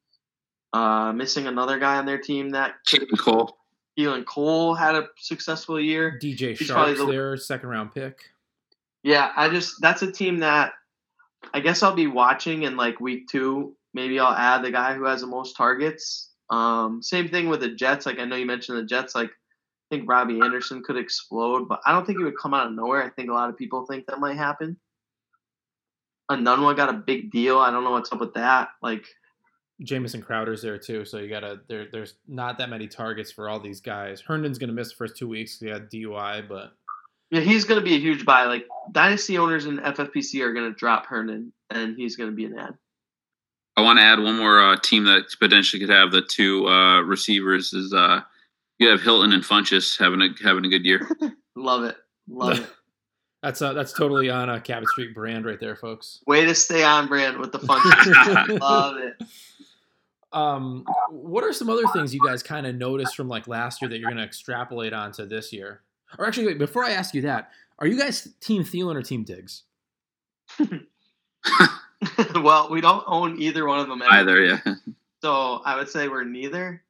Uh, 0.73 1.13
missing 1.13 1.47
another 1.47 1.79
guy 1.79 1.97
on 1.97 2.07
their 2.07 2.19
team 2.19 2.51
that 2.51 2.75
Keelan 2.89 3.19
Cole. 3.19 3.57
Keelan 3.99 4.25
Cole 4.27 4.75
had 4.75 4.95
a 4.95 5.09
successful 5.19 5.81
year. 5.81 6.19
DJ 6.23 6.57
He's 6.57 6.69
Chark's 6.69 6.99
the- 6.99 7.07
there, 7.07 7.37
second 7.37 7.69
round 7.69 7.93
pick. 7.95 8.31
Yeah, 9.03 9.33
I 9.37 9.49
just 9.49 9.81
that's 9.81 10.03
a 10.03 10.11
team 10.11 10.39
that 10.39 10.73
I 11.53 11.61
guess 11.61 11.83
I'll 11.83 11.95
be 11.95 12.07
watching 12.07 12.63
in 12.63 12.77
like 12.77 13.01
week 13.01 13.29
two. 13.29 13.77
Maybe 13.93 14.19
I'll 14.19 14.33
add 14.35 14.63
the 14.65 14.71
guy 14.71 14.95
who 14.95 15.05
has 15.05 15.21
the 15.21 15.27
most 15.27 15.57
targets. 15.57 16.31
Um, 16.51 17.03
same 17.03 17.29
thing 17.29 17.49
with 17.49 17.61
the 17.61 17.69
Jets. 17.69 18.07
Like 18.07 18.19
I 18.19 18.25
know 18.25 18.37
you 18.37 18.47
mentioned 18.47 18.79
the 18.79 18.85
Jets. 18.85 19.15
Like 19.15 19.31
I 19.31 19.97
think 19.97 20.09
Robbie 20.09 20.41
Anderson 20.41 20.83
could 20.83 20.97
explode, 20.97 21.69
but 21.69 21.81
I 21.87 21.93
don't 21.93 22.07
think 22.07 22.19
he 22.19 22.25
would 22.25 22.39
come 22.39 22.55
out 22.55 22.67
of 22.67 22.73
nowhere. 22.73 23.03
I 23.03 23.11
think 23.11 23.29
a 23.29 23.35
lot 23.35 23.51
of 23.51 23.59
people 23.59 23.85
think 23.87 24.07
that 24.07 24.19
might 24.21 24.37
happen. 24.39 24.77
Enunwa 26.31 26.75
got 26.75 26.89
a 26.89 26.95
big 26.95 27.31
deal. 27.31 27.59
I 27.59 27.71
don't 27.71 27.85
know 27.85 27.91
what's 27.91 28.11
up 28.13 28.21
with 28.21 28.35
that. 28.35 28.69
Like 28.83 29.05
Jamison 29.83 30.23
Crowder's 30.23 30.63
there 30.63 30.79
too, 30.79 31.05
so 31.05 31.19
you 31.19 31.29
gotta 31.29 31.61
there. 31.69 31.87
There's 31.91 32.15
not 32.29 32.59
that 32.59 32.71
many 32.71 32.87
targets 32.87 33.33
for 33.33 33.49
all 33.49 33.59
these 33.59 33.81
guys. 33.81 34.21
Herndon's 34.21 34.59
gonna 34.59 34.73
miss 34.73 34.91
the 34.91 34.97
first 34.97 35.17
two 35.17 35.29
weeks. 35.29 35.59
He 35.59 35.67
had 35.67 35.91
DUI, 35.91 36.49
but 36.49 36.75
yeah, 37.35 37.41
he's 37.41 37.65
going 37.65 37.81
to 37.81 37.85
be 37.85 37.97
a 37.97 37.99
huge 37.99 38.25
buy. 38.25 38.45
Like 38.45 38.67
dynasty 38.93 39.39
owners 39.39 39.67
and 39.67 39.81
FFPC 39.81 40.41
are 40.43 40.53
going 40.53 40.71
to 40.71 40.79
drop 40.79 41.07
Herndon, 41.07 41.53
and 41.69 41.97
he's 41.97 42.15
going 42.15 42.31
to 42.31 42.37
be 42.37 42.45
an 42.45 42.57
ad. 42.57 42.75
I 43.77 43.83
want 43.83 43.99
to 43.99 44.05
add 44.05 44.21
one 44.21 44.37
more 44.37 44.63
uh, 44.63 44.77
team 44.77 45.05
that 45.05 45.25
potentially 45.41 45.81
could 45.81 45.93
have 45.93 46.13
the 46.13 46.23
two 46.23 46.69
uh, 46.69 47.01
receivers. 47.01 47.73
Is 47.73 47.93
uh, 47.93 48.21
you 48.79 48.89
have 48.89 49.03
Hilton 49.03 49.33
and 49.33 49.43
Funchess 49.43 49.99
having 49.99 50.23
a 50.23 50.29
having 50.45 50.65
a 50.65 50.69
good 50.69 50.85
year. 50.85 51.09
Love 51.57 51.83
it. 51.85 51.97
Love 52.29 52.61
it. 52.61 52.71
that's 53.43 53.61
uh, 53.61 53.73
that's 53.73 53.93
totally 53.93 54.31
on 54.31 54.49
a 54.49 54.61
Cabot 54.61 54.89
Street 54.91 55.13
brand 55.13 55.45
right 55.45 55.59
there, 55.59 55.75
folks. 55.75 56.21
Way 56.29 56.45
to 56.45 56.55
stay 56.55 56.85
on 56.85 57.09
brand 57.09 57.39
with 57.39 57.51
the 57.51 57.59
fun. 57.59 57.81
Love 58.61 58.99
it. 58.99 59.21
Um, 60.35 60.85
what 61.11 61.45
are 61.45 61.53
some 61.53 61.71
other 61.71 61.87
things 61.93 62.13
you 62.13 62.21
guys 62.21 62.43
kind 62.43 62.67
of 62.67 62.75
noticed 62.75 63.17
from 63.17 63.29
like 63.29 63.47
last 63.47 63.81
year 63.81 63.89
that 63.89 63.99
you're 63.99 64.11
gonna 64.11 64.25
extrapolate 64.25 64.93
onto 64.93 65.25
this 65.25 65.53
year? 65.53 65.83
Or 66.19 66.27
actually, 66.27 66.47
wait, 66.47 66.59
before 66.59 66.85
I 66.85 66.91
ask 66.91 67.15
you 67.15 67.23
that, 67.23 67.51
are 67.79 67.87
you 67.87 67.99
guys 67.99 68.29
Team 68.41 68.65
Thielen 68.65 68.97
or 68.97 69.03
Team 69.03 69.25
Diggs? 69.25 69.63
well, 72.35 72.71
we 72.71 72.81
don't 72.81 73.05
own 73.07 73.41
either 73.41 73.67
one 73.67 73.81
of 73.81 73.89
them 73.89 74.03
anymore. 74.03 74.19
Either, 74.19 74.45
yeah. 74.45 74.61
So 75.23 75.63
I 75.65 75.77
would 75.77 75.89
say 75.89 76.09
we're 76.09 76.25
neither. 76.25 76.83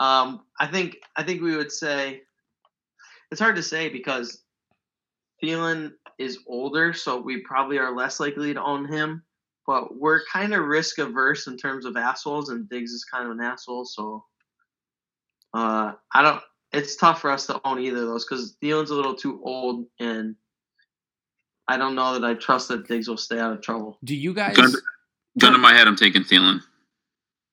Um, 0.00 0.40
I 0.58 0.66
think 0.66 0.96
I 1.14 1.22
think 1.22 1.40
we 1.40 1.56
would 1.56 1.70
say 1.70 2.22
it's 3.30 3.40
hard 3.40 3.54
to 3.56 3.62
say 3.62 3.88
because 3.88 4.42
Thielen 5.40 5.92
is 6.18 6.40
older, 6.48 6.92
so 6.92 7.20
we 7.20 7.42
probably 7.42 7.78
are 7.78 7.94
less 7.94 8.18
likely 8.18 8.54
to 8.54 8.60
own 8.60 8.92
him. 8.92 9.22
But 9.70 9.96
we're 9.96 10.24
kind 10.24 10.52
of 10.52 10.64
risk 10.64 10.98
averse 10.98 11.46
in 11.46 11.56
terms 11.56 11.84
of 11.84 11.96
assholes, 11.96 12.48
and 12.48 12.68
Diggs 12.68 12.90
is 12.90 13.04
kind 13.04 13.24
of 13.26 13.30
an 13.30 13.40
asshole. 13.40 13.84
So 13.84 14.24
uh, 15.54 15.92
I 16.12 16.22
don't. 16.22 16.42
It's 16.72 16.96
tough 16.96 17.20
for 17.20 17.30
us 17.30 17.46
to 17.46 17.60
own 17.64 17.78
either 17.78 17.98
of 17.98 18.08
those 18.08 18.24
because 18.26 18.56
Thielen's 18.60 18.90
a 18.90 18.96
little 18.96 19.14
too 19.14 19.40
old, 19.44 19.86
and 20.00 20.34
I 21.68 21.76
don't 21.76 21.94
know 21.94 22.18
that 22.18 22.24
I 22.28 22.34
trust 22.34 22.66
that 22.66 22.88
Diggs 22.88 23.06
will 23.06 23.16
stay 23.16 23.38
out 23.38 23.52
of 23.52 23.62
trouble. 23.62 23.96
Do 24.02 24.16
you 24.16 24.34
guys? 24.34 24.56
Gun, 24.56 24.72
gun 25.38 25.52
to 25.52 25.58
my 25.58 25.72
head, 25.72 25.86
I'm 25.86 25.94
taking 25.94 26.22
Thielen. 26.24 26.58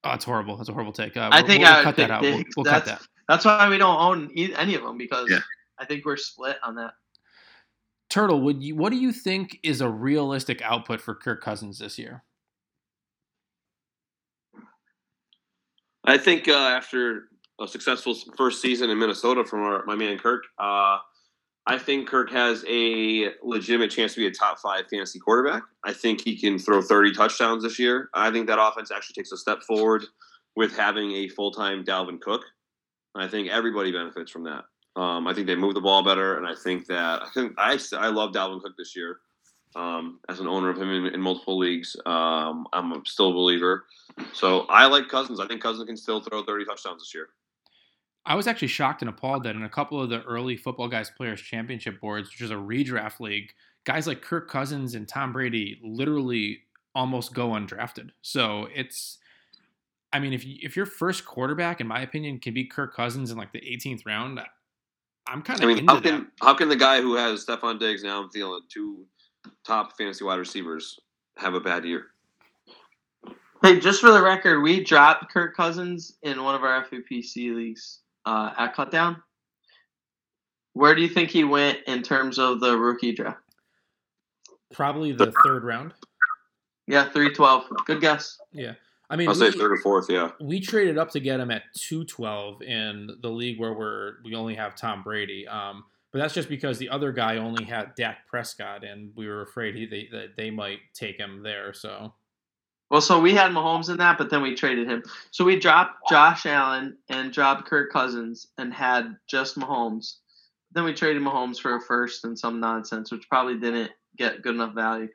Oh, 0.04 0.14
it's 0.14 0.26
horrible. 0.26 0.58
That's 0.58 0.70
a 0.70 0.74
horrible 0.74 0.94
take. 0.94 1.16
Uh, 1.16 1.30
I 1.32 1.38
we'll- 1.42 1.48
think 1.48 1.64
we'll, 1.64 1.72
I 1.72 1.76
would 1.78 1.84
cut 1.84 1.96
that 1.98 2.04
pick 2.04 2.12
out. 2.12 2.22
We'll, 2.24 2.44
we'll 2.56 2.66
cut 2.66 2.84
That's- 2.86 3.00
that. 3.00 3.08
That's 3.30 3.46
why 3.46 3.70
we 3.70 3.78
don't 3.78 4.00
own 4.02 4.32
any 4.36 4.74
of 4.74 4.82
them 4.82 4.98
because 4.98 5.30
Yeah. 5.30 5.42
I 5.78 5.86
think 5.86 6.04
we're 6.04 6.18
split 6.18 6.58
on 6.64 6.74
that. 6.78 6.94
Turtle, 8.10 8.42
would 8.42 8.64
you? 8.64 8.76
What 8.76 8.92
do 8.92 8.98
you 8.98 9.12
think 9.12 9.60
is 9.64 9.82
a 9.82 9.90
realistic 9.90 10.62
output 10.62 11.02
for 11.02 11.14
Kirk 11.14 11.42
Cousins 11.42 11.80
this 11.80 12.00
year? 12.00 12.24
I 16.06 16.18
think 16.18 16.48
uh, 16.48 16.54
after 16.54 17.24
a 17.60 17.68
successful 17.68 18.16
first 18.38 18.62
season 18.62 18.90
in 18.90 18.98
Minnesota 18.98 19.44
from 19.44 19.62
our, 19.64 19.84
my 19.86 19.96
man 19.96 20.18
Kirk, 20.18 20.46
uh, 20.58 21.00
I 21.66 21.78
think 21.78 22.08
Kirk 22.08 22.32
has 22.32 22.64
a 22.70 23.32
legitimate 23.44 23.92
chance 23.92 24.14
to 24.14 24.22
be 24.22 24.28
a 24.28 24.32
top 24.32 24.60
five 24.60 24.86
fantasy 24.90 25.20
quarterback. 25.20 25.64
I 25.84 25.92
think 25.92 26.22
he 26.22 26.38
can 26.38 26.58
throw 26.58 26.82
30 26.82 27.14
touchdowns 27.14 27.64
this 27.64 27.78
year. 27.78 28.10
I 28.14 28.32
think 28.32 28.48
that 28.48 28.58
offense 28.58 28.90
actually 28.90 29.16
takes 29.16 29.34
a 29.34 29.38
step 29.38 29.62
forward 29.64 30.06
with 30.56 30.78
having 30.78 31.12
a 31.12 31.28
full 31.28 31.52
time 31.52 31.84
Dalvin 31.84 32.22
Cook. 32.22 32.42
I 33.16 33.28
think 33.28 33.50
everybody 33.50 33.92
benefits 33.92 34.32
from 34.32 34.44
that. 34.46 34.64
Um, 34.98 35.28
I 35.28 35.34
think 35.34 35.46
they 35.46 35.56
move 35.56 35.76
the 35.76 35.82
ball 35.82 36.04
better, 36.04 36.38
and 36.38 36.48
I 36.48 36.56
think 36.56 36.88
that 36.88 37.22
I 37.22 37.30
think 37.32 37.54
I 37.58 37.80
I 37.94 38.08
love 38.08 38.32
Dalvin 38.32 38.62
Cook 38.62 38.76
this 38.78 38.96
year. 38.96 39.20
Um, 39.76 40.20
as 40.28 40.40
an 40.40 40.48
owner 40.48 40.72
of 40.72 40.78
him 40.78 40.90
in, 40.90 41.14
in 41.14 41.22
multiple 41.22 41.56
leagues, 41.56 41.96
um, 42.08 42.68
I'm 42.74 43.06
still 43.06 43.30
a 43.30 43.34
believer. 43.34 43.86
So 44.34 44.62
I 44.70 44.88
like 44.88 45.08
Cousins. 45.08 45.40
I 45.40 45.46
think 45.46 45.62
Cousins 45.62 45.86
can 45.86 45.96
still 45.96 46.20
throw 46.20 46.44
30 46.44 46.66
touchdowns 46.66 47.02
this 47.02 47.14
year. 47.14 47.30
I 48.26 48.34
was 48.34 48.48
actually 48.48 48.70
shocked 48.70 49.04
and 49.04 49.10
appalled 49.10 49.44
that 49.44 49.56
in 49.56 49.64
a 49.64 49.70
couple 49.70 50.02
of 50.02 50.10
the 50.10 50.24
early 50.24 50.58
Football 50.58 50.88
Guys 50.88 51.12
Players 51.12 51.42
Championship 51.42 52.02
boards, 52.02 52.30
which 52.32 52.42
is 52.42 52.50
a 52.50 52.56
redraft 52.56 53.20
league, 53.20 53.52
guys 53.84 54.08
like 54.08 54.24
Kirk 54.24 54.50
Cousins 54.50 54.96
and 54.96 55.08
Tom 55.08 55.32
Brady 55.32 55.80
literally 55.84 56.62
almost 56.96 57.36
go 57.36 57.50
undrafted. 57.50 58.10
So 58.24 58.68
it's, 58.74 59.20
I 60.12 60.20
mean, 60.20 60.34
if 60.34 60.44
if 60.46 60.76
your 60.76 60.88
first 60.88 61.26
quarterback, 61.26 61.80
in 61.80 61.88
my 61.88 62.02
opinion, 62.02 62.40
can 62.40 62.56
be 62.56 62.66
Kirk 62.66 62.96
Cousins 62.96 63.30
in 63.30 63.38
like 63.38 63.54
the 63.54 63.62
18th 63.62 64.06
round, 64.08 64.40
I'm 65.28 65.42
kind 65.42 65.60
of. 65.60 65.64
I 65.64 65.68
mean, 65.68 65.80
into 65.80 65.94
how 65.94 66.00
can 66.00 66.16
that. 66.20 66.28
how 66.42 66.54
can 66.54 66.70
the 66.70 66.76
guy 66.76 67.02
who 67.02 67.16
has 67.16 67.46
Stefon 67.46 67.80
Diggs 67.80 68.04
now 68.04 68.22
I'm 68.24 68.30
feeling 68.30 68.62
two 68.70 69.06
top 69.66 69.98
fantasy 69.98 70.24
wide 70.24 70.40
receivers 70.40 71.00
have 71.38 71.54
a 71.54 71.60
bad 71.60 71.86
year? 71.86 72.08
Hey, 73.64 73.80
just 73.80 74.02
for 74.02 74.12
the 74.12 74.22
record, 74.22 74.62
we 74.62 74.84
dropped 74.84 75.32
Kirk 75.32 75.56
Cousins 75.56 76.18
in 76.22 76.44
one 76.44 76.54
of 76.56 76.64
our 76.64 76.86
FFPC 76.86 77.56
leagues 77.56 78.02
uh, 78.26 78.54
at 78.58 78.76
Cutdown. 78.76 79.18
Where 80.74 80.94
do 80.94 81.02
you 81.02 81.10
think 81.10 81.32
he 81.32 81.44
went 81.44 81.80
in 81.88 82.04
terms 82.04 82.38
of 82.38 82.60
the 82.60 82.78
rookie 82.78 83.14
draft? 83.14 83.40
Probably 84.72 85.12
the 85.12 85.34
third 85.44 85.64
round. 85.64 85.94
Yeah, 86.88 87.10
three 87.10 87.34
twelve. 87.34 87.66
Good 87.86 88.00
guess. 88.00 88.38
Yeah. 88.54 88.74
I 89.10 89.16
mean, 89.16 89.30
I'll 89.30 89.36
say 89.36 89.52
third 89.52 89.72
or 89.72 89.78
fourth. 89.78 90.10
Yeah, 90.10 90.32
we 90.42 90.60
traded 90.60 90.98
up 90.98 91.12
to 91.12 91.20
get 91.20 91.40
him 91.40 91.50
at 91.50 91.64
212 91.76 92.62
in 92.62 93.18
the 93.22 93.30
league 93.30 93.60
where 93.60 93.74
we're 93.74 94.16
we 94.24 94.36
only 94.36 94.56
have 94.56 94.76
Tom 94.76 95.02
Brady. 95.04 95.48
Um, 95.48 95.86
but 96.12 96.20
that's 96.20 96.34
just 96.34 96.50
because 96.50 96.78
the 96.78 96.90
other 96.90 97.12
guy 97.12 97.38
only 97.38 97.64
had 97.64 97.96
Dak 97.96 98.28
Prescott, 98.28 98.84
and 98.84 99.12
we 99.16 99.28
were 99.28 99.42
afraid 99.42 99.76
he, 99.76 99.86
they 99.86 100.10
that 100.12 100.36
they 100.36 100.50
might 100.50 100.80
take 100.94 101.18
him 101.18 101.42
there. 101.42 101.74
So 101.74 102.14
Well, 102.90 103.02
so 103.02 103.20
we 103.20 103.34
had 103.34 103.52
Mahomes 103.52 103.90
in 103.90 103.98
that, 103.98 104.18
but 104.18 104.30
then 104.30 104.42
we 104.42 104.56
traded 104.56 104.90
him. 104.90 105.04
So 105.32 105.46
we 105.46 105.58
dropped 105.58 106.10
Josh 106.10 106.46
Allen 106.46 106.98
and 107.08 107.32
dropped 107.32 107.66
Kirk 107.66 107.92
Cousins 107.92 108.48
and 108.58 108.74
had 108.74 109.16
just 109.28 109.58
Mahomes. 109.58 110.16
Then 110.74 110.84
we 110.84 110.94
traded 110.94 111.22
Mahomes 111.22 111.60
for 111.60 111.76
a 111.76 111.82
first 111.82 112.26
and 112.26 112.38
some 112.38 112.60
nonsense, 112.60 113.12
which 113.12 113.30
probably 113.30 113.58
didn't 113.58 113.92
get 114.18 114.42
good 114.42 114.56
enough 114.56 114.76
value. 114.76 115.08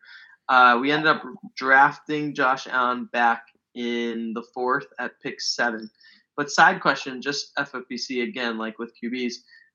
Uh, 0.49 0.79
we 0.81 0.91
ended 0.91 1.09
up 1.09 1.23
drafting 1.57 2.35
Josh 2.35 2.67
Allen 2.67 3.09
back 3.13 3.47
in 3.75 4.33
the 4.35 4.43
fourth 4.55 4.87
at 4.99 5.13
pick 5.23 5.41
seven. 5.41 5.91
But 6.37 6.51
side 6.51 6.81
question, 6.81 7.21
just 7.21 7.55
FFPC 7.59 8.23
again, 8.23 8.57
like 8.59 8.79
with 8.79 8.93
QBs, 9.03 9.35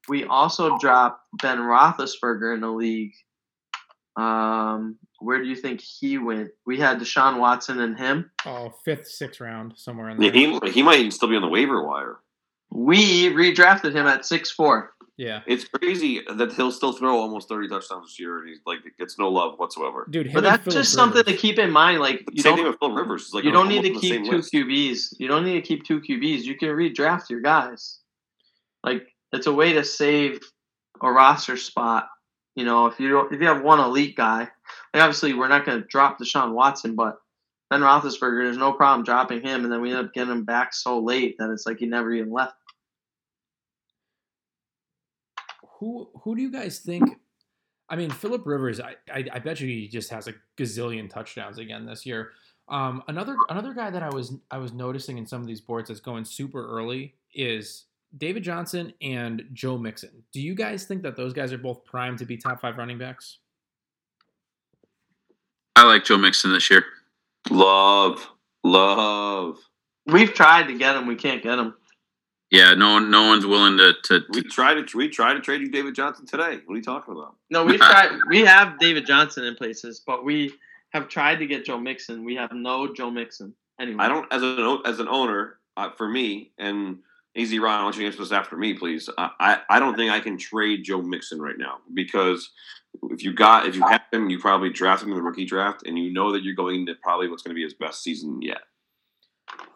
we 0.10 0.24
also 0.26 0.78
dropped 0.80 1.22
Ben 1.42 1.58
Roethlisberger 1.60 2.54
in 2.56 2.62
the 2.62 2.70
league. 2.72 3.14
Um, 4.16 4.98
where 5.20 5.38
do 5.42 5.48
you 5.48 5.56
think 5.56 5.82
he 5.82 6.18
went? 6.18 6.50
We 6.66 6.80
had 6.80 7.00
Deshaun 7.00 7.40
Watson 7.40 7.80
and 7.82 7.98
him. 7.98 8.32
oh, 8.46 8.74
fifth, 8.84 9.08
sixth 9.08 9.40
round 9.42 9.74
somewhere 9.76 10.10
in 10.10 10.22
Yeah, 10.22 10.32
there. 10.32 10.60
he 10.64 10.72
he 10.72 10.82
might 10.84 11.14
still 11.14 11.30
be 11.30 11.36
on 11.36 11.42
the 11.44 11.48
waiver 11.48 11.84
wire. 11.86 12.18
We 12.78 13.30
redrafted 13.30 13.94
him 13.94 14.06
at 14.06 14.24
six 14.24 14.52
four. 14.52 14.94
Yeah, 15.18 15.42
It's 15.48 15.68
crazy 15.68 16.22
that 16.32 16.54
he'll 16.54 16.72
still 16.72 16.94
throw 16.94 17.18
almost 17.18 17.50
30 17.50 17.70
touchdowns 17.70 18.06
this 18.06 18.20
year, 18.20 18.38
and 18.38 18.48
he's 18.48 18.60
like 18.68 18.82
gets 19.00 19.18
no 19.18 19.30
love 19.30 19.58
whatsoever. 19.58 20.06
dude. 20.08 20.32
But 20.32 20.44
that's 20.44 20.64
Phillip 20.64 20.78
just 20.78 20.94
something 20.94 21.24
to 21.24 21.36
keep 21.36 21.58
in 21.58 21.72
mind. 21.72 22.02
Like 22.02 22.24
you 22.32 22.44
Same 22.44 22.56
don't 22.56 22.68
with 22.68 22.78
Phil 22.80 22.92
Rivers. 22.92 23.32
Like 23.34 23.44
you 23.44 23.52
don't 23.52 23.68
need 23.68 23.82
to 23.82 23.88
almost 23.88 24.06
on 24.06 24.12
the 24.12 24.18
keep 24.18 24.30
two 24.30 24.38
list. 24.38 24.54
QBs. 24.54 25.20
You 25.20 25.28
don't 25.28 25.44
need 25.44 25.56
to 25.56 25.62
keep 25.62 25.86
two 25.86 26.02
QBs. 26.02 26.44
You 26.44 26.56
can 26.56 26.70
redraft 26.70 27.32
your 27.32 27.42
guys. 27.42 27.98
Like 28.84 29.08
it's 29.32 29.48
a 29.48 29.54
way 29.54 29.74
to 29.74 29.84
save 29.84 30.40
a 31.02 31.12
roster 31.12 31.58
spot. 31.58 32.10
You 32.56 32.66
know, 32.66 32.86
if 32.86 33.00
you 33.00 33.10
don't, 33.10 33.34
if 33.34 33.42
you 33.42 33.48
have 33.48 33.64
one 33.64 33.80
elite 33.80 34.16
guy, 34.16 34.42
like 34.94 35.04
obviously 35.04 35.34
we're 35.34 35.48
not 35.48 35.66
going 35.66 35.82
to 35.82 35.88
drop 35.88 36.20
Deshaun 36.20 36.54
Watson, 36.54 36.94
but 36.94 37.18
Ben 37.72 37.82
Roethlisberger, 37.82 38.46
there's 38.46 38.58
no 38.58 38.72
problem 38.72 39.04
dropping 39.04 39.42
him, 39.42 39.64
and 39.64 39.74
then 39.74 39.82
we 39.82 39.90
end 39.90 40.06
up 40.06 40.14
getting 40.14 40.32
him 40.32 40.46
back 40.46 40.76
so 40.76 41.00
late 41.00 41.38
that 41.40 41.50
it's 41.50 41.66
like 41.66 41.80
he 41.80 41.88
never 41.88 42.14
even 42.14 42.32
left. 42.32 42.54
Who 45.80 46.10
who 46.24 46.36
do 46.36 46.42
you 46.42 46.52
guys 46.52 46.80
think? 46.80 47.20
I 47.90 47.96
mean, 47.96 48.10
Philip 48.10 48.46
Rivers. 48.46 48.80
I, 48.80 48.96
I 49.14 49.26
I 49.34 49.40
bet 49.40 49.60
you 49.60 49.68
he 49.68 49.88
just 49.88 50.10
has 50.10 50.28
a 50.28 50.34
gazillion 50.58 51.10
touchdowns 51.10 51.58
again 51.58 51.86
this 51.86 52.06
year. 52.06 52.32
Um, 52.70 53.04
another 53.08 53.38
another 53.50 53.74
guy 53.74 53.90
that 53.90 54.04
I 54.04 54.10
was 54.10 54.34
I 54.52 54.58
was 54.58 54.74
noticing 54.74 55.18
in 55.18 55.26
some 55.26 55.42
of 55.42 55.48
these 55.48 55.62
boards 55.62 55.88
that's 55.88 56.02
going 56.02 56.26
super 56.26 56.68
early 56.68 57.16
is 57.34 57.86
David 58.18 58.44
Johnson 58.44 58.94
and 59.02 59.44
Joe 59.54 59.78
Mixon. 59.78 60.24
Do 60.34 60.42
you 60.42 60.56
guys 60.56 60.86
think 60.86 61.04
that 61.04 61.16
those 61.16 61.34
guys 61.34 61.54
are 61.54 61.58
both 61.58 61.86
primed 61.86 62.18
to 62.20 62.26
be 62.26 62.38
top 62.38 62.62
five 62.62 62.78
running 62.78 62.98
backs? 62.98 63.38
I 65.76 65.84
like 65.84 66.06
Joe 66.06 66.18
Mixon 66.18 66.52
this 66.52 66.70
year. 66.70 66.84
Love, 67.50 68.28
love. 68.64 69.60
We've 70.08 70.34
tried 70.34 70.68
to 70.68 70.78
get 70.78 70.96
him, 70.96 71.06
we 71.06 71.16
can't 71.16 71.44
get 71.44 71.60
him. 71.60 71.76
Yeah, 72.50 72.74
no 72.76 72.94
one, 72.94 73.12
no 73.12 73.28
one's 73.28 73.46
willing 73.46 73.78
to. 73.78 73.94
to, 74.06 74.22
We 74.30 74.42
to 74.42 74.48
tried 74.48 74.88
to 74.88 74.98
we 74.98 75.10
tried 75.10 75.34
to 75.34 75.42
trade 75.42 75.62
you 75.62 75.70
David 75.70 75.96
Johnson 75.96 76.26
today. 76.26 76.60
What 76.66 76.74
are 76.74 76.78
you 76.78 76.84
talking 76.84 77.14
about? 77.14 77.36
No, 77.50 77.66
we've 77.66 77.80
tried. 77.80 78.12
We 78.30 78.46
have 78.46 78.80
David 78.80 79.06
Johnson 79.06 79.44
in 79.44 79.56
places, 79.56 80.02
but 80.06 80.24
we 80.24 80.54
have 80.92 81.10
tried 81.10 81.40
to 81.40 81.46
get 81.46 81.66
Joe 81.66 81.80
Mixon. 81.80 82.24
We 82.24 82.36
have 82.36 82.54
no 82.54 82.94
Joe 82.94 83.12
Mixon. 83.12 83.54
Anyway, 83.80 84.04
I 84.04 84.08
don't 84.08 84.32
as 84.32 84.42
an 84.44 84.80
as 84.86 85.00
an 85.00 85.10
owner 85.10 85.58
uh, 85.76 85.92
for 85.92 86.08
me 86.08 86.52
and 86.58 87.00
Easy 87.36 87.60
Ron. 87.60 87.82
I 87.82 87.84
want 87.84 87.98
you 87.98 88.02
to 88.04 88.08
answer 88.08 88.20
this 88.20 88.32
after 88.32 88.56
me, 88.56 88.74
please. 88.74 89.10
I, 89.18 89.30
I 89.40 89.60
I 89.70 89.80
don't 89.80 89.96
think 89.96 90.12
I 90.12 90.22
can 90.22 90.38
trade 90.38 90.84
Joe 90.84 91.02
Mixon 91.02 91.42
right 91.42 91.58
now 91.58 91.80
because 91.94 92.50
if 93.12 93.24
you 93.24 93.34
got 93.34 93.68
if 93.68 93.76
you 93.76 93.86
have 93.86 94.02
him, 94.12 94.30
you 94.30 94.40
probably 94.40 94.72
draft 94.72 95.04
him 95.04 95.10
in 95.10 95.16
the 95.16 95.22
rookie 95.22 95.46
draft, 95.46 95.86
and 95.86 96.00
you 96.00 96.12
know 96.12 96.32
that 96.32 96.44
you're 96.44 96.56
going 96.56 96.86
to 96.86 96.96
probably 96.96 97.28
what's 97.28 97.44
going 97.44 97.54
to 97.54 97.60
be 97.60 97.64
his 97.64 97.74
best 97.74 98.02
season 98.02 98.42
yet. 98.42 98.62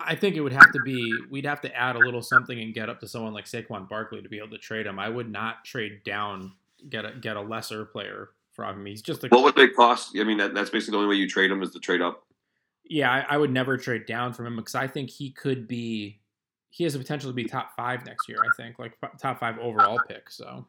I 0.06 0.16
think 0.16 0.36
it 0.36 0.42
would 0.42 0.54
have 0.54 0.72
to 0.72 0.80
be 0.84 1.14
we'd 1.30 1.46
have 1.46 1.62
to 1.62 1.76
add 1.76 1.96
a 1.96 2.00
little 2.00 2.22
something 2.22 2.60
and 2.60 2.74
get 2.74 2.90
up 2.90 3.00
to 3.02 3.08
someone 3.08 3.34
like 3.34 3.46
Saquon 3.46 3.88
Barkley 3.90 4.22
to 4.22 4.30
be 4.30 4.38
able 4.38 4.50
to 4.50 4.58
trade 4.58 4.86
him. 4.86 5.00
I 5.00 5.10
would 5.10 5.32
not 5.32 5.66
trade 5.66 6.04
down 6.04 6.54
get 6.90 7.06
a 7.06 7.12
get 7.20 7.38
a 7.38 7.42
lesser 7.42 7.86
player 7.86 8.30
from 8.52 8.80
him. 8.80 8.86
He's 8.86 9.02
just 9.02 9.24
a 9.24 9.28
What 9.28 9.44
would 9.44 9.56
they 9.56 9.70
cost? 9.70 10.18
I 10.18 10.24
mean, 10.24 10.38
that, 10.38 10.54
that's 10.54 10.70
basically 10.70 10.94
the 10.94 10.98
only 11.04 11.10
way 11.10 11.16
you 11.16 11.30
trade 11.30 11.52
him 11.52 11.62
is 11.64 11.72
to 11.72 11.80
trade 11.80 12.02
up. 12.02 12.26
yeah. 12.86 13.12
I, 13.12 13.36
I 13.36 13.38
would 13.38 13.52
never 13.52 13.78
trade 13.78 14.06
down 14.06 14.34
from 14.34 14.48
him 14.48 14.56
because 14.56 14.76
I 14.76 14.88
think 14.88 15.10
he 15.10 15.32
could 15.32 15.68
be 15.68 16.20
he 16.70 16.84
has 16.86 16.94
the 16.94 17.00
potential 17.00 17.30
to 17.30 17.34
be 17.34 17.46
top 17.46 17.76
five 17.76 18.06
next 18.06 18.28
year. 18.30 18.38
I 18.44 18.62
think 18.62 18.80
like 18.80 18.98
top 19.20 19.40
five 19.40 19.58
overall 19.60 20.00
pick. 20.08 20.30
So 20.30 20.66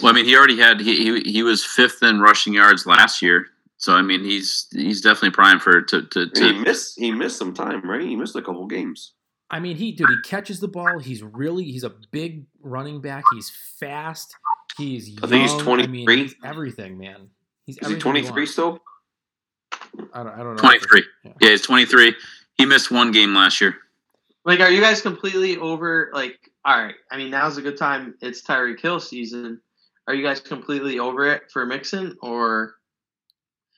well, 0.00 0.12
I 0.12 0.14
mean, 0.14 0.24
he 0.24 0.36
already 0.36 0.58
had. 0.58 0.80
He, 0.80 0.96
he 0.96 1.30
he 1.30 1.42
was 1.42 1.64
fifth 1.64 2.02
in 2.02 2.20
rushing 2.20 2.54
yards 2.54 2.86
last 2.86 3.20
year. 3.22 3.46
So 3.82 3.92
I 3.94 4.02
mean, 4.02 4.22
he's 4.22 4.68
he's 4.70 5.00
definitely 5.00 5.30
primed 5.30 5.60
for 5.60 5.82
to 5.82 6.02
to. 6.02 6.20
I 6.20 6.38
to 6.38 6.52
he 6.52 6.58
missed 6.60 6.94
he 6.96 7.10
missed 7.10 7.36
some 7.36 7.52
time, 7.52 7.88
right? 7.90 8.00
He 8.00 8.14
missed 8.14 8.36
a 8.36 8.40
couple 8.40 8.64
games. 8.68 9.14
I 9.50 9.58
mean, 9.58 9.76
he 9.76 9.90
dude, 9.90 10.08
he 10.08 10.16
catches 10.24 10.60
the 10.60 10.68
ball. 10.68 11.00
He's 11.00 11.24
really 11.24 11.64
he's 11.64 11.82
a 11.82 11.92
big 12.12 12.46
running 12.60 13.00
back. 13.00 13.24
He's 13.34 13.50
fast. 13.80 14.36
He's 14.78 15.08
young. 15.10 15.24
I 15.24 15.26
think 15.26 15.42
he's 15.42 15.52
I 15.52 15.56
mean, 15.56 15.64
23. 15.64 16.22
he's 16.22 16.34
everything, 16.44 16.96
man. 16.96 17.28
He's 17.66 17.76
Is 17.78 17.88
he 17.88 17.96
twenty 17.96 18.22
three 18.22 18.46
still? 18.46 18.78
I 20.14 20.22
don't, 20.22 20.28
I 20.28 20.38
don't 20.38 20.54
know. 20.54 20.62
23. 20.62 21.04
Yeah. 21.24 21.32
Yeah, 21.40 21.48
he's 21.50 21.62
23. 21.62 22.14
He 22.54 22.64
missed 22.66 22.90
one 22.90 23.10
game 23.10 23.34
last 23.34 23.60
year. 23.60 23.76
like. 24.44 24.60
Are 24.60 24.70
you 24.70 24.80
guys 24.80 25.02
completely 25.02 25.56
over? 25.56 26.10
Like, 26.14 26.38
all 26.64 26.80
right. 26.80 26.94
I 27.10 27.16
mean, 27.16 27.30
now's 27.30 27.58
a 27.58 27.62
good 27.62 27.76
time. 27.76 28.14
It's 28.22 28.42
Tyreek 28.42 28.80
Hill 28.80 29.00
season. 29.00 29.60
Are 30.06 30.14
you 30.14 30.22
guys 30.22 30.40
completely 30.40 30.98
over 30.98 31.30
it 31.30 31.50
for 31.52 31.66
Mixon, 31.66 32.16
or 32.22 32.76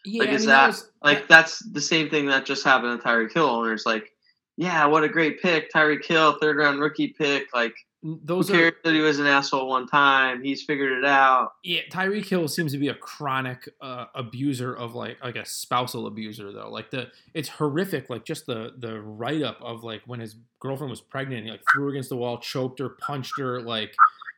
Yeah, 0.05 0.21
Like, 0.21 0.29
I 0.31 0.33
is 0.33 0.41
mean, 0.43 0.49
that- 0.51 0.67
was- 0.69 0.91
like 1.03 1.29
that's 1.29 1.59
the 1.73 1.81
same 1.81 2.11
thing 2.11 2.27
that 2.27 2.45
just 2.47 2.65
happened 2.65 3.01
to 3.01 3.07
Tyreek 3.07 3.33
Hill 3.33 3.47
owners? 3.47 3.85
Like, 3.87 4.11
yeah, 4.57 4.87
what 4.87 5.03
a 5.05 5.09
great 5.09 5.41
pick, 5.43 5.73
Tyreek 5.73 6.05
Hill, 6.05 6.39
third 6.41 6.57
round 6.57 6.81
rookie 6.81 7.09
pick. 7.19 7.49
Like, 7.55 7.75
who 8.03 8.21
those 8.23 8.51
are 8.51 8.71
that 8.85 8.93
he 8.95 9.01
was 9.01 9.19
an 9.19 9.27
asshole 9.27 9.67
one 9.67 9.87
time? 9.87 10.43
He's 10.45 10.63
figured 10.63 10.93
it 10.99 11.07
out. 11.07 11.53
yeah. 11.65 11.81
Tyreek 11.91 12.27
Hill 12.27 12.49
seems 12.49 12.73
to 12.73 12.79
be 12.79 12.89
a 12.89 12.95
chronic 12.95 13.67
uh, 13.81 14.05
abuser 14.15 14.75
of 14.75 14.95
like 14.95 15.17
like 15.25 15.37
a 15.37 15.45
spousal 15.47 16.07
abuser 16.07 16.53
though. 16.53 16.69
Like 16.71 16.91
the 16.91 17.09
it's 17.33 17.49
horrific. 17.49 18.11
Like 18.11 18.27
just 18.27 18.45
the 18.45 18.75
the 18.79 19.01
write 19.01 19.41
up 19.43 19.59
of 19.63 19.85
like 19.85 20.03
when 20.07 20.21
his 20.21 20.37
girlfriend 20.61 20.91
was 20.91 21.01
pregnant, 21.01 21.47
he 21.47 21.51
like 21.51 21.63
threw 21.73 21.85
her 21.85 21.91
against 21.91 22.11
the 22.11 22.17
wall, 22.17 22.37
choked 22.39 22.79
her, 22.79 22.91
punched 22.91 23.39
her. 23.39 23.63
Like 23.63 23.95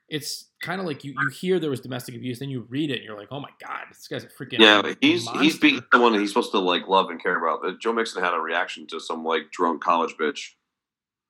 it's 0.09 0.51
kind 0.63 0.81
of 0.81 0.87
like 0.87 1.05
you 1.05 1.13
you 1.21 1.29
hear 1.31 1.59
there 1.59 1.71
was 1.71 1.81
domestic 1.81 2.15
abuse, 2.15 2.39
then 2.39 2.49
you 2.51 2.67
read 2.69 2.91
it, 2.91 2.97
and 2.97 3.05
you're 3.05 3.19
like, 3.19 3.29
oh 3.31 3.41
my 3.41 3.51
god, 3.61 3.85
this 3.91 4.07
guy's 4.09 4.25
a 4.25 4.29
freaking 4.29 4.59
Yeah, 4.61 4.83
he's 5.01 5.23
he's 5.23 5.25
monster. 5.25 5.61
beating 5.61 5.83
someone 5.93 6.13
that 6.13 6.21
he's 6.21 6.31
supposed 6.31 6.53
to 6.53 6.59
like 6.59 6.87
love 6.87 7.11
and 7.11 7.23
care 7.23 7.37
about. 7.37 7.61
But 7.63 7.81
Joe 7.81 7.93
Mixon 7.93 8.23
had 8.23 8.35
a 8.35 8.39
reaction 8.41 8.87
to 8.89 9.01
some 9.01 9.25
like 9.25 9.51
drunk 9.51 9.83
college 9.83 10.15
bitch. 10.21 10.51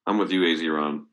I'm 0.07 0.18
with 0.18 0.31
you, 0.31 0.45
Az 0.45 0.64
Ron. 0.66 1.07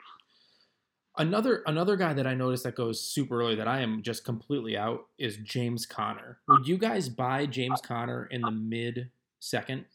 Another 1.18 1.64
another 1.68 1.95
guy 1.95 2.14
that 2.14 2.26
I 2.28 2.34
noticed 2.34 2.64
that 2.64 2.76
goes 2.76 2.99
super 2.99 3.39
early 3.39 3.55
that 3.55 3.68
I 3.68 3.82
am 3.82 4.01
just 4.01 4.26
completely 4.26 4.76
out 4.76 5.01
is 5.18 5.38
James 5.38 5.86
Conner. 5.86 6.39
Would 6.47 6.68
you 6.68 6.78
guys 6.78 7.07
buy 7.07 7.45
James 7.45 7.80
Conner 7.82 8.26
in 8.32 8.41
the 8.41 8.51
mid 8.51 9.09
second? 9.39 9.86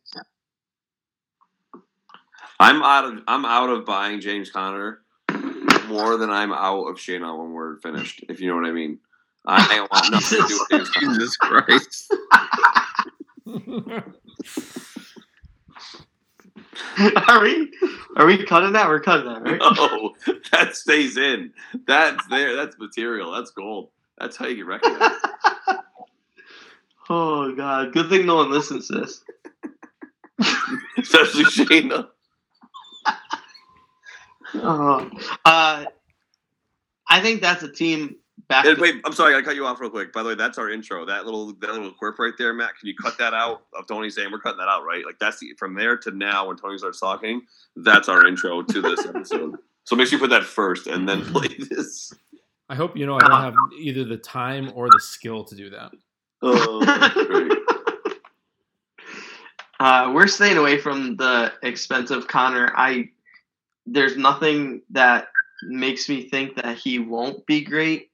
I'm 2.60 2.82
out 2.82 3.04
of 3.04 3.20
I'm 3.26 3.44
out 3.44 3.68
of 3.68 3.84
buying 3.84 4.20
James 4.20 4.50
Conner 4.50 5.00
more 5.88 6.16
than 6.16 6.30
I'm 6.30 6.52
out 6.52 6.86
of 6.86 6.96
Shayna 6.96 7.36
when 7.38 7.52
we're 7.52 7.76
finished. 7.76 8.24
If 8.28 8.40
you 8.40 8.48
know 8.48 8.56
what 8.56 8.66
I 8.66 8.72
mean. 8.72 8.98
I 9.46 9.80
want 9.90 10.12
nothing 10.12 10.42
to 10.42 10.48
do 10.48 10.58
with 10.58 10.68
James 10.70 10.90
Conner. 10.90 11.16
Jesus 11.16 11.36
Christ. 11.36 12.14
are 17.28 17.42
we? 17.42 17.72
Are 18.16 18.26
we 18.26 18.44
cutting 18.44 18.72
that? 18.72 18.88
We're 18.88 19.00
cutting 19.00 19.26
that, 19.32 19.42
right? 19.42 19.60
No, 19.60 20.14
that 20.52 20.76
stays 20.76 21.16
in. 21.16 21.52
That's 21.86 22.26
there. 22.28 22.56
That's 22.56 22.78
material. 22.78 23.32
That's 23.32 23.50
gold. 23.50 23.90
That's 24.18 24.36
how 24.36 24.46
you 24.46 24.56
get 24.56 24.66
recognized. 24.66 25.14
oh 27.08 27.54
God! 27.54 27.92
Good 27.92 28.10
thing 28.10 28.26
no 28.26 28.36
one 28.36 28.50
listens 28.50 28.88
to 28.88 29.00
this. 29.00 29.24
Especially 30.98 31.44
Shayna. 31.44 32.08
Oh, 34.54 35.10
uh, 35.44 35.84
I 37.08 37.20
think 37.20 37.40
that's 37.40 37.62
a 37.62 37.70
team 37.70 38.16
back. 38.48 38.64
And 38.66 38.78
wait, 38.78 38.96
I'm 39.04 39.12
sorry, 39.12 39.34
I 39.34 39.42
cut 39.42 39.56
you 39.56 39.66
off 39.66 39.80
real 39.80 39.90
quick. 39.90 40.12
By 40.12 40.22
the 40.22 40.30
way, 40.30 40.34
that's 40.34 40.58
our 40.58 40.70
intro. 40.70 41.04
That 41.04 41.24
little 41.24 41.52
that 41.54 41.72
little 41.72 41.92
quirk 41.92 42.18
right 42.18 42.32
there, 42.38 42.52
Matt. 42.52 42.78
Can 42.78 42.88
you 42.88 42.94
cut 42.94 43.18
that 43.18 43.34
out 43.34 43.62
of 43.74 43.86
Tony 43.86 44.10
saying 44.10 44.30
we're 44.30 44.40
cutting 44.40 44.58
that 44.58 44.68
out, 44.68 44.84
right? 44.84 45.04
Like 45.04 45.18
that's 45.18 45.38
the, 45.38 45.54
from 45.58 45.74
there 45.74 45.96
to 45.98 46.10
now 46.10 46.48
when 46.48 46.56
Tony 46.56 46.78
starts 46.78 47.00
talking. 47.00 47.42
That's 47.76 48.08
our 48.08 48.26
intro 48.26 48.62
to 48.62 48.82
this 48.82 49.06
episode. 49.06 49.56
So 49.84 49.96
make 49.96 50.08
sure 50.08 50.18
you 50.18 50.22
put 50.22 50.30
that 50.30 50.44
first 50.44 50.86
and 50.86 51.08
then 51.08 51.24
play 51.24 51.48
this. 51.70 52.12
I 52.68 52.74
hope 52.74 52.96
you 52.96 53.06
know 53.06 53.16
I 53.16 53.20
don't 53.20 53.40
have 53.40 53.54
either 53.78 54.04
the 54.04 54.18
time 54.18 54.72
or 54.74 54.88
the 54.90 55.00
skill 55.00 55.44
to 55.44 55.54
do 55.54 55.70
that. 55.70 55.92
Oh, 56.42 57.24
great. 57.26 57.52
Uh, 59.80 60.10
we're 60.12 60.26
staying 60.26 60.56
away 60.56 60.76
from 60.76 61.14
the 61.18 61.52
expensive 61.62 62.26
Conner. 62.26 62.72
I 62.76 63.10
there's 63.92 64.16
nothing 64.16 64.82
that 64.90 65.28
makes 65.62 66.08
me 66.08 66.28
think 66.28 66.56
that 66.56 66.76
he 66.78 66.98
won't 66.98 67.46
be 67.46 67.62
great. 67.62 68.10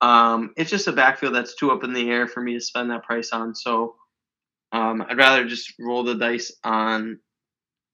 Um, 0.00 0.52
it's 0.56 0.70
just 0.70 0.88
a 0.88 0.92
backfield 0.92 1.34
that's 1.34 1.54
too 1.54 1.70
up 1.70 1.84
in 1.84 1.92
the 1.92 2.10
air 2.10 2.26
for 2.26 2.40
me 2.40 2.54
to 2.54 2.60
spend 2.60 2.90
that 2.90 3.04
price 3.04 3.32
on. 3.32 3.54
So 3.54 3.96
um, 4.72 5.04
I'd 5.08 5.18
rather 5.18 5.46
just 5.46 5.74
roll 5.78 6.02
the 6.04 6.14
dice 6.14 6.52
on 6.64 7.18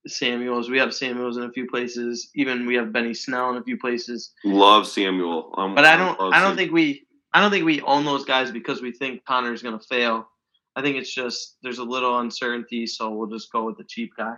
Samuels. 0.06 0.70
We 0.70 0.78
have 0.78 0.94
Samuels 0.94 1.36
in 1.36 1.42
a 1.44 1.50
few 1.50 1.66
places. 1.68 2.30
Even 2.34 2.66
we 2.66 2.76
have 2.76 2.92
Benny 2.92 3.14
Snell 3.14 3.50
in 3.50 3.56
a 3.56 3.64
few 3.64 3.78
places. 3.78 4.32
Love 4.44 4.86
Samuel. 4.86 5.52
Um, 5.56 5.74
But 5.74 5.84
I 5.84 5.96
don't. 5.96 6.18
love 6.20 6.32
I 6.32 6.40
don't 6.40 6.56
think 6.56 6.72
we. 6.72 7.06
I 7.32 7.40
don't 7.40 7.50
think 7.50 7.64
we 7.66 7.82
own 7.82 8.04
those 8.04 8.24
guys 8.24 8.50
because 8.50 8.80
we 8.80 8.92
think 8.92 9.24
Conner's 9.24 9.62
going 9.62 9.78
to 9.78 9.84
fail. 9.84 10.28
I 10.76 10.82
think 10.82 10.96
it's 10.96 11.12
just 11.12 11.56
there's 11.62 11.78
a 11.78 11.84
little 11.84 12.18
uncertainty, 12.20 12.86
so 12.86 13.10
we'll 13.10 13.28
just 13.28 13.50
go 13.50 13.64
with 13.64 13.78
the 13.78 13.84
cheap 13.84 14.12
guy. 14.16 14.36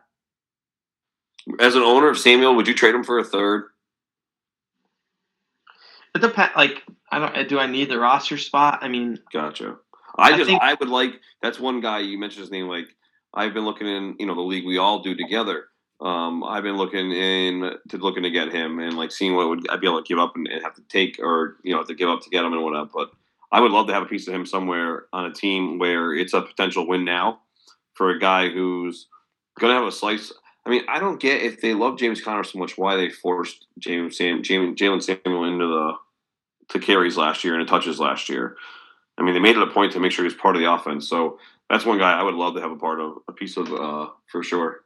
As 1.60 1.74
an 1.74 1.82
owner 1.82 2.08
of 2.08 2.18
Samuel, 2.18 2.54
would 2.56 2.68
you 2.68 2.74
trade 2.74 2.94
him 2.94 3.04
for 3.04 3.18
a 3.18 3.24
third? 3.24 3.64
It 6.14 6.20
depends. 6.20 6.54
Like, 6.56 6.82
I 7.10 7.18
don't. 7.18 7.48
Do 7.48 7.58
I 7.58 7.66
need 7.66 7.88
the 7.88 7.98
roster 7.98 8.38
spot? 8.38 8.78
I 8.82 8.88
mean, 8.88 9.18
Gotcha. 9.32 9.76
I 10.16 10.30
I 10.32 10.36
just 10.36 10.48
think- 10.48 10.62
I 10.62 10.74
would 10.74 10.88
like 10.88 11.20
that's 11.42 11.60
one 11.60 11.80
guy 11.80 12.00
you 12.00 12.18
mentioned 12.18 12.40
his 12.40 12.50
name 12.50 12.66
like 12.66 12.88
I've 13.34 13.54
been 13.54 13.64
looking 13.64 13.86
in 13.86 14.16
you 14.18 14.26
know 14.26 14.34
the 14.34 14.40
league 14.40 14.66
we 14.66 14.78
all 14.78 15.00
do 15.02 15.14
together. 15.14 15.66
Um, 16.00 16.44
I've 16.44 16.62
been 16.62 16.76
looking 16.76 17.12
in 17.12 17.72
to 17.88 17.96
looking 17.98 18.22
to 18.22 18.30
get 18.30 18.52
him 18.52 18.78
and 18.78 18.96
like 18.96 19.10
seeing 19.12 19.34
what 19.34 19.48
would 19.48 19.68
I'd 19.70 19.80
be 19.80 19.86
able 19.86 20.02
to 20.02 20.08
give 20.08 20.18
up 20.18 20.34
and, 20.36 20.46
and 20.48 20.62
have 20.62 20.74
to 20.74 20.82
take 20.88 21.18
or 21.20 21.56
you 21.62 21.72
know 21.72 21.78
have 21.78 21.88
to 21.88 21.94
give 21.94 22.08
up 22.08 22.22
to 22.22 22.30
get 22.30 22.44
him 22.44 22.52
and 22.52 22.62
whatnot. 22.62 22.90
But 22.92 23.10
I 23.52 23.60
would 23.60 23.72
love 23.72 23.86
to 23.88 23.94
have 23.94 24.02
a 24.02 24.06
piece 24.06 24.26
of 24.28 24.34
him 24.34 24.44
somewhere 24.46 25.06
on 25.12 25.24
a 25.26 25.32
team 25.32 25.78
where 25.78 26.14
it's 26.14 26.34
a 26.34 26.42
potential 26.42 26.86
win 26.86 27.04
now 27.04 27.40
for 27.94 28.10
a 28.10 28.18
guy 28.18 28.48
who's 28.48 29.06
gonna 29.58 29.74
have 29.74 29.86
a 29.86 29.92
slice. 29.92 30.32
I 30.68 30.70
mean, 30.70 30.82
I 30.86 31.00
don't 31.00 31.18
get 31.18 31.40
if 31.40 31.62
they 31.62 31.72
love 31.72 31.98
James 31.98 32.20
Conner 32.20 32.44
so 32.44 32.58
much 32.58 32.76
why 32.76 32.96
they 32.96 33.08
forced 33.08 33.66
James 33.78 34.18
Sam 34.18 34.42
James 34.42 34.78
Jaylen 34.78 35.02
Samuel 35.02 35.44
into 35.44 35.66
the 35.66 35.92
to 36.68 36.78
carries 36.78 37.16
last 37.16 37.42
year 37.42 37.58
and 37.58 37.66
to 37.66 37.70
touches 37.70 37.98
last 37.98 38.28
year. 38.28 38.54
I 39.16 39.22
mean, 39.22 39.32
they 39.32 39.40
made 39.40 39.56
it 39.56 39.62
a 39.62 39.68
point 39.68 39.92
to 39.92 40.00
make 40.00 40.12
sure 40.12 40.24
he 40.24 40.28
was 40.28 40.34
part 40.34 40.56
of 40.56 40.60
the 40.60 40.70
offense. 40.70 41.08
So 41.08 41.38
that's 41.70 41.86
one 41.86 41.96
guy 41.96 42.12
I 42.12 42.22
would 42.22 42.34
love 42.34 42.54
to 42.56 42.60
have 42.60 42.70
a 42.70 42.76
part 42.76 43.00
of, 43.00 43.14
a 43.28 43.32
piece 43.32 43.56
of, 43.56 43.72
uh, 43.72 44.10
for 44.26 44.42
sure. 44.42 44.84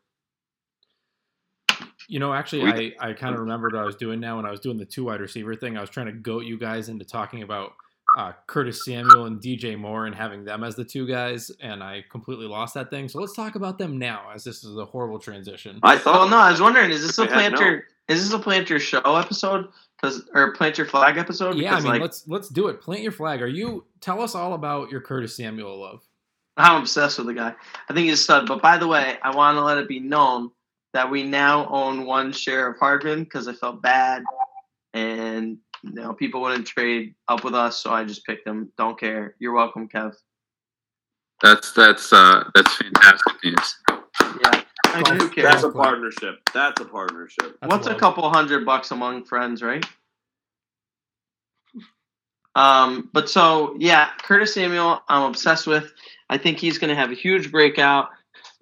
You 2.09 2.21
know, 2.21 2.33
actually, 2.33 2.63
We- 2.63 2.97
I, 3.01 3.11
I 3.11 3.13
kind 3.15 3.35
of 3.35 3.41
remembered 3.41 3.73
what 3.73 3.83
I 3.83 3.85
was 3.85 3.97
doing 3.97 4.21
now 4.21 4.37
when 4.37 4.47
I 4.47 4.53
was 4.53 4.61
doing 4.61 4.79
the 4.79 4.85
two 4.85 5.05
wide 5.05 5.21
receiver 5.21 5.57
thing. 5.57 5.77
I 5.77 5.81
was 5.81 5.91
trying 5.91 6.07
to 6.07 6.13
goat 6.13 6.45
you 6.45 6.57
guys 6.57 6.89
into 6.89 7.05
talking 7.05 7.43
about 7.43 7.73
uh, 8.17 8.33
Curtis 8.47 8.85
Samuel 8.85 9.27
and 9.27 9.41
DJ 9.41 9.79
Moore 9.79 10.07
and 10.07 10.15
having 10.15 10.45
them 10.45 10.65
as 10.65 10.77
the 10.77 10.85
two 10.85 11.07
guys, 11.07 11.51
and 11.61 11.83
I 11.83 12.05
completely 12.11 12.47
lost 12.47 12.75
that 12.75 12.91
thing. 12.91 13.09
So 13.09 13.21
let's 13.21 13.35
talk 13.35 13.55
about 13.55 13.79
them 13.79 13.99
now, 13.99 14.31
as 14.35 14.45
this 14.45 14.65
is 14.65 14.77
a 14.77 14.85
horrible 14.85 15.19
transition. 15.19 15.79
I 15.83 15.95
well, 15.95 16.05
thought, 16.05 16.31
no. 16.31 16.39
I 16.39 16.51
was 16.51 16.61
wondering, 16.61 16.91
is 16.91 17.03
this 17.03 17.19
a 17.19 17.23
had 17.23 17.33
planter? 17.33 17.87
Is 18.09 18.23
this 18.23 18.33
a 18.33 18.39
planter 18.39 18.79
show 18.79 19.17
episode? 19.17 19.69
Because 19.97 20.29
or 20.35 20.53
plant 20.53 20.77
your 20.77 20.87
flag 20.87 21.17
episode? 21.17 21.57
Yeah, 21.57 21.69
I 21.69 21.71
Because 21.71 21.85
mean, 21.85 21.93
like 21.93 22.03
let's 22.03 22.29
let's 22.29 22.49
do 22.49 22.69
it. 22.69 22.81
Plant 22.81 23.03
your 23.03 23.13
flag. 23.13 23.41
Are 23.41 23.47
you? 23.47 23.87
Tell 24.01 24.21
us 24.21 24.35
all 24.35 24.55
about 24.55 24.91
your 24.91 25.01
Curtis 25.01 25.37
Samuel 25.37 25.81
love. 25.81 26.03
I'm 26.57 26.83
obsessed 26.83 27.19
with 27.19 27.29
the 27.29 27.35
guy. 27.35 27.55
I 27.89 27.95
think 27.95 28.09
he's 28.09 28.21
a 28.21 28.23
stud. 28.23 28.47
But 28.47 28.61
by 28.61 28.77
the 28.77 28.87
way, 28.87 29.17
I 29.23 29.35
want 29.35 29.57
to 29.57 29.63
let 29.63 29.79
it 29.79 29.89
be 29.89 30.01
known 30.01 30.51
that 30.93 31.11
we 31.11 31.23
now 31.23 31.67
own 31.69 32.05
one 32.05 32.33
share 32.33 32.69
of 32.69 32.79
Hardman 32.79 33.25
because 33.25 33.49
I 33.49 33.55
felt 33.55 33.81
bad, 33.81 34.23
and 34.93 35.59
you 35.83 35.93
know 35.93 36.13
people 36.13 36.41
wouldn't 36.41 36.67
trade 36.67 37.15
up 37.29 37.45
with 37.45 37.55
us, 37.55 37.79
so 37.79 37.91
I 37.91 38.05
just 38.05 38.25
picked 38.25 38.47
him. 38.47 38.71
Don't 38.79 38.99
care. 38.99 39.35
You're 39.39 39.53
welcome, 39.53 39.89
Kev. 39.89 40.15
That's 41.43 41.73
that's 41.73 42.13
uh 42.13 42.45
that's 42.55 42.75
fantastic 42.77 43.35
news. 43.45 43.77
Yeah, 43.91 44.63
I 44.87 45.11
mean, 45.11 45.21
who 45.21 45.29
cares? 45.29 45.51
that's 45.51 45.65
a 45.65 45.71
partnership. 45.71 46.41
That's 46.55 46.81
a 46.81 46.85
partnership. 46.85 47.59
That's 47.61 47.71
What's 47.71 47.87
a 47.89 47.95
couple 47.95 48.29
hundred 48.31 48.65
bucks 48.65 48.93
among 48.93 49.25
friends, 49.25 49.63
right? 49.63 49.85
Um, 52.55 53.11
but 53.13 53.29
so 53.29 53.75
yeah, 53.79 54.11
Curtis 54.23 54.55
Samuel, 54.55 55.03
I'm 55.09 55.23
obsessed 55.23 55.67
with. 55.67 55.93
I 56.29 56.39
think 56.39 56.59
he's 56.59 56.79
going 56.79 56.91
to 56.91 56.97
have 56.97 57.11
a 57.11 57.15
huge 57.15 57.51
breakout. 57.51 58.11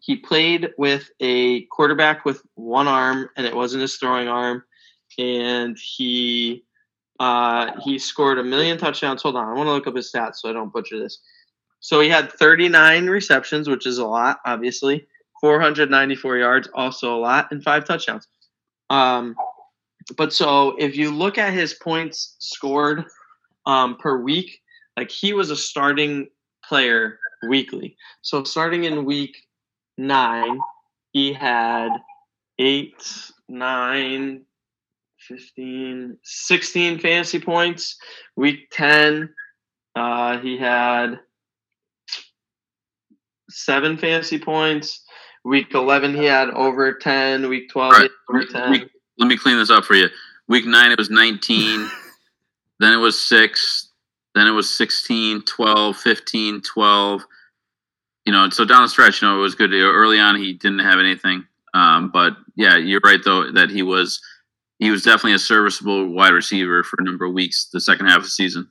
He 0.00 0.16
played 0.16 0.70
with 0.78 1.10
a 1.20 1.62
quarterback 1.66 2.24
with 2.24 2.42
one 2.54 2.88
arm, 2.88 3.28
and 3.36 3.46
it 3.46 3.54
wasn't 3.54 3.82
his 3.82 3.96
throwing 3.96 4.28
arm, 4.28 4.64
and 5.18 5.76
he 5.78 6.64
uh, 7.20 7.78
he 7.84 7.98
scored 7.98 8.38
a 8.38 8.42
million 8.42 8.78
touchdowns. 8.78 9.22
Hold 9.22 9.36
on, 9.36 9.46
I 9.46 9.52
want 9.52 9.68
to 9.68 9.72
look 9.72 9.86
up 9.86 9.94
his 9.94 10.10
stats 10.10 10.36
so 10.36 10.48
I 10.48 10.52
don't 10.52 10.72
butcher 10.72 10.98
this. 10.98 11.18
So 11.78 12.00
he 12.00 12.08
had 12.08 12.32
39 12.32 13.06
receptions, 13.06 13.68
which 13.68 13.86
is 13.86 13.98
a 13.98 14.06
lot, 14.06 14.40
obviously. 14.44 15.06
494 15.40 16.38
yards, 16.38 16.68
also 16.74 17.14
a 17.14 17.20
lot, 17.20 17.48
and 17.50 17.62
five 17.62 17.84
touchdowns. 17.86 18.26
Um, 18.88 19.36
but 20.16 20.32
so 20.32 20.76
if 20.78 20.96
you 20.96 21.10
look 21.10 21.38
at 21.38 21.52
his 21.52 21.74
points 21.74 22.36
scored 22.38 23.04
um, 23.66 23.96
per 23.96 24.20
week, 24.20 24.60
like 24.96 25.10
he 25.10 25.32
was 25.32 25.50
a 25.50 25.56
starting 25.56 26.28
player 26.64 27.18
weekly. 27.48 27.96
So 28.22 28.44
starting 28.44 28.84
in 28.84 29.04
week 29.04 29.36
nine, 29.96 30.58
he 31.12 31.32
had 31.32 31.90
eight, 32.58 33.30
nine, 33.48 34.42
15, 35.30 36.18
16 36.24 36.98
fantasy 36.98 37.38
points. 37.38 37.96
Week 38.36 38.68
10, 38.72 39.32
uh, 39.94 40.38
he 40.38 40.58
had 40.58 41.20
seven 43.48 43.96
fantasy 43.96 44.40
points. 44.40 45.04
Week 45.44 45.72
11, 45.72 46.14
he 46.14 46.24
had 46.24 46.50
over 46.50 46.92
10. 46.92 47.48
Week 47.48 47.70
12, 47.70 47.94
he 47.94 48.02
had 48.02 48.10
over 48.28 48.44
10. 48.44 48.70
Week, 48.72 48.90
let 49.18 49.28
me 49.28 49.36
clean 49.36 49.56
this 49.56 49.70
up 49.70 49.84
for 49.84 49.94
you. 49.94 50.08
Week 50.48 50.66
nine, 50.66 50.90
it 50.90 50.98
was 50.98 51.10
19. 51.10 51.88
then 52.80 52.92
it 52.92 52.96
was 52.96 53.20
six. 53.20 53.88
Then 54.34 54.48
it 54.48 54.52
was 54.52 54.68
16, 54.76 55.42
12, 55.42 55.96
15, 55.96 56.60
12. 56.62 57.22
You 58.26 58.32
know, 58.32 58.50
so 58.50 58.64
down 58.64 58.82
the 58.82 58.88
stretch, 58.88 59.22
you 59.22 59.28
know, 59.28 59.38
it 59.38 59.42
was 59.42 59.54
good. 59.54 59.72
Early 59.72 60.18
on, 60.18 60.36
he 60.36 60.54
didn't 60.54 60.80
have 60.80 60.98
anything. 60.98 61.46
Um, 61.72 62.10
but 62.10 62.36
yeah, 62.56 62.76
you're 62.76 63.00
right 63.04 63.20
though 63.24 63.52
that 63.52 63.70
he 63.70 63.82
was 63.82 64.20
he 64.80 64.90
was 64.90 65.02
definitely 65.04 65.34
a 65.34 65.38
serviceable 65.38 66.06
wide 66.08 66.32
receiver 66.32 66.82
for 66.82 66.96
a 67.00 67.04
number 67.04 67.24
of 67.26 67.32
weeks 67.32 67.68
the 67.72 67.80
second 67.80 68.06
half 68.06 68.16
of 68.18 68.22
the 68.24 68.28
season. 68.30 68.68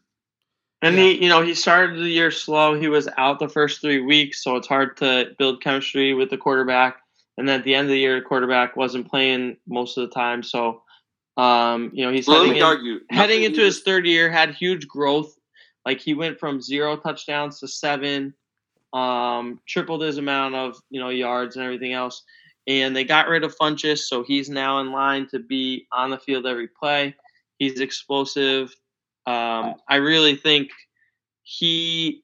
And 0.81 0.95
Yeah. 0.95 1.03
he, 1.03 1.23
you 1.23 1.29
know, 1.29 1.41
he 1.41 1.53
started 1.53 1.97
the 1.99 2.09
year 2.09 2.31
slow. 2.31 2.73
He 2.79 2.87
was 2.89 3.07
out 3.17 3.39
the 3.39 3.47
first 3.49 3.79
three 3.81 4.01
weeks, 4.01 4.43
so 4.43 4.55
it's 4.55 4.67
hard 4.67 4.97
to 4.97 5.33
build 5.37 5.61
chemistry 5.61 6.13
with 6.13 6.29
the 6.29 6.37
quarterback. 6.37 6.97
And 7.37 7.47
then 7.47 7.59
at 7.59 7.65
the 7.65 7.75
end 7.75 7.85
of 7.85 7.91
the 7.91 7.99
year, 7.99 8.15
the 8.19 8.25
quarterback 8.25 8.75
wasn't 8.75 9.09
playing 9.09 9.57
most 9.67 9.97
of 9.97 10.07
the 10.09 10.13
time. 10.13 10.41
So, 10.43 10.81
um, 11.37 11.91
you 11.93 12.05
know, 12.05 12.11
he's 12.11 12.27
Well, 12.27 12.39
let 12.39 12.47
heading, 12.47 12.53
me 12.53 12.59
in- 12.59 12.65
argue. 12.65 12.99
heading 13.09 13.43
into 13.43 13.61
his 13.61 13.81
third 13.81 14.05
year, 14.05 14.29
had 14.29 14.53
huge 14.55 14.87
growth. 14.87 15.37
Like 15.85 16.01
he 16.01 16.13
went 16.13 16.39
from 16.39 16.61
zero 16.61 16.97
touchdowns 16.97 17.59
to 17.61 17.67
seven, 17.67 18.33
um, 18.93 19.59
tripled 19.67 20.01
his 20.01 20.17
amount 20.17 20.55
of 20.55 20.77
you 20.89 20.99
know 20.99 21.09
yards 21.09 21.55
and 21.55 21.63
everything 21.63 21.93
else. 21.93 22.23
And 22.69 22.95
they 22.95 23.03
got 23.03 23.27
rid 23.27 23.43
of 23.43 23.57
Funchess, 23.57 24.01
so 24.01 24.23
he's 24.23 24.47
now 24.47 24.79
in 24.79 24.91
line 24.91 25.27
to 25.29 25.39
be 25.39 25.87
on 25.91 26.11
the 26.11 26.19
field 26.19 26.45
every 26.45 26.67
play. 26.67 27.15
He's 27.57 27.79
explosive. 27.79 28.75
Um, 29.25 29.73
I 29.89 29.95
really 29.95 30.35
think 30.35 30.69
he, 31.41 32.21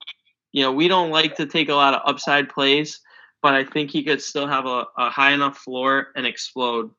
you 0.51 0.61
know, 0.61 0.71
we 0.71 0.87
don't 0.87 1.09
like 1.09 1.35
to 1.37 1.47
take 1.47 1.67
a 1.69 1.73
lot 1.73 1.95
of 1.95 2.01
upside 2.05 2.47
plays, 2.47 3.01
but 3.41 3.55
I 3.55 3.63
think 3.63 3.89
he 3.89 4.03
could 4.03 4.21
still 4.21 4.45
have 4.45 4.67
a, 4.67 4.85
a 4.97 5.09
high 5.09 5.31
enough 5.31 5.57
floor 5.57 6.09
and 6.15 6.27
explode. 6.27 6.91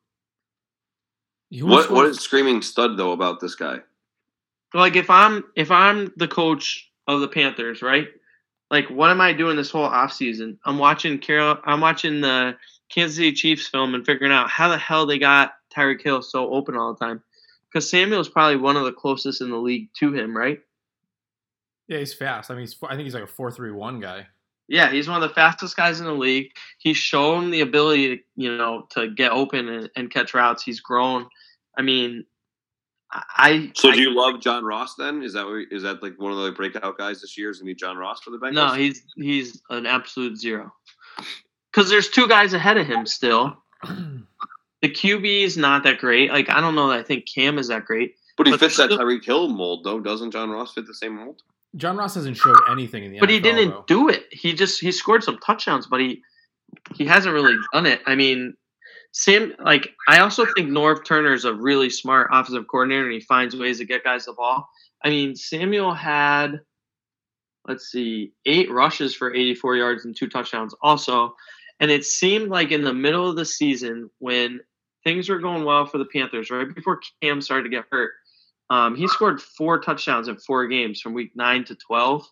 What 1.49 1.89
what 1.89 2.05
is 2.05 2.19
screaming 2.19 2.61
stud 2.61 2.97
though 2.97 3.13
about 3.13 3.39
this 3.39 3.55
guy? 3.55 3.79
like 4.73 4.97
if 4.97 5.09
I'm 5.09 5.45
if 5.55 5.71
I'm 5.71 6.11
the 6.17 6.27
coach 6.27 6.91
of 7.07 7.21
the 7.21 7.29
Panthers, 7.29 7.81
right? 7.81 8.09
like 8.69 8.89
what 8.89 9.09
am 9.09 9.21
I 9.21 9.33
doing 9.33 9.55
this 9.55 9.71
whole 9.71 9.83
off 9.83 10.11
season? 10.11 10.59
I'm 10.65 10.77
watching 10.77 11.19
Carol. 11.19 11.57
I'm 11.65 11.81
watching 11.81 12.21
the 12.21 12.55
Kansas 12.89 13.17
City 13.17 13.33
Chiefs 13.33 13.67
film 13.67 13.93
and 13.95 14.05
figuring 14.05 14.31
out 14.31 14.49
how 14.49 14.69
the 14.69 14.77
hell 14.77 15.05
they 15.05 15.19
got 15.19 15.53
Tyreek 15.75 16.01
Hill 16.01 16.21
so 16.21 16.51
open 16.53 16.75
all 16.75 16.93
the 16.93 17.05
time. 17.05 17.21
Because 17.71 17.89
Samuel 17.89 18.21
is 18.21 18.29
probably 18.29 18.55
one 18.55 18.77
of 18.77 18.85
the 18.85 18.93
closest 18.93 19.41
in 19.41 19.49
the 19.49 19.57
league 19.57 19.89
to 19.99 20.13
him, 20.13 20.35
right? 20.35 20.59
Yeah, 21.87 21.99
he's 21.99 22.13
fast. 22.13 22.49
I 22.49 22.53
mean, 22.53 22.61
he's, 22.61 22.75
I 22.83 22.91
think 22.95 23.03
he's 23.03 23.13
like 23.13 23.23
a 23.23 23.27
four-three-one 23.27 23.99
guy. 23.99 24.27
Yeah, 24.69 24.91
he's 24.91 25.07
one 25.07 25.21
of 25.21 25.29
the 25.29 25.33
fastest 25.33 25.77
guys 25.77 25.99
in 25.99 26.05
the 26.05 26.13
league. 26.13 26.51
He's 26.79 26.97
shown 26.97 27.51
the 27.51 27.61
ability 27.61 28.17
to, 28.17 28.23
you 28.35 28.57
know, 28.57 28.87
to 28.91 29.09
get 29.09 29.31
open 29.31 29.69
and, 29.69 29.89
and 29.95 30.11
catch 30.11 30.33
routes. 30.33 30.63
He's 30.63 30.81
grown. 30.81 31.27
I 31.77 31.81
mean, 31.83 32.25
I. 33.11 33.71
So 33.75 33.89
I, 33.91 33.95
do 33.95 34.01
you 34.01 34.13
love 34.13 34.41
John 34.41 34.65
Ross 34.65 34.95
then? 34.95 35.23
Is 35.23 35.33
that 35.33 35.45
what- 35.45 35.71
is 35.71 35.83
that 35.83 36.03
like 36.03 36.19
one 36.19 36.33
of 36.33 36.37
the 36.39 36.51
breakout 36.51 36.97
guys 36.97 37.21
this 37.21 37.37
year? 37.37 37.49
Is 37.49 37.59
gonna 37.59 37.67
be 37.67 37.75
John 37.75 37.95
Ross 37.97 38.19
for 38.21 38.31
the 38.31 38.37
Bengals? 38.37 38.53
No, 38.53 38.73
he's 38.73 39.03
he's 39.15 39.61
an 39.69 39.85
absolute 39.85 40.37
zero. 40.37 40.73
Because 41.77 41.91
there's 41.91 42.09
two 42.09 42.27
guys 42.27 42.53
ahead 42.53 42.77
of 42.77 42.87
him 42.87 43.05
still. 43.05 43.55
The 44.83 44.89
QB 44.89 45.41
is 45.43 45.57
not 45.57 45.81
that 45.85 45.97
great. 45.97 46.29
Like 46.31 46.51
I 46.51 46.61
don't 46.61 46.75
know 46.75 46.89
that 46.89 46.99
I 46.99 47.03
think 47.03 47.25
Cam 47.27 47.57
is 47.57 47.67
that 47.69 47.85
great. 47.85 48.13
but 48.37 48.45
he 48.45 48.53
but 48.53 48.59
fits 48.59 48.77
that 48.77 48.91
still- 48.91 48.99
Tyreek 48.99 49.25
Hill 49.25 49.49
mold 49.49 49.83
though. 49.83 49.99
Doesn't 49.99 50.29
John 50.29 50.51
Ross 50.51 50.75
fit 50.75 50.85
the 50.85 50.93
same 50.93 51.15
mold? 51.15 51.41
John 51.75 51.97
Ross 51.97 52.13
hasn't 52.13 52.37
showed 52.37 52.57
anything 52.69 53.03
in 53.03 53.09
the 53.09 53.17
end. 53.17 53.21
But 53.21 53.31
he 53.31 53.39
didn't 53.39 53.71
though. 53.71 53.85
do 53.87 54.07
it. 54.09 54.27
He 54.31 54.53
just 54.53 54.79
he 54.79 54.91
scored 54.91 55.23
some 55.23 55.39
touchdowns, 55.39 55.87
but 55.87 55.99
he 55.99 56.21
he 56.93 57.07
hasn't 57.07 57.33
really 57.33 57.55
done 57.73 57.87
it. 57.87 58.01
I 58.05 58.13
mean, 58.13 58.53
Sam 59.13 59.53
like 59.59 59.95
I 60.07 60.19
also 60.19 60.45
think 60.45 60.69
Norv 60.69 61.03
Turner 61.03 61.33
is 61.33 61.43
a 61.45 61.55
really 61.55 61.89
smart 61.89 62.29
offensive 62.31 62.67
coordinator 62.67 63.05
and 63.05 63.13
he 63.13 63.21
finds 63.21 63.55
ways 63.55 63.79
to 63.79 63.85
get 63.85 64.03
guys 64.03 64.25
the 64.25 64.33
ball. 64.33 64.69
I 65.03 65.09
mean, 65.09 65.35
Samuel 65.35 65.95
had 65.95 66.61
let's 67.67 67.91
see, 67.91 68.31
eight 68.45 68.71
rushes 68.71 69.15
for 69.15 69.33
84 69.33 69.75
yards 69.75 70.05
and 70.05 70.15
two 70.15 70.29
touchdowns 70.29 70.75
also. 70.83 71.35
And 71.79 71.91
it 71.91 72.05
seemed 72.05 72.49
like 72.49 72.71
in 72.71 72.83
the 72.83 72.93
middle 72.93 73.29
of 73.29 73.35
the 73.35 73.45
season 73.45 74.09
when 74.19 74.61
things 75.03 75.29
were 75.29 75.39
going 75.39 75.63
well 75.63 75.85
for 75.85 75.97
the 75.99 76.05
Panthers, 76.05 76.49
right 76.49 76.73
before 76.73 76.99
Cam 77.21 77.41
started 77.41 77.63
to 77.63 77.69
get 77.69 77.85
hurt, 77.91 78.11
um, 78.69 78.95
he 78.95 79.07
scored 79.07 79.41
four 79.41 79.79
touchdowns 79.79 80.27
in 80.27 80.37
four 80.37 80.67
games 80.67 80.99
from 80.99 81.13
week 81.13 81.31
nine 81.35 81.63
to 81.65 81.75
12 81.75 82.25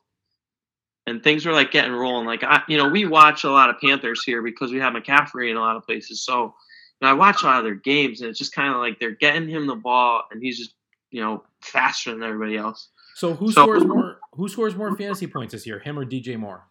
and 1.08 1.24
things 1.24 1.46
were 1.46 1.54
like 1.54 1.72
getting 1.72 1.94
rolling. 1.94 2.26
Like 2.26 2.44
I, 2.44 2.64
you 2.68 2.78
know, 2.78 2.90
we 2.90 3.06
watch 3.06 3.44
a 3.44 3.52
lot 3.52 3.70
of 3.70 3.80
Panthers 3.80 4.24
here 4.26 4.42
because 4.42 4.72
we 4.72 4.80
have 4.80 4.94
McCaffrey 4.94 5.52
in 5.52 5.58
a 5.58 5.62
lot 5.62 5.76
of 5.76 5.84
places. 5.84 6.26
So 6.26 6.56
you 7.00 7.06
know, 7.08 7.10
I 7.10 7.14
watch 7.14 7.44
a 7.44 7.46
lot 7.46 7.60
of 7.60 7.64
their 7.66 7.76
games, 7.76 8.22
and 8.22 8.30
it's 8.30 8.40
just 8.40 8.54
kind 8.56 8.74
of 8.74 8.80
like 8.80 9.00
they're 9.00 9.12
getting 9.12 9.48
him 9.48 9.68
the 9.68 9.76
ball, 9.76 10.24
and 10.32 10.42
he's 10.42 10.58
just 10.58 10.74
you 11.12 11.22
know 11.22 11.44
faster 11.62 12.12
than 12.12 12.24
everybody 12.24 12.58
else. 12.58 12.90
So 13.16 13.34
who 13.34 13.52
So- 13.52 13.64
scores 13.64 13.86
more? 13.86 14.18
Who 14.34 14.50
scores 14.50 14.76
more 14.76 14.96
fantasy 14.98 15.28
points 15.28 15.54
this 15.54 15.66
year? 15.68 15.80
Him 15.80 15.98
or 16.00 16.06
DJ 16.06 16.38
Moore? 16.38 16.68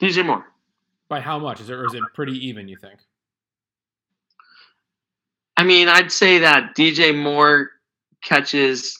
DJ 0.00 0.24
Moore. 0.24 0.44
By 1.08 1.20
how 1.20 1.38
much? 1.38 1.60
Is 1.60 1.70
it 1.70 1.74
or 1.74 1.86
is 1.86 1.94
it 1.94 2.02
pretty 2.14 2.48
even? 2.48 2.66
You 2.68 2.76
think? 2.76 2.98
I 5.56 5.62
mean, 5.64 5.88
I'd 5.88 6.12
say 6.12 6.40
that 6.40 6.76
DJ 6.76 7.16
Moore 7.16 7.70
catches 8.22 8.98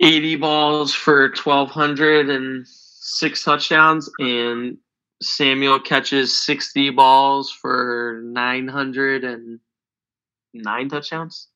80 0.00 0.36
balls 0.36 0.94
for 0.94 1.28
1,200 1.28 2.30
and 2.30 2.66
six 2.66 3.44
touchdowns, 3.44 4.10
and 4.18 4.78
Samuel 5.22 5.78
catches 5.80 6.42
60 6.44 6.90
balls 6.90 7.52
for 7.52 8.20
909 8.24 10.88
touchdowns. 10.88 11.48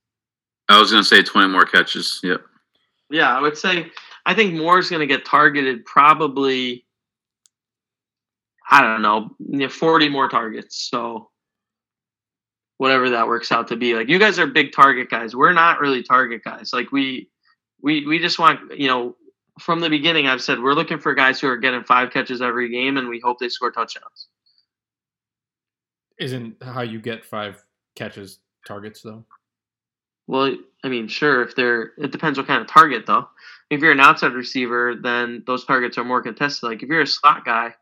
I 0.68 0.78
was 0.78 0.92
gonna 0.92 1.02
say 1.02 1.22
twenty 1.22 1.48
more 1.48 1.64
catches. 1.64 2.20
Yep. 2.22 2.42
Yeah, 3.10 3.36
I 3.36 3.40
would 3.40 3.58
say 3.58 3.90
I 4.24 4.34
think 4.34 4.54
Moore's 4.54 4.88
going 4.88 5.00
to 5.00 5.06
get 5.06 5.24
targeted 5.24 5.84
probably. 5.84 6.84
I 8.70 8.80
don't 8.80 9.02
know, 9.02 9.30
you 9.40 9.58
know, 9.58 9.68
forty 9.68 10.08
more 10.08 10.28
targets. 10.28 10.88
So 10.88 11.30
whatever 12.78 13.10
that 13.10 13.26
works 13.26 13.52
out 13.52 13.68
to 13.68 13.76
be, 13.76 13.94
like 13.94 14.08
you 14.08 14.18
guys 14.18 14.38
are 14.38 14.46
big 14.46 14.72
target 14.72 15.10
guys. 15.10 15.34
We're 15.36 15.52
not 15.52 15.80
really 15.80 16.02
target 16.02 16.42
guys. 16.44 16.72
Like 16.72 16.92
we, 16.92 17.28
we, 17.82 18.06
we 18.06 18.18
just 18.18 18.38
want 18.38 18.78
you 18.78 18.88
know. 18.88 19.16
From 19.58 19.80
the 19.80 19.90
beginning, 19.90 20.26
I've 20.26 20.40
said 20.40 20.58
we're 20.58 20.72
looking 20.72 20.98
for 20.98 21.12
guys 21.12 21.38
who 21.38 21.46
are 21.46 21.58
getting 21.58 21.84
five 21.84 22.10
catches 22.10 22.40
every 22.40 22.70
game, 22.70 22.96
and 22.96 23.10
we 23.10 23.20
hope 23.20 23.38
they 23.38 23.50
score 23.50 23.70
touchdowns. 23.70 24.28
Isn't 26.18 26.56
how 26.62 26.80
you 26.80 26.98
get 26.98 27.26
five 27.26 27.62
catches 27.94 28.38
targets 28.66 29.02
though? 29.02 29.26
Well, 30.26 30.56
I 30.82 30.88
mean, 30.88 31.08
sure, 31.08 31.42
if 31.42 31.54
they're 31.56 31.92
it 31.98 32.10
depends 32.10 32.38
what 32.38 32.46
kind 32.46 32.62
of 32.62 32.68
target 32.68 33.04
though. 33.06 33.28
If 33.68 33.82
you're 33.82 33.92
an 33.92 34.00
outside 34.00 34.32
receiver, 34.32 34.94
then 34.94 35.42
those 35.46 35.66
targets 35.66 35.98
are 35.98 36.04
more 36.04 36.22
contested. 36.22 36.62
Like 36.62 36.82
if 36.82 36.88
you're 36.88 37.02
a 37.02 37.06
slot 37.06 37.44
guy, 37.44 37.74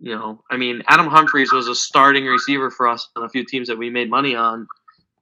you 0.00 0.14
know, 0.14 0.42
I 0.50 0.56
mean, 0.56 0.82
Adam 0.88 1.06
Humphries 1.06 1.52
was 1.52 1.68
a 1.68 1.74
starting 1.74 2.26
receiver 2.26 2.70
for 2.70 2.86
us 2.88 3.08
on 3.16 3.24
a 3.24 3.28
few 3.28 3.44
teams 3.44 3.68
that 3.68 3.78
we 3.78 3.90
made 3.90 4.10
money 4.10 4.34
on. 4.34 4.66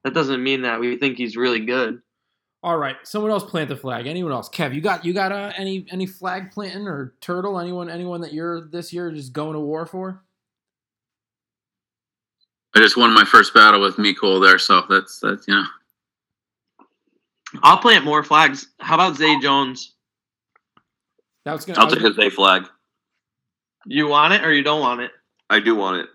That 0.03 0.13
doesn't 0.13 0.43
mean 0.43 0.61
that 0.63 0.79
we 0.79 0.97
think 0.97 1.17
he's 1.17 1.37
really 1.37 1.59
good. 1.65 2.01
All 2.61 2.77
right, 2.77 2.95
someone 3.03 3.31
else 3.31 3.43
plant 3.43 3.69
the 3.69 3.75
flag. 3.75 4.07
Anyone 4.07 4.31
else? 4.31 4.49
Kev, 4.49 4.73
you 4.73 4.79
got 4.81 5.03
you 5.03 5.13
got 5.13 5.31
uh, 5.33 5.51
any 5.57 5.85
any 5.91 6.05
flag 6.05 6.51
planting 6.51 6.87
or 6.87 7.13
turtle? 7.19 7.59
Anyone 7.59 7.89
anyone 7.89 8.21
that 8.21 8.33
you're 8.33 8.61
this 8.69 8.93
year 8.93 9.11
just 9.11 9.33
going 9.33 9.53
to 9.53 9.59
war 9.59 9.85
for? 9.85 10.23
I 12.75 12.79
just 12.79 12.97
won 12.97 13.13
my 13.13 13.25
first 13.25 13.53
battle 13.53 13.81
with 13.81 13.97
Miko 13.99 14.39
there, 14.39 14.57
so 14.57 14.83
that's 14.89 15.19
that's 15.19 15.47
you 15.47 15.55
know. 15.55 15.65
I'll 17.61 17.77
plant 17.77 18.03
more 18.05 18.23
flags. 18.23 18.67
How 18.79 18.95
about 18.95 19.15
Zay 19.15 19.39
Jones? 19.39 19.93
That 21.45 21.51
was 21.53 21.65
gonna. 21.65 21.77
I 21.77 21.81
I'll 21.81 21.87
was 21.87 21.93
take 21.95 22.03
gonna- 22.03 22.15
his 22.23 22.33
A 22.33 22.35
flag. 22.35 22.63
You 23.85 24.07
want 24.07 24.33
it 24.33 24.43
or 24.43 24.53
you 24.53 24.63
don't 24.63 24.81
want 24.81 25.01
it? 25.01 25.11
I 25.49 25.59
do 25.59 25.75
want 25.75 25.97
it. 25.97 26.09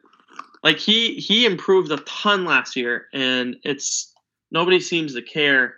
like 0.65 0.79
he 0.79 1.15
he 1.17 1.47
improved 1.47 1.91
a 1.93 1.99
ton 1.99 2.45
last 2.45 2.77
year 2.77 3.07
and 3.13 3.57
it's 3.65 4.13
nobody 4.51 4.81
seems 4.81 5.15
to 5.15 5.23
care. 5.23 5.77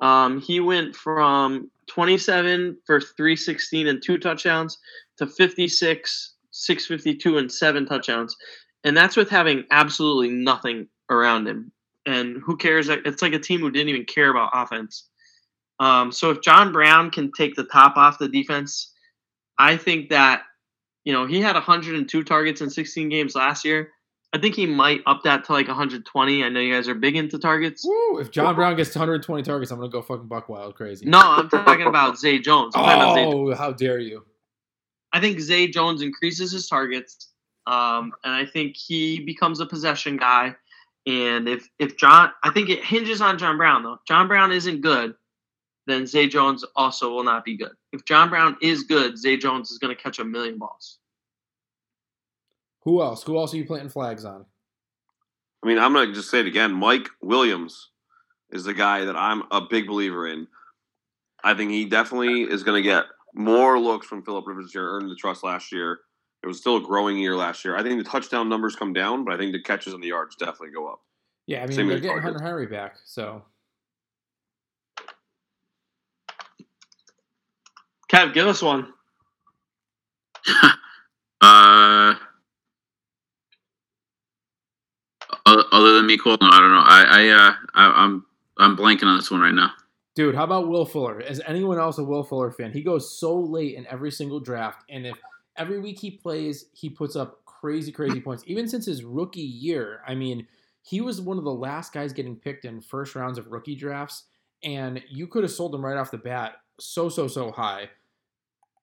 Um 0.00 0.40
he 0.40 0.60
went 0.60 0.96
from 0.96 1.70
27 1.88 2.78
for 2.86 3.00
316 3.00 3.86
and 3.88 4.02
two 4.02 4.18
touchdowns 4.18 4.78
to 5.18 5.26
56 5.26 6.34
652 6.52 7.38
and 7.38 7.52
seven 7.52 7.86
touchdowns. 7.86 8.36
And 8.84 8.96
that's 8.96 9.16
with 9.16 9.28
having 9.30 9.64
absolutely 9.70 10.30
nothing 10.30 10.88
around 11.10 11.46
him. 11.48 11.72
And 12.06 12.40
who 12.44 12.56
cares? 12.56 12.88
It's 12.88 13.22
like 13.22 13.34
a 13.34 13.38
team 13.38 13.60
who 13.60 13.70
didn't 13.70 13.90
even 13.90 14.04
care 14.06 14.30
about 14.30 14.50
offense. 14.54 15.08
Um 15.80 16.12
so 16.12 16.30
if 16.30 16.40
john 16.42 16.72
brown 16.72 17.10
can 17.10 17.32
take 17.32 17.54
the 17.56 17.64
top 17.64 17.96
off 17.96 18.18
the 18.18 18.28
defense 18.28 18.92
i 19.58 19.76
think 19.76 20.10
that 20.10 20.42
you 21.04 21.12
know, 21.12 21.26
he 21.26 21.40
had 21.40 21.54
102 21.54 22.24
targets 22.24 22.60
in 22.60 22.70
16 22.70 23.08
games 23.08 23.34
last 23.34 23.64
year. 23.64 23.92
I 24.32 24.38
think 24.38 24.54
he 24.54 24.64
might 24.66 25.00
up 25.06 25.22
that 25.24 25.44
to 25.44 25.52
like 25.52 25.66
120. 25.66 26.44
I 26.44 26.48
know 26.48 26.60
you 26.60 26.72
guys 26.72 26.86
are 26.88 26.94
big 26.94 27.16
into 27.16 27.38
targets. 27.38 27.84
Woo, 27.84 28.18
if 28.18 28.30
John 28.30 28.54
Brown 28.54 28.76
gets 28.76 28.94
120 28.94 29.42
targets, 29.42 29.72
I'm 29.72 29.78
gonna 29.78 29.90
go 29.90 30.02
fucking 30.02 30.28
buck 30.28 30.48
wild 30.48 30.76
crazy. 30.76 31.06
No, 31.06 31.18
I'm 31.20 31.48
talking 31.48 31.86
about 31.86 32.16
Zay 32.16 32.38
Jones. 32.38 32.74
I'm 32.76 32.84
talking 32.84 33.02
about 33.02 33.14
Zay 33.16 33.24
Jones. 33.24 33.50
Oh, 33.50 33.54
how 33.56 33.72
dare 33.72 33.98
you! 33.98 34.24
I 35.12 35.20
think 35.20 35.40
Zay 35.40 35.66
Jones 35.66 36.00
increases 36.00 36.52
his 36.52 36.68
targets, 36.68 37.30
um, 37.66 38.12
and 38.22 38.32
I 38.32 38.46
think 38.46 38.76
he 38.76 39.18
becomes 39.18 39.58
a 39.58 39.66
possession 39.66 40.16
guy. 40.16 40.54
And 41.06 41.48
if 41.48 41.68
if 41.80 41.96
John, 41.96 42.30
I 42.44 42.50
think 42.50 42.68
it 42.68 42.84
hinges 42.84 43.20
on 43.20 43.36
John 43.36 43.56
Brown 43.56 43.82
though. 43.82 43.98
John 44.06 44.28
Brown 44.28 44.52
isn't 44.52 44.80
good, 44.80 45.14
then 45.86 46.06
Zay 46.06 46.28
Jones 46.28 46.64
also 46.76 47.10
will 47.10 47.24
not 47.24 47.44
be 47.44 47.56
good. 47.56 47.72
If 47.92 48.04
John 48.04 48.28
Brown 48.28 48.56
is 48.60 48.84
good, 48.84 49.18
Zay 49.18 49.36
Jones 49.36 49.70
is 49.70 49.78
going 49.78 49.94
to 49.94 50.00
catch 50.00 50.18
a 50.18 50.24
million 50.24 50.58
balls. 50.58 50.98
Who 52.82 53.02
else? 53.02 53.22
Who 53.22 53.36
else 53.36 53.52
are 53.52 53.58
you 53.58 53.66
planting 53.66 53.90
flags 53.90 54.24
on? 54.24 54.44
I 55.62 55.66
mean, 55.66 55.78
I'm 55.78 55.92
gonna 55.92 56.14
just 56.14 56.30
say 56.30 56.40
it 56.40 56.46
again. 56.46 56.72
Mike 56.72 57.08
Williams 57.20 57.90
is 58.50 58.64
the 58.64 58.72
guy 58.72 59.04
that 59.04 59.16
I'm 59.16 59.42
a 59.50 59.60
big 59.60 59.86
believer 59.86 60.26
in. 60.26 60.46
I 61.44 61.54
think 61.54 61.70
he 61.70 61.84
definitely 61.84 62.42
is 62.42 62.62
going 62.62 62.82
to 62.82 62.88
get 62.88 63.04
more 63.34 63.78
looks 63.78 64.06
from 64.06 64.22
Philip 64.22 64.46
Rivers 64.46 64.66
this 64.66 64.74
year. 64.74 64.88
Earned 64.88 65.10
the 65.10 65.16
trust 65.16 65.44
last 65.44 65.72
year. 65.72 66.00
It 66.42 66.46
was 66.46 66.58
still 66.58 66.76
a 66.76 66.82
growing 66.82 67.18
year 67.18 67.36
last 67.36 67.64
year. 67.64 67.76
I 67.76 67.82
think 67.82 68.02
the 68.02 68.08
touchdown 68.08 68.48
numbers 68.48 68.76
come 68.76 68.92
down, 68.92 69.24
but 69.24 69.34
I 69.34 69.36
think 69.36 69.52
the 69.52 69.62
catches 69.62 69.92
and 69.92 70.02
the 70.02 70.08
yards 70.08 70.36
definitely 70.36 70.70
go 70.70 70.88
up. 70.88 71.00
Yeah, 71.46 71.62
I 71.62 71.66
mean 71.66 71.76
Same 71.76 71.88
they're 71.88 71.98
getting 71.98 72.10
targets. 72.10 72.40
Hunter 72.40 72.44
Henry 72.44 72.66
back, 72.66 72.96
so 73.04 73.42
Kev, 78.10 78.34
give 78.34 78.46
us 78.46 78.62
one. 78.62 78.92
Uh, 81.42 82.14
other 85.46 85.94
than 85.94 86.06
Miko, 86.06 86.30
no, 86.30 86.36
I 86.42 86.60
don't 86.60 86.70
know. 86.70 86.84
I 86.84 87.04
I 87.08 87.28
uh 87.28 87.54
I, 87.74 88.04
I'm 88.04 88.26
I'm 88.58 88.76
blanking 88.76 89.04
on 89.04 89.16
this 89.16 89.30
one 89.30 89.40
right 89.40 89.54
now. 89.54 89.72
Dude, 90.14 90.34
how 90.34 90.44
about 90.44 90.68
Will 90.68 90.84
Fuller? 90.84 91.20
Is 91.20 91.40
anyone 91.46 91.78
else 91.78 91.96
a 91.96 92.04
Will 92.04 92.22
Fuller 92.22 92.50
fan? 92.50 92.72
He 92.72 92.82
goes 92.82 93.18
so 93.18 93.38
late 93.38 93.74
in 93.74 93.86
every 93.86 94.10
single 94.10 94.38
draft, 94.38 94.84
and 94.90 95.06
if 95.06 95.16
every 95.56 95.80
week 95.80 95.98
he 95.98 96.10
plays, 96.10 96.66
he 96.72 96.90
puts 96.90 97.16
up 97.16 97.44
crazy, 97.46 97.90
crazy 97.90 98.20
points. 98.24 98.44
Even 98.46 98.68
since 98.68 98.84
his 98.84 99.02
rookie 99.02 99.40
year, 99.40 100.02
I 100.06 100.14
mean, 100.14 100.46
he 100.82 101.00
was 101.00 101.20
one 101.20 101.38
of 101.38 101.44
the 101.44 101.54
last 101.54 101.92
guys 101.92 102.12
getting 102.12 102.36
picked 102.36 102.66
in 102.66 102.80
first 102.80 103.14
rounds 103.14 103.38
of 103.38 103.46
rookie 103.46 103.76
drafts, 103.76 104.24
and 104.62 105.02
you 105.08 105.26
could 105.26 105.42
have 105.42 105.52
sold 105.52 105.74
him 105.74 105.84
right 105.84 105.96
off 105.96 106.10
the 106.10 106.18
bat 106.18 106.56
so, 106.78 107.08
so, 107.08 107.28
so 107.28 107.50
high. 107.50 107.88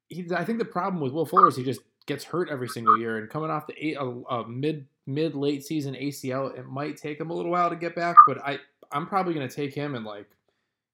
He, 0.10 0.26
I 0.36 0.44
think 0.44 0.60
the 0.60 0.66
problem 0.66 1.02
with 1.02 1.14
Will 1.14 1.26
Fuller 1.26 1.48
is 1.48 1.56
he 1.56 1.64
just 1.64 1.82
gets 2.06 2.24
hurt 2.24 2.50
every 2.50 2.70
single 2.70 2.98
year, 2.98 3.18
and 3.18 3.30
coming 3.30 3.50
off 3.50 3.68
the 3.68 3.76
eight, 3.78 3.98
a, 3.98 4.06
a 4.06 4.48
mid 4.48 4.86
mid 5.06 5.36
late 5.36 5.66
season 5.66 5.96
ACL, 5.96 6.58
it 6.58 6.66
might 6.66 6.98
take 6.98 7.20
him 7.20 7.30
a 7.30 7.34
little 7.34 7.52
while 7.52 7.70
to 7.70 7.76
get 7.76 7.96
back. 7.96 8.16
But 8.28 8.40
I 8.40 8.60
I'm 8.92 9.08
probably 9.08 9.34
going 9.34 9.48
to 9.48 9.56
take 9.56 9.74
him 9.74 9.96
in 9.96 10.04
like 10.04 10.28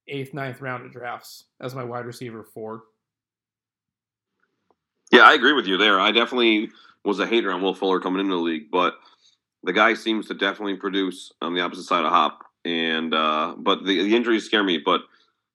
eighth, 0.08 0.34
ninth 0.34 0.62
round 0.62 0.86
of 0.86 0.92
drafts 0.92 1.46
as 1.62 1.76
my 1.76 1.84
wide 1.84 2.06
receiver 2.06 2.44
four. 2.44 2.84
Yeah, 5.12 5.22
I 5.22 5.34
agree 5.34 5.54
with 5.54 5.68
you 5.68 5.78
there. 5.78 6.00
I 6.00 6.12
definitely 6.12 6.70
was 7.06 7.20
a 7.20 7.28
hater 7.28 7.52
on 7.52 7.62
Will 7.62 7.76
Fuller 7.76 8.00
coming 8.00 8.20
into 8.20 8.36
the 8.36 8.42
league, 8.42 8.72
but 8.72 8.96
the 9.64 9.74
guy 9.74 9.94
seems 9.94 10.28
to 10.28 10.34
definitely 10.34 10.76
produce 10.76 11.32
on 11.42 11.54
the 11.54 11.62
opposite 11.62 11.84
side 11.84 12.06
of 12.06 12.12
Hop. 12.12 12.46
And 12.66 13.14
uh, 13.14 13.56
but 13.58 13.84
the, 13.84 14.04
the 14.04 14.16
injuries 14.16 14.46
scare 14.46 14.64
me. 14.64 14.78
But 14.78 15.02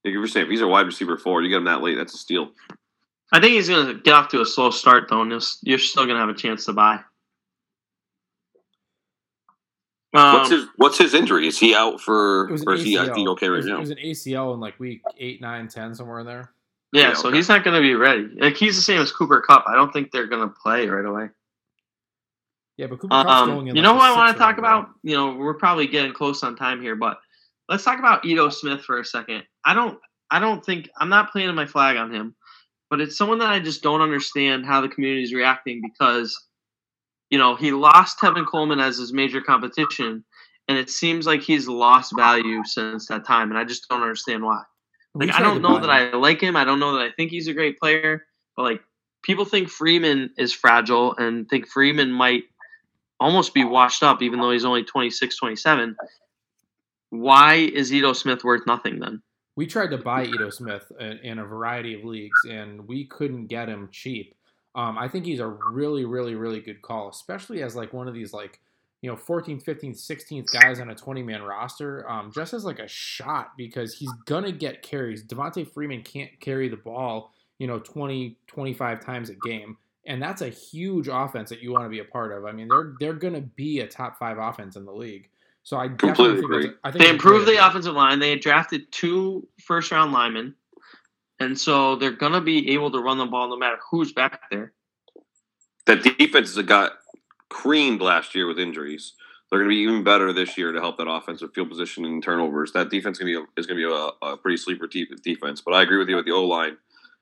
like 0.05 0.13
you 0.13 0.21
were 0.21 0.29
saying, 0.29 0.47
if 0.47 0.51
he's 0.51 0.61
a 0.61 0.69
wide 0.69 0.87
receiver 0.87 1.17
four, 1.17 1.43
you 1.43 1.49
get 1.49 1.57
him 1.57 1.65
that 1.65 1.83
late, 1.83 1.97
that's 1.97 2.15
a 2.15 2.19
steal. 2.19 2.51
I 3.33 3.41
think 3.41 3.53
he's 3.53 3.69
going 3.69 3.87
to 3.87 3.95
get 4.03 4.15
off 4.15 4.29
to 4.29 4.41
a 4.41 4.47
slow 4.47 4.71
start, 4.71 5.09
though, 5.09 5.23
and 5.23 5.31
you're 5.63 5.79
still 5.79 6.05
going 6.05 6.17
to 6.17 6.21
have 6.21 6.31
a 6.31 6.35
chance 6.35 6.65
to 6.65 6.73
buy. 6.73 7.01
Um, 10.15 10.35
what's 10.35 10.51
his 10.51 10.67
What's 10.77 10.99
his 10.99 11.15
injury? 11.15 11.47
Is 11.47 11.59
he 11.59 11.75
out 11.75 12.01
for? 12.01 12.49
Or 12.67 12.75
is 12.75 12.83
he? 12.83 12.99
I 12.99 13.13
think 13.13 13.29
okay 13.29 13.49
right 13.49 13.57
it 13.57 13.59
was, 13.59 13.67
now. 13.67 13.77
It 13.77 13.81
was 13.81 13.91
an 13.91 13.99
ACL 13.99 14.55
in 14.55 14.61
like 14.61 14.79
week 14.81 15.03
eight, 15.19 15.41
nine, 15.41 15.69
ten, 15.69 15.95
somewhere 15.95 16.21
in 16.21 16.27
there. 16.27 16.51
Yeah, 16.93 17.09
yeah 17.09 17.15
so 17.15 17.29
okay. 17.29 17.37
he's 17.37 17.49
not 17.49 17.63
going 17.63 17.75
to 17.75 17.83
be 17.83 17.95
ready. 17.95 18.29
Like 18.39 18.57
he's 18.57 18.77
the 18.77 18.83
same 18.83 19.01
as 19.01 19.13
Cooper 19.13 19.43
Kupp. 19.43 19.65
I 19.67 19.75
don't 19.75 19.93
think 19.93 20.11
they're 20.11 20.27
going 20.27 20.49
to 20.49 20.55
play 20.63 20.87
right 20.87 21.05
away. 21.05 21.29
Yeah, 22.79 22.87
but 22.87 23.01
Cooper 23.01 23.15
Kupp's 23.15 23.31
um, 23.31 23.49
going 23.51 23.69
in. 23.69 23.77
You 23.77 23.83
like 23.83 23.91
know 23.91 23.97
what 23.97 24.11
I 24.11 24.17
want 24.17 24.35
to 24.35 24.39
talk 24.39 24.57
about? 24.57 24.89
You 25.03 25.15
know, 25.15 25.35
we're 25.35 25.55
probably 25.55 25.87
getting 25.87 26.15
close 26.15 26.43
on 26.43 26.57
time 26.57 26.81
here, 26.81 26.97
but 26.97 27.21
let's 27.69 27.85
talk 27.85 27.99
about 27.99 28.25
Ito 28.25 28.49
Smith 28.49 28.83
for 28.83 29.01
a 29.01 29.05
second. 29.05 29.43
I 29.65 29.75
don't. 29.75 29.99
I 30.31 30.39
don't 30.39 30.65
think 30.65 30.89
I'm 30.99 31.09
not 31.11 31.33
planting 31.33 31.55
my 31.55 31.67
flag 31.67 31.97
on 31.97 32.13
him, 32.13 32.35
but 32.91 33.01
it's 33.01 33.17
someone 33.17 33.39
that 33.39 33.51
I 33.51 33.61
just 33.61 33.83
don't 33.83 34.01
understand 34.01 34.67
how 34.67 34.81
the 34.81 34.89
community 34.89 35.23
is 35.23 35.35
reacting 35.35 35.83
because 35.83 36.37
you 37.31 37.39
know, 37.39 37.55
he 37.55 37.73
lost 37.73 38.19
Tevin 38.19 38.47
Coleman 38.47 38.81
as 38.81 38.99
his 38.99 39.13
major 39.13 39.41
competition, 39.41 40.25
and 40.67 40.79
it 40.79 40.91
seems 40.91 41.27
like 41.27 41.43
he's 41.43 41.69
lost 41.69 42.17
value 42.17 42.65
since 42.65 43.07
that 43.07 43.27
time, 43.27 43.51
and 43.51 43.59
I 43.59 43.65
just 43.65 43.89
don't 43.89 44.03
understand 44.03 44.43
why. 44.43 44.63
Like, 45.15 45.35
I 45.35 45.41
don't 45.41 45.63
know 45.63 45.79
that 45.79 45.91
I 45.91 46.13
like 46.13 46.41
him. 46.41 46.57
I 46.57 46.65
don't 46.65 46.81
know 46.81 46.93
that 46.97 47.03
I 47.03 47.11
think 47.11 47.31
he's 47.31 47.49
a 47.49 47.55
great 47.55 47.79
player, 47.79 48.27
but 48.57 48.63
like, 48.63 48.83
people 49.23 49.45
think 49.45 49.69
Freeman 49.69 50.31
is 50.39 50.53
fragile 50.53 51.17
and 51.17 51.49
think 51.49 51.67
Freeman 51.67 52.13
might 52.13 52.45
almost 53.19 53.53
be 53.53 53.65
washed 53.65 54.03
up, 54.03 54.23
even 54.23 54.41
though 54.41 54.51
he's 54.51 54.65
only 54.65 54.85
26, 54.85 55.37
27. 55.37 55.97
Why 57.11 57.55
is 57.55 57.93
Ito 57.93 58.13
Smith 58.13 58.45
worth 58.45 58.67
nothing 58.67 59.01
then? 59.01 59.23
We 59.59 59.67
tried 59.67 59.91
to 59.91 59.99
buy 59.99 60.23
Ito 60.23 60.51
Smith 60.51 60.93
in 61.01 61.41
a 61.41 61.45
variety 61.45 61.93
of 61.95 62.05
leagues, 62.05 62.39
and 62.49 62.87
we 62.87 63.07
couldn't 63.07 63.49
get 63.49 63.69
him 63.69 63.89
cheap. 63.91 64.37
Um, 64.77 64.97
I 64.97 65.09
think 65.09 65.25
he's 65.25 65.41
a 65.41 65.49
really, 65.49 66.05
really, 66.05 66.37
really 66.37 66.61
good 66.61 66.81
call, 66.81 67.09
especially 67.09 67.65
as 67.65 67.75
like 67.75 67.93
one 67.93 68.07
of 68.07 68.15
these 68.15 68.33
like 68.33 68.61
you 69.03 69.11
know 69.11 69.17
14th, 69.17 69.65
15th, 69.65 69.97
16th 69.97 70.45
guys 70.53 70.79
on 70.79 70.91
a 70.91 70.95
20 70.95 71.25
man 71.25 71.43
roster. 71.43 72.09
Um, 72.09 72.31
just 72.33 72.55
as 72.55 72.65
like 72.65 72.79
a 72.79 72.87
shot 72.87 73.55
because 73.57 73.95
he's 73.95 74.13
gonna 74.27 74.53
get 74.53 74.83
carries. 74.83 75.25
Devonta 75.25 75.69
Freeman 75.69 76.05
can't 76.05 76.31
carry 76.39 76.69
the 76.69 76.77
ball, 76.77 77.33
you 77.59 77.67
know, 77.67 77.81
20, 77.81 78.39
25 78.47 79.05
times 79.05 79.29
a 79.29 79.35
game. 79.35 79.77
And 80.07 80.23
that's 80.23 80.41
a 80.41 80.51
huge 80.51 81.09
offense 81.09 81.51
that 81.51 81.63
you 81.63 81.73
want 81.73 81.85
to 81.85 81.91
be 81.91 81.99
a 81.99 82.05
part 82.05 82.31
of. 82.31 82.45
I 82.45 82.53
mean, 82.53 82.69
they're 82.69 82.95
they're 83.01 83.13
gonna 83.13 83.41
be 83.41 83.81
a 83.81 83.89
top 83.89 84.21
five 84.21 84.39
offense 84.39 84.77
in 84.77 84.85
the 84.85 84.95
league. 84.95 85.29
So 85.69 85.77
I 85.77 85.89
completely 85.89 86.39
agree. 86.39 86.71
I 86.83 86.91
think 86.91 87.05
they 87.05 87.11
improved 87.11 87.47
the 87.47 87.63
offensive 87.63 87.93
line. 87.93 88.21
They 88.21 88.31
had 88.31 88.41
drafted 88.41 88.91
two 88.91 89.47
first 89.61 89.93
round 89.93 90.13
linemen. 90.13 90.55
And 91.41 91.61
so 91.61 91.95
they're 91.95 92.11
going 92.11 92.33
to 92.33 92.41
be 92.41 92.71
able 92.71 92.91
to 92.91 92.99
run 93.01 93.19
the 93.19 93.27
ball 93.27 93.51
no 93.51 93.57
matter 93.59 93.77
who's 93.91 94.15
back 94.15 94.41
there. 94.51 94.73
That 95.85 96.03
defense 96.17 96.57
got 96.63 96.93
creamed 97.51 98.01
last 98.01 98.35
year 98.35 98.47
with 98.47 98.59
injuries. 98.59 99.13
They're 99.51 99.59
going 99.59 99.69
to 99.69 99.75
be 99.75 99.83
even 99.83 100.03
better 100.03 100.33
this 100.33 100.57
year 100.57 100.73
to 100.73 100.81
help 100.81 100.97
that 100.97 101.07
offensive 101.07 101.53
field 101.55 101.69
position 101.69 102.07
and 102.07 102.23
turnovers. 102.23 102.73
That 102.73 102.89
defense 102.89 103.19
gonna 103.19 103.33
be, 103.33 103.45
is 103.59 103.67
going 103.67 103.79
to 103.79 103.87
be 103.87 103.95
a, 103.95 104.27
a, 104.27 104.39
pretty 104.39 104.57
sleeper 104.57 104.87
defense. 104.87 105.61
But 105.61 105.75
I 105.75 105.83
agree 105.83 105.99
with 105.99 106.09
you 106.09 106.17
with 106.17 106.25
the 106.25 106.33
O 106.33 106.47
line. 106.47 106.79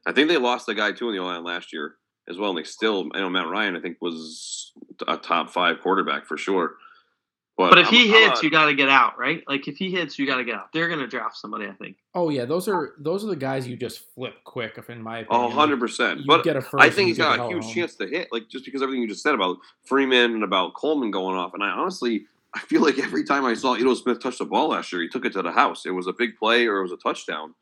I 0.07 0.13
think 0.13 0.29
they 0.29 0.37
lost 0.37 0.67
the 0.67 0.75
guy 0.77 0.93
too 0.93 1.09
in 1.09 1.17
the 1.17 1.21
O 1.21 1.27
line 1.27 1.43
last 1.43 1.73
year 1.73 1.97
as 2.29 2.39
well. 2.39 2.51
And 2.51 2.59
they 2.61 2.63
still, 2.63 3.11
I 3.13 3.19
know 3.19 3.29
Matt 3.29 3.49
Ryan, 3.49 3.77
I 3.77 3.81
think, 3.81 3.97
was 4.01 4.71
a 5.09 5.17
top 5.17 5.51
five 5.51 5.81
quarterback 5.81 6.27
for 6.27 6.37
sure. 6.37 6.77
But, 7.57 7.71
but 7.71 7.79
if 7.79 7.89
I'm, 7.89 7.95
he 7.95 8.09
hits, 8.09 8.43
you 8.43 8.51
got 8.51 8.67
to 8.67 8.75
get 8.75 8.91
out, 8.91 9.19
right? 9.19 9.43
Like 9.49 9.67
if 9.67 9.79
he 9.79 9.91
hits, 9.91 10.19
you 10.19 10.27
got 10.27 10.37
to 10.37 10.45
get 10.45 10.57
out. 10.57 10.73
They're 10.75 10.89
going 10.89 11.01
to 11.01 11.07
draft 11.07 11.39
somebody, 11.39 11.67
I 11.67 11.73
think. 11.73 11.97
Oh 12.15 12.29
yeah, 12.29 12.45
those 12.45 12.69
are 12.69 12.93
those 12.99 13.25
are 13.25 13.29
the 13.29 13.37
guys 13.37 13.67
you 13.67 13.77
just 13.77 14.03
flip 14.15 14.35
quick, 14.45 14.75
if 14.77 14.91
in 14.91 15.01
my 15.01 15.21
opinion. 15.21 15.45
Oh, 15.45 15.49
100 15.49 15.81
percent. 15.81 16.21
But 16.27 16.45
get 16.45 16.57
a 16.57 16.61
first 16.61 16.85
I 16.85 16.91
think 16.91 17.09
he's 17.09 17.17
got 17.17 17.41
a 17.41 17.49
huge 17.49 17.65
home. 17.65 17.73
chance 17.73 17.95
to 17.97 18.07
hit, 18.07 18.29
like 18.31 18.49
just 18.51 18.67
because 18.67 18.83
everything 18.83 19.01
you 19.01 19.09
just 19.09 19.23
said 19.23 19.35
about 19.35 19.57
Freeman 19.85 20.35
and 20.35 20.45
about 20.45 20.75
Coleman 20.75 21.11
going 21.11 21.37
off. 21.37 21.55
And 21.55 21.63
I 21.63 21.71
honestly, 21.71 22.27
I 22.55 22.61
feel 22.61 22.83
like 22.83 22.99
every 22.99 23.25
time 23.25 23.47
I 23.47 23.55
saw 23.55 23.75
Ito 23.75 23.95
Smith 23.95 24.21
touch 24.21 24.37
the 24.37 24.45
ball 24.45 24.69
last 24.69 24.93
year, 24.93 25.01
he 25.01 25.09
took 25.09 25.25
it 25.25 25.33
to 25.33 25.43
the 25.43 25.53
house. 25.53 25.87
It 25.87 25.93
was 25.93 26.07
a 26.07 26.13
big 26.13 26.37
play 26.37 26.67
or 26.67 26.81
it 26.81 26.83
was 26.83 26.93
a 26.93 26.99
touchdown. 26.99 27.55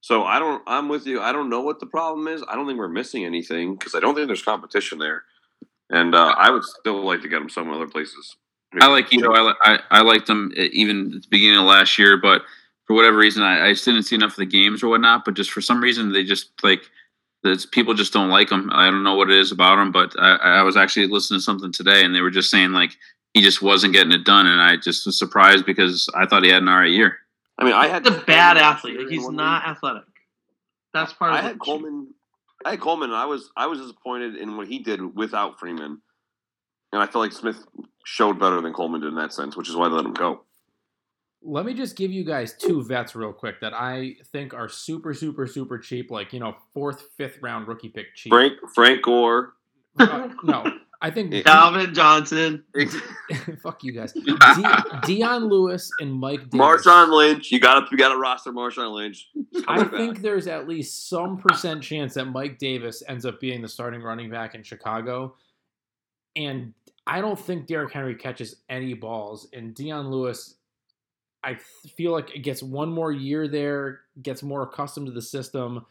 So 0.00 0.24
I 0.24 0.38
don't. 0.38 0.62
I'm 0.66 0.88
with 0.88 1.06
you. 1.06 1.20
I 1.20 1.30
don't 1.30 1.50
know 1.50 1.60
what 1.60 1.78
the 1.78 1.86
problem 1.86 2.26
is. 2.26 2.42
I 2.48 2.54
don't 2.54 2.66
think 2.66 2.78
we're 2.78 2.88
missing 2.88 3.26
anything 3.26 3.74
because 3.74 3.94
I 3.94 4.00
don't 4.00 4.14
think 4.14 4.28
there's 4.28 4.42
competition 4.42 4.98
there. 4.98 5.24
And 5.90 6.14
uh, 6.14 6.34
I 6.38 6.50
would 6.50 6.64
still 6.64 7.04
like 7.04 7.20
to 7.20 7.28
get 7.28 7.42
him 7.42 7.50
some 7.50 7.70
other 7.70 7.86
places. 7.86 8.36
I 8.80 8.86
like 8.86 9.12
Ito. 9.12 9.32
I, 9.32 9.54
I, 9.62 9.78
I 9.90 10.00
liked 10.02 10.28
him 10.28 10.52
eh, 10.56 10.68
even 10.72 11.14
at 11.16 11.22
the 11.22 11.28
beginning 11.28 11.58
of 11.58 11.64
last 11.64 11.98
year, 11.98 12.16
but 12.16 12.42
for 12.86 12.94
whatever 12.94 13.16
reason, 13.16 13.42
I, 13.42 13.66
I 13.66 13.72
just 13.72 13.84
didn't 13.84 14.04
see 14.04 14.16
enough 14.16 14.32
of 14.32 14.36
the 14.36 14.46
games 14.46 14.82
or 14.82 14.88
whatnot. 14.88 15.24
But 15.24 15.34
just 15.34 15.50
for 15.50 15.60
some 15.60 15.82
reason, 15.82 16.12
they 16.12 16.24
just 16.24 16.50
like 16.62 16.82
people 17.72 17.94
just 17.94 18.12
don't 18.12 18.30
like 18.30 18.50
him. 18.50 18.70
I 18.72 18.90
don't 18.90 19.02
know 19.02 19.14
what 19.14 19.30
it 19.30 19.38
is 19.38 19.52
about 19.52 19.78
him, 19.78 19.92
but 19.92 20.14
I, 20.18 20.36
I 20.36 20.62
was 20.62 20.76
actually 20.76 21.06
listening 21.06 21.40
to 21.40 21.44
something 21.44 21.72
today, 21.72 22.04
and 22.04 22.14
they 22.14 22.20
were 22.20 22.30
just 22.30 22.50
saying 22.50 22.72
like 22.72 22.96
he 23.34 23.42
just 23.42 23.62
wasn't 23.62 23.94
getting 23.94 24.12
it 24.12 24.24
done, 24.24 24.46
and 24.46 24.60
I 24.60 24.76
just 24.76 25.06
was 25.06 25.18
surprised 25.18 25.66
because 25.66 26.08
I 26.14 26.26
thought 26.26 26.44
he 26.44 26.50
had 26.50 26.62
an 26.62 26.68
alright 26.68 26.90
year. 26.90 27.18
I 27.58 27.64
mean, 27.64 27.74
I 27.74 27.88
had 27.88 28.06
a 28.06 28.20
bad 28.22 28.56
athlete. 28.56 28.98
Like, 28.98 29.08
he's 29.08 29.28
not 29.28 29.62
week. 29.62 29.70
athletic. 29.70 30.04
That's 30.94 31.12
part 31.12 31.32
of. 31.32 31.38
I 31.38 31.42
had 31.42 31.58
Coleman. 31.58 32.14
I 32.64 32.70
had 32.72 32.80
Coleman. 32.80 33.10
And 33.10 33.18
I 33.18 33.26
was 33.26 33.50
I 33.56 33.66
was 33.66 33.80
disappointed 33.80 34.36
in 34.36 34.56
what 34.56 34.68
he 34.68 34.78
did 34.78 35.14
without 35.14 35.58
Freeman, 35.58 36.00
and 36.92 37.02
I 37.02 37.06
feel 37.06 37.20
like 37.20 37.32
Smith 37.32 37.64
showed 38.04 38.38
better 38.38 38.60
than 38.60 38.72
Coleman 38.72 39.00
did 39.00 39.08
in 39.08 39.14
that 39.16 39.32
sense, 39.32 39.56
which 39.56 39.68
is 39.68 39.76
why 39.76 39.88
they 39.88 39.94
let 39.94 40.04
him 40.04 40.14
go. 40.14 40.42
Let 41.44 41.66
me 41.66 41.74
just 41.74 41.96
give 41.96 42.12
you 42.12 42.24
guys 42.24 42.54
two 42.56 42.84
vets 42.84 43.16
real 43.16 43.32
quick 43.32 43.60
that 43.60 43.74
I 43.74 44.14
think 44.30 44.54
are 44.54 44.68
super, 44.68 45.12
super, 45.12 45.46
super 45.46 45.78
cheap. 45.78 46.10
Like 46.10 46.32
you 46.32 46.38
know, 46.40 46.54
fourth, 46.72 47.08
fifth 47.16 47.38
round 47.42 47.66
rookie 47.66 47.88
pick 47.88 48.14
cheap. 48.14 48.30
Frank 48.32 48.54
Frank 48.74 49.02
Gore. 49.02 49.54
Uh, 49.98 50.28
no, 50.44 50.64
I 51.02 51.10
think 51.10 51.32
Calvin 51.44 51.92
Johnson. 51.92 52.64
fuck 53.62 53.82
you 53.82 53.92
guys. 53.92 54.12
De- 54.12 55.00
Dion 55.04 55.48
Lewis 55.48 55.90
and 56.00 56.12
Mike 56.12 56.48
Davis. 56.48 56.54
Marshawn 56.54 57.10
Lynch. 57.10 57.50
You 57.50 57.58
got 57.58 57.80
to 57.80 57.86
you 57.90 57.98
got 57.98 58.10
to 58.10 58.18
roster 58.18 58.52
Marshawn 58.52 58.94
Lynch. 58.94 59.28
I 59.66 59.82
think 59.84 60.22
there's 60.22 60.46
at 60.46 60.68
least 60.68 61.08
some 61.08 61.38
percent 61.38 61.82
chance 61.82 62.14
that 62.14 62.26
Mike 62.26 62.58
Davis 62.58 63.02
ends 63.08 63.26
up 63.26 63.40
being 63.40 63.60
the 63.60 63.68
starting 63.68 64.00
running 64.00 64.30
back 64.30 64.54
in 64.54 64.62
Chicago. 64.62 65.34
And 66.36 66.72
I 67.06 67.20
don't 67.20 67.38
think 67.38 67.66
Derrick 67.66 67.92
Henry 67.92 68.14
catches 68.14 68.56
any 68.68 68.94
balls, 68.94 69.48
and 69.52 69.74
Dion 69.74 70.10
Lewis, 70.10 70.54
I 71.42 71.54
feel 71.96 72.12
like 72.12 72.34
it 72.34 72.40
gets 72.40 72.62
one 72.62 72.90
more 72.90 73.12
year 73.12 73.48
there, 73.48 74.00
gets 74.22 74.42
more 74.42 74.62
accustomed 74.62 75.06
to 75.06 75.12
the 75.12 75.22
system. 75.22 75.84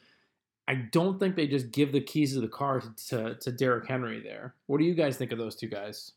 I 0.67 0.75
don't 0.75 1.19
think 1.19 1.35
they 1.35 1.47
just 1.47 1.71
give 1.71 1.91
the 1.91 1.99
keys 1.99 2.33
to 2.33 2.41
the 2.41 2.47
car 2.47 2.81
to 3.07 3.35
to 3.35 3.51
Derrick 3.51 3.87
Henry 3.87 4.21
there. 4.21 4.55
What 4.67 4.77
do 4.77 4.85
you 4.85 4.93
guys 4.93 5.17
think 5.17 5.31
of 5.31 5.37
those 5.37 5.55
two 5.55 5.67
guys? 5.67 6.13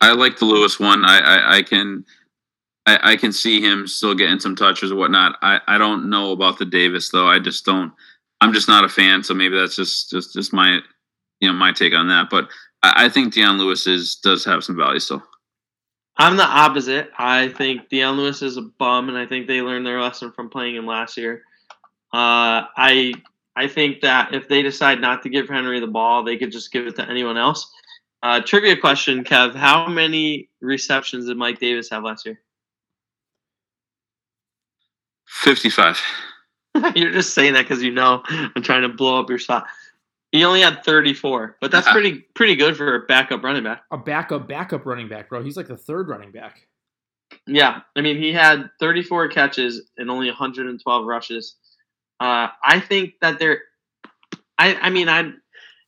I 0.00 0.12
like 0.12 0.38
the 0.38 0.44
Lewis 0.44 0.78
one. 0.78 1.04
I 1.04 1.18
I, 1.18 1.56
I 1.56 1.62
can 1.62 2.04
I, 2.86 3.12
I, 3.12 3.16
can 3.16 3.32
see 3.32 3.60
him 3.60 3.86
still 3.86 4.14
getting 4.14 4.40
some 4.40 4.56
touches 4.56 4.90
or 4.90 4.96
whatnot. 4.96 5.36
I, 5.42 5.60
I 5.68 5.76
don't 5.76 6.08
know 6.08 6.32
about 6.32 6.58
the 6.58 6.64
Davis 6.64 7.10
though. 7.10 7.26
I 7.26 7.38
just 7.38 7.66
don't. 7.66 7.92
I'm 8.40 8.54
just 8.54 8.68
not 8.68 8.84
a 8.84 8.88
fan. 8.88 9.22
So 9.22 9.34
maybe 9.34 9.56
that's 9.56 9.76
just 9.76 10.08
just 10.08 10.32
just 10.32 10.54
my 10.54 10.80
you 11.40 11.48
know 11.48 11.54
my 11.54 11.72
take 11.72 11.94
on 11.94 12.08
that. 12.08 12.30
But 12.30 12.48
I, 12.82 13.04
I 13.04 13.08
think 13.08 13.34
Dion 13.34 13.58
Lewis 13.58 13.86
is 13.86 14.16
does 14.16 14.44
have 14.44 14.64
some 14.64 14.76
value 14.76 15.00
still. 15.00 15.22
I'm 16.16 16.36
the 16.36 16.44
opposite. 16.44 17.10
I 17.16 17.48
think 17.48 17.88
Dion 17.88 18.16
Lewis 18.16 18.42
is 18.42 18.56
a 18.56 18.62
bum, 18.62 19.08
and 19.08 19.16
I 19.16 19.24
think 19.24 19.46
they 19.46 19.62
learned 19.62 19.86
their 19.86 20.00
lesson 20.02 20.32
from 20.32 20.50
playing 20.50 20.74
him 20.74 20.86
last 20.86 21.16
year. 21.16 21.42
Uh, 22.12 22.66
I 22.76 23.14
I 23.54 23.68
think 23.68 24.00
that 24.00 24.34
if 24.34 24.48
they 24.48 24.62
decide 24.62 25.00
not 25.00 25.22
to 25.22 25.28
give 25.28 25.48
Henry 25.48 25.80
the 25.80 25.86
ball, 25.86 26.24
they 26.24 26.36
could 26.36 26.52
just 26.52 26.72
give 26.72 26.86
it 26.86 26.96
to 26.96 27.08
anyone 27.08 27.36
else. 27.36 27.70
Uh, 28.22 28.40
trivia 28.40 28.76
question, 28.76 29.22
Kev: 29.22 29.54
How 29.54 29.86
many 29.86 30.48
receptions 30.60 31.26
did 31.26 31.36
Mike 31.36 31.60
Davis 31.60 31.88
have 31.90 32.02
last 32.02 32.26
year? 32.26 32.40
Fifty-five. 35.26 36.00
You're 36.96 37.12
just 37.12 37.34
saying 37.34 37.52
that 37.52 37.62
because 37.62 37.82
you 37.82 37.92
know 37.92 38.22
I'm 38.28 38.62
trying 38.62 38.82
to 38.82 38.88
blow 38.88 39.20
up 39.20 39.28
your 39.28 39.38
spot. 39.38 39.66
He 40.32 40.44
only 40.44 40.60
had 40.60 40.84
34, 40.84 41.56
but 41.60 41.70
that's 41.70 41.90
pretty 41.90 42.26
pretty 42.34 42.54
good 42.54 42.76
for 42.76 42.96
a 42.96 43.00
backup 43.06 43.42
running 43.42 43.64
back. 43.64 43.82
A 43.90 43.96
backup 43.96 44.46
backup 44.46 44.84
running 44.84 45.08
back, 45.08 45.30
bro. 45.30 45.42
He's 45.42 45.56
like 45.56 45.68
the 45.68 45.76
third 45.76 46.08
running 46.08 46.32
back. 46.32 46.66
Yeah, 47.46 47.80
I 47.96 48.02
mean 48.02 48.18
he 48.18 48.32
had 48.32 48.68
34 48.78 49.28
catches 49.28 49.90
and 49.96 50.10
only 50.10 50.26
112 50.26 51.06
rushes. 51.06 51.56
Uh, 52.20 52.48
I 52.62 52.80
think 52.80 53.14
that 53.22 53.38
they're 53.38 53.62
I 54.58 54.74
I 54.74 54.90
mean 54.90 55.08
I 55.08 55.32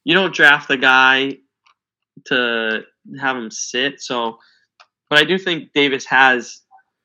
you 0.04 0.14
don't 0.14 0.34
draft 0.34 0.68
the 0.68 0.78
guy 0.78 1.36
to 2.26 2.84
have 3.20 3.36
him 3.36 3.50
sit. 3.50 4.00
So, 4.00 4.38
but 5.08 5.18
I 5.18 5.24
do 5.24 5.38
think 5.38 5.72
Davis 5.72 6.04
has 6.06 6.59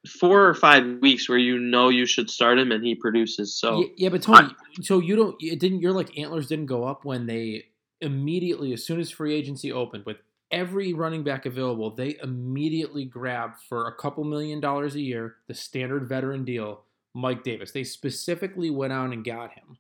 four 0.06 0.46
or 0.46 0.54
five 0.54 0.86
weeks 1.02 1.28
where 1.28 1.38
you 1.38 1.60
know 1.60 1.90
you 1.90 2.06
should 2.06 2.30
start 2.30 2.60
him 2.60 2.72
and 2.72 2.84
he 2.84 2.96
produces. 2.96 3.56
So 3.56 3.82
yeah, 3.82 3.88
yeah, 3.98 4.10
but 4.10 4.22
Tony, 4.22 4.50
so 4.82 5.00
you 5.00 5.16
don't 5.16 5.36
it 5.40 5.60
didn't 5.60 5.82
you're 5.82 5.94
like 5.94 6.18
antlers 6.18 6.48
didn't 6.48 6.68
go 6.68 6.84
up 6.84 7.06
when 7.06 7.26
they 7.26 7.66
immediately 8.02 8.74
as 8.74 8.84
soon 8.84 9.00
as 9.00 9.10
free 9.10 9.34
agency 9.34 9.72
opened 9.72 10.06
with 10.06 10.18
every 10.52 10.94
running 10.94 11.24
back 11.24 11.46
available, 11.46 11.92
they 11.92 12.18
immediately 12.24 13.06
grabbed 13.06 13.60
for 13.68 13.88
a 13.88 13.96
couple 13.96 14.24
million 14.24 14.60
dollars 14.60 14.96
a 14.96 15.02
year 15.02 15.36
the 15.48 15.54
standard 15.54 16.08
veteran 16.08 16.46
deal, 16.46 16.84
Mike 17.14 17.44
Davis. 17.44 17.72
They 17.72 17.84
specifically 17.84 18.70
went 18.70 18.94
out 18.94 19.12
and 19.12 19.24
got 19.24 19.52
him. 19.52 19.78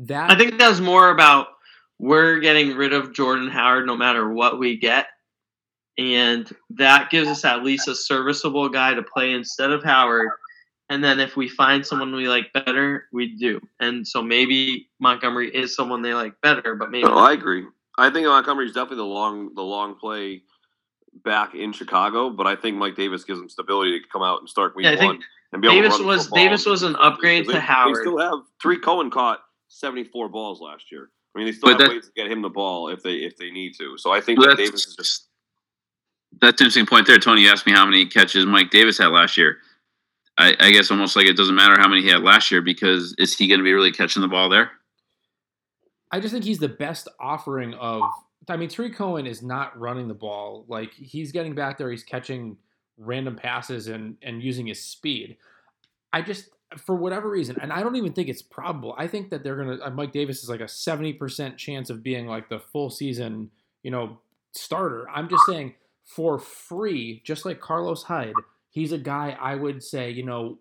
That 0.00 0.30
I 0.30 0.36
think 0.36 0.58
that 0.58 0.68
was 0.68 0.80
more 0.80 1.10
about 1.10 1.48
we're 1.98 2.38
getting 2.38 2.76
rid 2.76 2.92
of 2.92 3.12
Jordan 3.12 3.48
Howard 3.48 3.86
no 3.86 3.96
matter 3.96 4.30
what 4.30 4.58
we 4.58 4.76
get. 4.76 5.06
And 5.98 6.50
that 6.70 7.10
gives 7.10 7.28
us 7.28 7.44
at 7.44 7.64
least 7.64 7.88
a 7.88 7.94
serviceable 7.94 8.68
guy 8.68 8.94
to 8.94 9.02
play 9.02 9.32
instead 9.32 9.70
of 9.70 9.82
Howard. 9.82 10.28
And 10.90 11.02
then 11.04 11.20
if 11.20 11.36
we 11.36 11.48
find 11.48 11.84
someone 11.84 12.14
we 12.14 12.28
like 12.28 12.52
better, 12.52 13.08
we 13.12 13.36
do. 13.36 13.60
And 13.80 14.06
so 14.06 14.22
maybe 14.22 14.88
Montgomery 15.00 15.50
is 15.54 15.74
someone 15.74 16.00
they 16.00 16.14
like 16.14 16.40
better, 16.40 16.74
but 16.76 16.90
maybe 16.90 17.06
No, 17.06 17.18
I 17.18 17.32
agree. 17.32 17.66
I 17.98 18.10
think 18.10 18.26
Montgomery's 18.26 18.72
definitely 18.72 18.98
the 18.98 19.02
long 19.04 19.54
the 19.54 19.62
long 19.62 19.96
play 19.96 20.42
back 21.24 21.54
in 21.54 21.72
Chicago, 21.72 22.30
but 22.30 22.46
I 22.46 22.54
think 22.54 22.76
Mike 22.76 22.94
Davis 22.94 23.24
gives 23.24 23.40
them 23.40 23.48
stability 23.48 23.98
to 24.00 24.06
come 24.10 24.22
out 24.22 24.38
and 24.40 24.48
start 24.48 24.76
week 24.76 24.84
Yeah, 24.84 24.92
I 24.92 24.96
think 24.96 25.14
one 25.14 25.22
and 25.52 25.62
be 25.62 25.68
able 25.68 25.76
Davis 25.82 25.96
to 25.96 26.02
run 26.02 26.06
was 26.08 26.22
football. 26.26 26.44
Davis 26.44 26.66
was 26.66 26.82
an 26.84 26.96
upgrade 26.96 27.46
They- 27.46 27.54
to 27.54 27.60
Howard. 27.60 27.96
They 27.96 28.00
still 28.02 28.18
have 28.18 28.38
three 28.62 28.78
Cohen 28.78 29.10
caught 29.10 29.40
seventy 29.66 30.04
four 30.04 30.28
balls 30.28 30.60
last 30.60 30.92
year. 30.92 31.10
I 31.34 31.38
mean, 31.38 31.46
they 31.46 31.52
still 31.52 31.70
But 31.72 31.80
have 31.80 31.88
that- 31.90 31.94
ways 31.96 32.06
to 32.06 32.12
get 32.14 32.30
him 32.30 32.40
the 32.40 32.48
ball 32.50 32.88
if 32.88 33.02
they 33.02 33.16
if 33.16 33.36
they 33.36 33.50
need 33.50 33.74
to. 33.78 33.98
So 33.98 34.12
I 34.12 34.20
think 34.20 34.40
that 34.40 34.56
Davis 34.56 34.86
is 34.86 34.94
just 34.96 35.27
That's 36.40 36.60
an 36.60 36.66
interesting 36.66 36.86
point 36.86 37.06
there. 37.06 37.18
Tony 37.18 37.42
You 37.42 37.50
asked 37.50 37.66
me 37.66 37.72
how 37.72 37.84
many 37.84 38.06
catches 38.06 38.46
Mike 38.46 38.70
Davis 38.70 38.98
had 38.98 39.08
last 39.08 39.36
year. 39.36 39.58
I, 40.36 40.54
I 40.60 40.70
guess 40.70 40.90
almost 40.90 41.16
like 41.16 41.26
it 41.26 41.36
doesn't 41.36 41.54
matter 41.54 41.76
how 41.78 41.88
many 41.88 42.02
he 42.02 42.08
had 42.08 42.22
last 42.22 42.50
year 42.50 42.62
because 42.62 43.14
is 43.18 43.36
he 43.36 43.48
going 43.48 43.58
to 43.58 43.64
be 43.64 43.72
really 43.72 43.90
catching 43.90 44.22
the 44.22 44.28
ball 44.28 44.48
there? 44.48 44.70
I 46.10 46.20
just 46.20 46.32
think 46.32 46.44
he's 46.44 46.58
the 46.58 46.68
best 46.68 47.08
offering 47.20 47.74
of. 47.74 48.02
I 48.48 48.56
mean, 48.56 48.68
Tarik 48.68 48.94
Cohen 48.94 49.26
is 49.26 49.42
not 49.42 49.78
running 49.78 50.08
the 50.08 50.14
ball. 50.14 50.64
Like 50.68 50.92
he's 50.94 51.32
getting 51.32 51.54
back 51.54 51.76
there, 51.76 51.90
he's 51.90 52.04
catching 52.04 52.56
random 52.96 53.36
passes 53.36 53.88
and 53.88 54.16
and 54.22 54.42
using 54.42 54.66
his 54.66 54.82
speed. 54.82 55.36
I 56.12 56.22
just, 56.22 56.48
for 56.78 56.94
whatever 56.94 57.28
reason, 57.28 57.56
and 57.60 57.72
I 57.72 57.82
don't 57.82 57.96
even 57.96 58.12
think 58.12 58.28
it's 58.28 58.40
probable. 58.40 58.94
I 58.96 59.06
think 59.06 59.30
that 59.30 59.42
they're 59.42 59.56
gonna. 59.56 59.78
Uh, 59.82 59.90
Mike 59.90 60.12
Davis 60.12 60.42
is 60.42 60.48
like 60.48 60.60
a 60.60 60.68
seventy 60.68 61.12
percent 61.12 61.58
chance 61.58 61.90
of 61.90 62.02
being 62.02 62.26
like 62.26 62.48
the 62.48 62.58
full 62.58 62.90
season, 62.90 63.50
you 63.82 63.90
know, 63.90 64.18
starter. 64.52 65.06
I'm 65.10 65.28
just 65.28 65.44
saying 65.46 65.74
for 66.08 66.38
free, 66.38 67.20
just 67.22 67.44
like 67.44 67.60
Carlos 67.60 68.04
Hyde, 68.04 68.32
he's 68.70 68.92
a 68.92 68.98
guy 68.98 69.36
I 69.38 69.54
would 69.54 69.82
say, 69.82 70.10
you 70.10 70.24
know, 70.24 70.58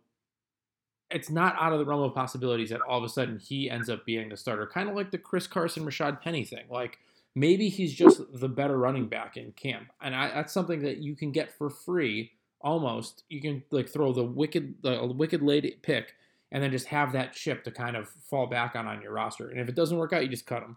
it's 1.10 1.30
not 1.30 1.56
out 1.58 1.72
of 1.72 1.80
the 1.80 1.86
realm 1.86 2.04
of 2.04 2.14
possibilities 2.14 2.70
that 2.70 2.82
all 2.82 2.98
of 2.98 3.04
a 3.06 3.10
sudden 3.10 3.40
he 3.40 3.70
ends 3.70 3.90
up 3.90 4.06
being 4.06 4.28
the 4.28 4.36
starter. 4.36 4.68
Kind 4.68 4.90
of 4.90 4.96
like 4.96 5.10
the 5.10 5.18
Chris 5.18 5.48
Carson, 5.48 5.86
Rashaad 5.86 6.22
Penny 6.22 6.44
thing. 6.44 6.66
Like 6.70 7.00
maybe 7.34 7.70
he's 7.70 7.94
just 7.94 8.20
the 8.34 8.50
better 8.50 8.78
running 8.78 9.08
back 9.08 9.38
in 9.38 9.54
camp, 9.54 9.88
and 10.02 10.14
I, 10.14 10.28
that's 10.32 10.54
something 10.54 10.82
that 10.82 10.98
you 10.98 11.16
can 11.16 11.32
get 11.32 11.58
for 11.58 11.70
free. 11.70 12.34
Almost, 12.60 13.24
you 13.30 13.40
can 13.40 13.64
like 13.72 13.88
throw 13.88 14.12
the 14.12 14.24
wicked, 14.24 14.76
the 14.82 15.06
wicked 15.06 15.42
late 15.42 15.82
pick, 15.82 16.16
and 16.52 16.62
then 16.62 16.72
just 16.72 16.88
have 16.88 17.14
that 17.14 17.32
chip 17.32 17.64
to 17.64 17.72
kind 17.72 17.96
of 17.96 18.10
fall 18.30 18.48
back 18.48 18.76
on 18.76 18.86
on 18.86 19.02
your 19.02 19.14
roster. 19.14 19.48
And 19.48 19.62
if 19.62 19.70
it 19.70 19.76
doesn't 19.76 19.98
work 19.98 20.12
out, 20.12 20.24
you 20.24 20.28
just 20.28 20.46
cut 20.46 20.64
him. 20.64 20.76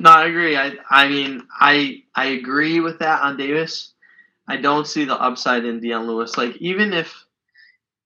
No, 0.00 0.10
I 0.10 0.26
agree. 0.26 0.56
I 0.56 0.72
I 0.90 1.08
mean 1.08 1.46
I 1.58 2.02
I 2.14 2.26
agree 2.26 2.80
with 2.80 2.98
that 3.00 3.22
on 3.22 3.36
Davis. 3.36 3.92
I 4.48 4.56
don't 4.56 4.86
see 4.86 5.04
the 5.04 5.20
upside 5.20 5.64
in 5.64 5.80
Dion 5.80 6.06
Lewis. 6.06 6.36
Like 6.36 6.56
even 6.56 6.92
if 6.92 7.24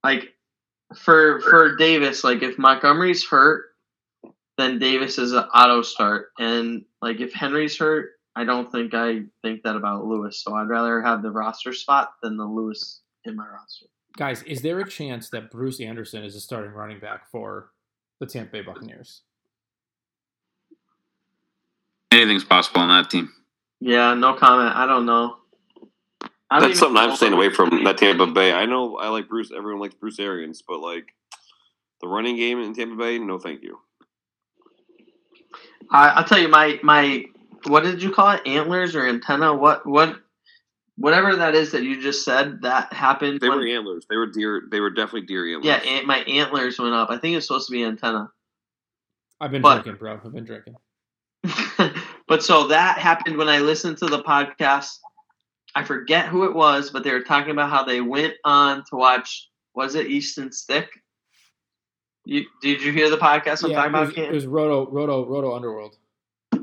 like 0.05 0.34
for 0.95 1.41
for 1.41 1.76
Davis, 1.76 2.24
like 2.24 2.43
if 2.43 2.59
Montgomery's 2.59 3.26
hurt, 3.26 3.66
then 4.59 4.78
Davis 4.78 5.18
is 5.18 5.32
an 5.32 5.45
auto 5.55 5.82
start. 5.82 6.28
And 6.39 6.84
like 7.03 7.20
if 7.20 7.32
Henry's 7.32 7.76
hurt, 7.78 8.11
I 8.34 8.45
don't 8.45 8.70
think 8.70 8.95
I 8.95 9.22
think 9.43 9.62
that 9.62 9.76
about 9.76 10.05
Lewis. 10.05 10.43
So 10.43 10.55
I'd 10.55 10.68
rather 10.68 11.03
have 11.03 11.22
the 11.22 11.30
roster 11.30 11.72
spot 11.72 12.12
than 12.22 12.37
the 12.37 12.45
Lewis 12.45 13.01
in 13.24 13.37
my 13.37 13.47
roster. 13.47 13.87
Guys, 14.16 14.43
is 14.45 14.62
there 14.62 14.80
a 14.80 14.89
chance 14.89 15.28
that 15.30 15.51
Bruce 15.51 15.80
Anderson 15.80 16.24
is 16.24 16.37
a 16.37 16.41
starting 16.41 16.72
running 16.72 17.01
back 17.01 17.30
for 17.30 17.70
the 18.20 18.26
Tampa 18.26 18.53
Bay 18.53 18.62
Buccaneers? 18.62 19.22
Anything's 22.11 22.44
possible 22.44 22.80
on 22.80 22.88
that 22.88 23.11
team. 23.11 23.30
Yeah, 23.80 24.14
no 24.14 24.34
comment. 24.34 24.74
I 24.74 24.86
don't 24.86 25.07
know. 25.07 25.36
I 26.50 26.61
don't 26.61 26.68
that's 26.68 26.78
something 26.78 26.96
I'm 26.96 27.16
staying 27.16 27.32
away 27.32 27.50
from. 27.50 27.82
That 27.84 27.98
Tampa 27.98 28.26
Bay. 28.26 28.52
I 28.52 28.66
know 28.66 28.96
I 28.98 29.09
like 29.09 29.28
Bruce. 29.28 29.50
Everyone 29.57 29.80
likes 29.80 29.94
Bruce 29.94 30.18
Arians, 30.20 30.62
but 30.66 30.78
like 30.80 31.07
the 32.00 32.09
running 32.09 32.36
game 32.36 32.61
in 32.61 32.72
Tampa 32.74 32.94
Bay, 32.96 33.18
no, 33.18 33.38
thank 33.38 33.62
you. 33.62 33.78
I, 35.90 36.09
I'll 36.11 36.24
tell 36.24 36.38
you 36.38 36.48
my 36.48 36.78
my 36.82 37.24
what 37.66 37.82
did 37.82 38.02
you 38.02 38.12
call 38.12 38.30
it? 38.30 38.46
Antlers 38.46 38.94
or 38.94 39.07
antenna? 39.07 39.52
What 39.54 39.84
what 39.86 40.16
whatever 40.96 41.34
that 41.36 41.54
is 41.57 41.72
that 41.72 41.82
you 41.82 42.00
just 42.00 42.24
said 42.24 42.62
that 42.62 42.92
happened. 42.92 43.40
They 43.40 43.48
when- 43.48 43.59
were 43.59 43.66
antlers. 43.66 44.07
They 44.09 44.16
were 44.16 44.26
deer. 44.26 44.62
They 44.70 44.78
were 44.80 44.90
definitely 44.90 45.26
deer 45.26 45.46
antlers. 45.57 45.66
yeah, 45.66 45.78
an- 45.90 46.07
my 46.07 46.18
antlers 46.18 46.78
went 46.78 46.94
up. 46.94 47.11
I 47.11 47.18
think 47.18 47.36
it's 47.36 47.46
supposed 47.48 47.66
to 47.68 47.72
be 47.72 47.82
antenna. 47.84 48.30
I've 49.40 49.50
been 49.50 49.62
But- 49.62 49.82
drinking, 49.82 49.98
bro. 49.98 50.20
I've 50.24 50.32
been 50.32 50.44
drinking. 50.44 50.76
but 52.28 52.42
so 52.42 52.68
that 52.68 52.99
happened 52.99 53.36
when 53.36 53.49
I 53.49 53.59
listened 53.59 53.99
to 53.99 54.07
the 54.07 54.22
podcast. 54.22 54.99
I 55.74 55.84
forget 55.84 56.26
who 56.26 56.44
it 56.44 56.55
was, 56.55 56.90
but 56.90 57.05
they 57.05 57.12
were 57.12 57.22
talking 57.22 57.51
about 57.51 57.70
how 57.70 57.84
they 57.84 58.01
went 58.01 58.34
on 58.44 58.84
to 58.90 58.97
watch. 58.97 59.49
Was 59.74 59.94
it 59.94 60.07
Easton 60.07 60.51
Stick? 60.53 60.88
You 62.24 62.44
did 62.62 62.82
you 62.82 62.92
hear 62.92 63.11
the 63.11 63.18
podcast 63.18 63.62
I'm 63.62 63.70
yeah, 63.70 63.76
talking 63.76 63.90
it 63.94 63.99
about? 63.99 64.07
was, 64.07 64.14
Ken? 64.14 64.24
it 64.24 64.32
was 64.32 64.47
Roto, 64.47 64.90
Roto, 64.90 65.26
Roto 65.26 65.55
Underworld. 65.55 65.97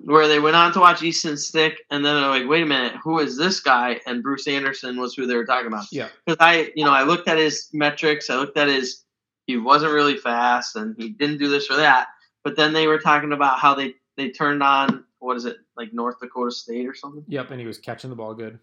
where 0.03 0.27
they 0.27 0.39
went 0.39 0.55
on 0.55 0.73
to 0.73 0.79
watch 0.79 1.01
Easton 1.03 1.37
Stick, 1.37 1.77
and 1.89 2.03
then 2.03 2.19
they're 2.19 2.29
like, 2.29 2.49
"Wait 2.49 2.63
a 2.63 2.65
minute, 2.65 2.95
who 3.03 3.19
is 3.19 3.37
this 3.37 3.59
guy?" 3.59 4.01
And 4.05 4.21
Bruce 4.23 4.47
Anderson 4.47 4.99
was 4.99 5.13
who 5.13 5.25
they 5.25 5.35
were 5.35 5.45
talking 5.45 5.67
about. 5.67 5.85
Yeah. 5.91 6.09
Because 6.25 6.37
I, 6.39 6.71
you 6.75 6.83
know, 6.83 6.91
I 6.91 7.03
looked 7.03 7.27
at 7.27 7.37
his 7.37 7.69
metrics. 7.71 8.29
I 8.29 8.35
looked 8.35 8.57
at 8.57 8.67
his. 8.67 9.03
He 9.47 9.57
wasn't 9.57 9.93
really 9.93 10.17
fast, 10.17 10.75
and 10.75 10.95
he 10.97 11.09
didn't 11.09 11.37
do 11.37 11.49
this 11.49 11.69
or 11.69 11.77
that. 11.77 12.07
But 12.43 12.55
then 12.57 12.73
they 12.73 12.87
were 12.87 12.99
talking 12.99 13.31
about 13.31 13.59
how 13.59 13.73
they 13.75 13.93
they 14.17 14.29
turned 14.29 14.63
on 14.63 15.05
what 15.19 15.37
is 15.37 15.45
it 15.45 15.57
like 15.77 15.93
North 15.93 16.19
Dakota 16.19 16.51
State 16.51 16.87
or 16.87 16.93
something? 16.93 17.23
Yep, 17.27 17.51
and 17.51 17.59
he 17.59 17.65
was 17.65 17.77
catching 17.77 18.09
the 18.09 18.15
ball 18.15 18.33
good. 18.33 18.59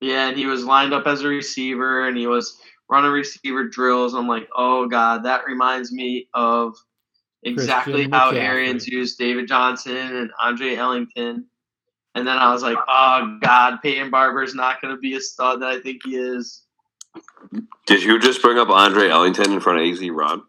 Yeah, 0.00 0.28
and 0.28 0.36
he 0.36 0.46
was 0.46 0.64
lined 0.64 0.94
up 0.94 1.06
as 1.06 1.22
a 1.22 1.28
receiver, 1.28 2.08
and 2.08 2.16
he 2.16 2.26
was 2.26 2.58
running 2.88 3.10
receiver 3.10 3.68
drills. 3.68 4.14
I'm 4.14 4.26
like, 4.26 4.48
oh 4.56 4.86
god, 4.86 5.24
that 5.24 5.46
reminds 5.46 5.92
me 5.92 6.28
of 6.34 6.76
exactly 7.42 7.92
Christian 7.92 8.12
how 8.12 8.32
McCaffrey. 8.32 8.42
Arians 8.42 8.86
used 8.86 9.18
David 9.18 9.46
Johnson 9.46 9.96
and 9.96 10.30
Andre 10.40 10.74
Ellington. 10.76 11.46
And 12.14 12.26
then 12.26 12.38
I 12.38 12.52
was 12.52 12.62
like, 12.62 12.78
oh 12.88 13.38
god, 13.40 13.78
Peyton 13.82 14.10
Barber's 14.10 14.54
not 14.54 14.82
going 14.82 14.94
to 14.94 15.00
be 15.00 15.14
a 15.14 15.20
stud 15.20 15.62
that 15.62 15.68
I 15.68 15.80
think 15.80 16.02
he 16.04 16.16
is. 16.16 16.62
Did 17.86 18.02
you 18.02 18.18
just 18.18 18.42
bring 18.42 18.58
up 18.58 18.68
Andre 18.68 19.08
Ellington 19.08 19.52
in 19.52 19.60
front 19.60 19.80
of 19.80 19.84
Az 19.84 20.08
Ron? 20.10 20.42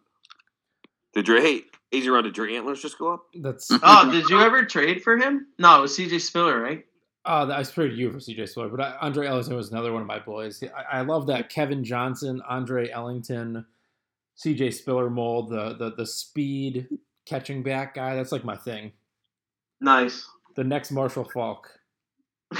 Did 1.14 1.28
you 1.28 1.42
hey 1.42 1.64
Az 1.94 2.08
Ron? 2.08 2.24
Did 2.24 2.38
your 2.38 2.48
antlers 2.50 2.82
just 2.82 2.98
go 2.98 3.14
up? 3.14 3.26
That's 3.36 3.70
Oh, 3.84 4.12
did 4.12 4.30
you 4.30 4.40
ever 4.42 4.64
trade 4.66 5.02
for 5.04 5.18
him? 5.18 5.48
No, 5.60 5.80
it 5.80 5.82
was 5.82 5.98
CJ 5.98 6.22
Spiller, 6.22 6.62
right? 6.62 6.86
uh, 7.26 7.52
I 7.54 7.62
sprayed 7.64 7.98
you 7.98 8.12
for 8.12 8.18
CJ 8.18 8.50
Spiller, 8.50 8.70
but 8.70 8.82
I, 8.82 8.96
Andre 9.02 9.28
Ellington 9.28 9.56
was 9.56 9.72
another 9.72 9.94
one 9.94 10.02
of 10.02 10.08
my 10.08 10.20
boys. 10.20 10.64
I, 10.64 11.00
I 11.00 11.02
love 11.02 11.28
that 11.28 11.50
Kevin 11.50 11.84
Johnson, 11.84 12.42
Andre 12.48 12.90
Ellington, 12.90 13.66
CJ 14.44 14.74
Spiller 14.74 15.10
mold, 15.10 15.50
the 15.50 15.76
the 15.78 15.94
the 15.96 16.06
speed 16.06 16.88
catching 17.26 17.62
back 17.62 17.94
guy. 17.96 18.16
That's 18.16 18.32
like 18.32 18.44
my 18.44 18.56
thing. 18.56 18.94
Nice. 19.80 20.28
The 20.56 20.64
next 20.64 20.92
Marshall 20.92 21.26
Faulk. 21.26 21.70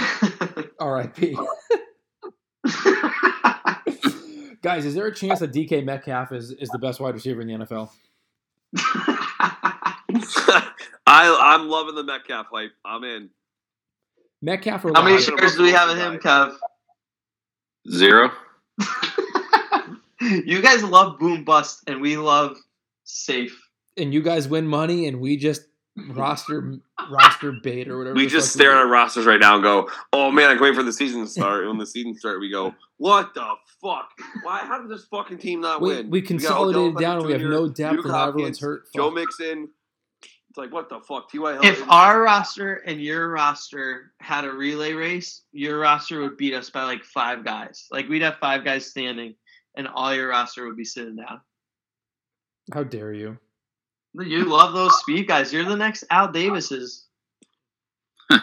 R.I.P. 0.80 1.38
Guys, 4.62 4.86
is 4.86 4.94
there 4.94 5.08
a 5.08 5.14
chance 5.14 5.40
that 5.40 5.52
DK 5.52 5.84
Metcalf 5.84 6.32
is, 6.32 6.52
is 6.52 6.70
the 6.70 6.78
best 6.80 7.00
wide 7.00 7.16
receiver 7.16 7.42
in 7.42 7.48
the 7.48 7.54
NFL? 7.66 7.90
I 11.08 11.56
I'm 11.56 11.68
loving 11.68 11.96
the 11.96 12.04
Metcalf 12.04 12.48
hype. 12.52 12.72
I'm 12.86 13.04
in. 13.04 13.30
Metcalf 14.42 14.82
How 14.82 15.04
many 15.04 15.22
shares 15.22 15.56
do 15.56 15.64
we 15.64 15.72
have 15.72 15.90
of 15.90 15.98
him, 15.98 16.18
Kev? 16.18 16.56
Zero. 17.90 18.32
you 20.22 20.62
guys 20.62 20.84
love 20.84 21.20
boom 21.20 21.44
bust, 21.44 21.84
and 21.88 22.02
we 22.02 22.18
love 22.18 22.58
safe. 23.04 23.60
and 23.98 24.14
you 24.14 24.22
guys 24.22 24.48
win 24.48 24.68
money, 24.68 25.08
and 25.08 25.20
we 25.20 25.38
just 25.38 25.64
roster 26.10 26.76
roster 27.10 27.52
bait 27.52 27.88
or 27.88 27.98
whatever. 27.98 28.16
We 28.16 28.28
just 28.28 28.54
stare 28.54 28.72
at 28.72 28.78
our 28.78 28.88
rosters 28.88 29.26
right 29.26 29.40
now 29.40 29.56
and 29.56 29.64
go, 29.64 29.90
"Oh 30.14 30.32
man, 30.32 30.46
I 30.46 30.54
can't 30.54 30.62
wait 30.62 30.76
for 30.76 30.84
the 30.84 30.94
season 30.94 31.22
to 31.22 31.28
start." 31.28 31.62
And 31.62 31.70
when 31.70 31.78
the 31.78 31.86
season 31.86 32.16
starts, 32.16 32.40
we 32.40 32.50
go, 32.50 32.74
"What 32.98 33.34
the 33.34 33.46
fuck? 33.82 34.10
Why? 34.44 34.60
How 34.60 34.80
did 34.80 34.90
this 34.90 35.06
fucking 35.06 35.40
team 35.40 35.62
not 35.62 35.82
We, 35.82 35.90
win?" 35.90 36.10
we 36.10 36.22
consolidated 36.22 36.96
Odell 36.96 37.02
down, 37.02 37.18
and 37.18 37.26
we 37.28 37.34
have 37.34 37.42
no 37.42 37.68
Jr., 37.68 37.74
depth, 37.74 37.96
Duke 37.96 38.06
and 38.06 38.16
everyone's 38.16 38.16
Hopkins, 38.16 38.60
hurt. 38.60 38.84
Joe 38.96 39.12
Mixon, 39.12 39.70
It's 40.52 40.58
like 40.58 40.74
what 40.74 40.90
the 40.90 41.00
fuck? 41.00 41.32
T.Y. 41.32 41.60
If 41.64 41.90
our 41.90 42.24
roster 42.24 42.74
and 42.86 43.02
your 43.02 43.30
roster 43.30 44.12
had 44.20 44.44
a 44.44 44.52
relay 44.52 44.92
race, 44.92 45.44
your 45.54 45.80
roster 45.80 46.20
would 46.20 46.36
beat 46.36 46.54
us 46.54 46.70
by 46.70 46.84
like 46.84 47.06
five 47.06 47.46
guys. 47.46 47.88
Like 47.90 48.10
we'd 48.10 48.22
have 48.22 48.36
five 48.36 48.66
guys 48.66 48.86
standing, 48.86 49.36
and 49.78 49.88
all 49.88 50.14
your 50.14 50.28
roster 50.28 50.68
would 50.68 50.76
be 50.76 50.84
sitting 50.84 51.16
down. 51.16 51.40
How 52.74 52.84
dare 52.84 53.14
you? 53.14 53.38
You 54.14 54.44
love 54.44 54.74
those 54.74 55.00
speed 55.00 55.30
guys. 55.30 55.54
You're 55.54 55.64
the 55.64 55.78
next 55.78 56.04
Al 56.12 56.28
Davises. 56.28 57.06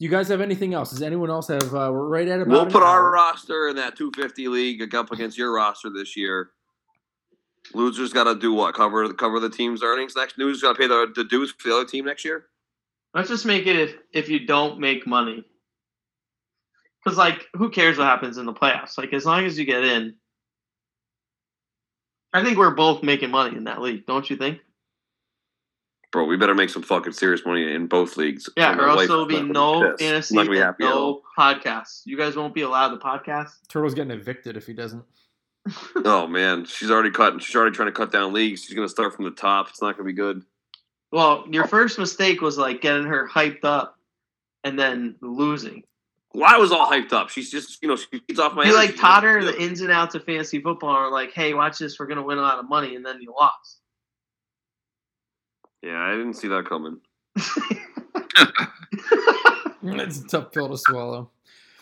You 0.00 0.08
guys 0.08 0.26
have 0.26 0.40
anything 0.40 0.74
else? 0.74 0.90
Does 0.90 1.02
anyone 1.02 1.30
else 1.30 1.46
have? 1.46 1.72
Uh, 1.72 1.88
we're 1.92 2.08
right 2.08 2.26
at 2.26 2.40
about. 2.40 2.48
we'll 2.48 2.66
an 2.66 2.72
put 2.72 2.82
our 2.82 2.98
hour. 3.04 3.12
roster 3.12 3.68
in 3.68 3.76
that 3.76 3.94
250 3.94 4.48
league 4.48 4.92
up 4.96 5.12
against 5.12 5.38
your 5.38 5.54
roster 5.54 5.90
this 5.90 6.16
year. 6.16 6.50
Losers 7.74 8.12
got 8.12 8.24
to 8.24 8.34
do 8.34 8.52
what? 8.52 8.74
Cover 8.74 9.12
cover 9.14 9.40
the 9.40 9.50
team's 9.50 9.82
earnings 9.82 10.14
next. 10.16 10.38
Losers 10.38 10.62
got 10.62 10.74
to 10.74 10.78
pay 10.78 10.86
the, 10.86 11.12
the 11.14 11.24
dues 11.24 11.52
for 11.56 11.68
the 11.68 11.76
other 11.76 11.84
team 11.84 12.04
next 12.04 12.24
year. 12.24 12.46
Let's 13.14 13.28
just 13.28 13.46
make 13.46 13.66
it 13.66 13.76
if 13.76 13.94
if 14.12 14.28
you 14.28 14.46
don't 14.46 14.78
make 14.78 15.06
money. 15.06 15.44
Because 17.04 17.18
like, 17.18 17.46
who 17.54 17.70
cares 17.70 17.98
what 17.98 18.06
happens 18.06 18.38
in 18.38 18.46
the 18.46 18.52
playoffs? 18.52 18.96
Like, 18.96 19.12
as 19.12 19.26
long 19.26 19.44
as 19.44 19.58
you 19.58 19.64
get 19.64 19.82
in, 19.82 20.14
I 22.32 22.42
think 22.44 22.58
we're 22.58 22.74
both 22.74 23.02
making 23.02 23.30
money 23.30 23.56
in 23.56 23.64
that 23.64 23.82
league, 23.82 24.06
don't 24.06 24.28
you 24.30 24.36
think? 24.36 24.60
Bro, 26.12 26.26
we 26.26 26.36
better 26.36 26.54
make 26.54 26.68
some 26.68 26.82
fucking 26.82 27.14
serious 27.14 27.44
money 27.44 27.74
in 27.74 27.86
both 27.86 28.18
leagues. 28.18 28.48
Yeah, 28.56 28.76
or 28.76 28.88
else 28.88 29.08
there'll 29.08 29.26
be 29.26 29.42
no 29.42 29.96
fantasy, 29.98 30.34
I'm 30.34 30.36
not 30.36 30.42
gonna 30.44 30.50
be 30.50 30.56
and 30.58 30.66
happy 30.66 30.84
at 30.84 30.92
all. 30.92 31.22
no 31.38 31.42
podcasts. 31.42 32.02
You 32.04 32.18
guys 32.18 32.36
won't 32.36 32.54
be 32.54 32.62
allowed 32.62 32.90
the 32.90 32.98
podcast. 32.98 33.52
Turtle's 33.68 33.94
getting 33.94 34.10
evicted 34.10 34.56
if 34.56 34.66
he 34.66 34.74
doesn't. 34.74 35.02
Oh 36.04 36.26
man, 36.26 36.64
she's 36.64 36.90
already 36.90 37.10
cutting. 37.10 37.38
She's 37.38 37.54
already 37.54 37.74
trying 37.74 37.88
to 37.88 37.92
cut 37.92 38.10
down 38.10 38.32
leagues. 38.32 38.64
She's 38.64 38.74
gonna 38.74 38.88
start 38.88 39.14
from 39.14 39.24
the 39.24 39.30
top. 39.30 39.68
It's 39.68 39.80
not 39.80 39.96
gonna 39.96 40.06
be 40.06 40.12
good. 40.12 40.42
Well, 41.12 41.44
your 41.50 41.66
first 41.66 41.98
mistake 41.98 42.40
was 42.40 42.58
like 42.58 42.80
getting 42.80 43.04
her 43.04 43.28
hyped 43.28 43.64
up 43.64 43.96
and 44.64 44.78
then 44.78 45.16
losing. 45.20 45.84
Well, 46.34 46.52
I 46.52 46.56
was 46.56 46.72
all 46.72 46.90
hyped 46.90 47.12
up. 47.12 47.28
She's 47.28 47.50
just, 47.50 47.80
you 47.82 47.88
know, 47.88 47.96
she 47.96 48.06
feeds 48.26 48.40
off 48.40 48.54
my. 48.54 48.64
You 48.64 48.74
like 48.74 48.88
energy. 48.88 48.98
taught 48.98 49.22
her 49.22 49.44
the 49.44 49.60
ins 49.62 49.82
and 49.82 49.92
outs 49.92 50.14
of 50.14 50.24
fantasy 50.24 50.60
football, 50.60 51.04
and 51.04 51.12
like, 51.12 51.32
"Hey, 51.32 51.54
watch 51.54 51.78
this. 51.78 51.98
We're 51.98 52.06
gonna 52.06 52.22
win 52.22 52.38
a 52.38 52.42
lot 52.42 52.58
of 52.58 52.68
money," 52.68 52.96
and 52.96 53.04
then 53.04 53.20
you 53.20 53.32
lost. 53.38 53.80
Yeah, 55.82 56.00
I 56.00 56.12
didn't 56.12 56.34
see 56.34 56.48
that 56.48 56.64
coming. 56.66 57.00
It's 59.84 60.20
a 60.20 60.26
tough 60.28 60.52
pill 60.52 60.68
to 60.68 60.78
swallow. 60.78 61.30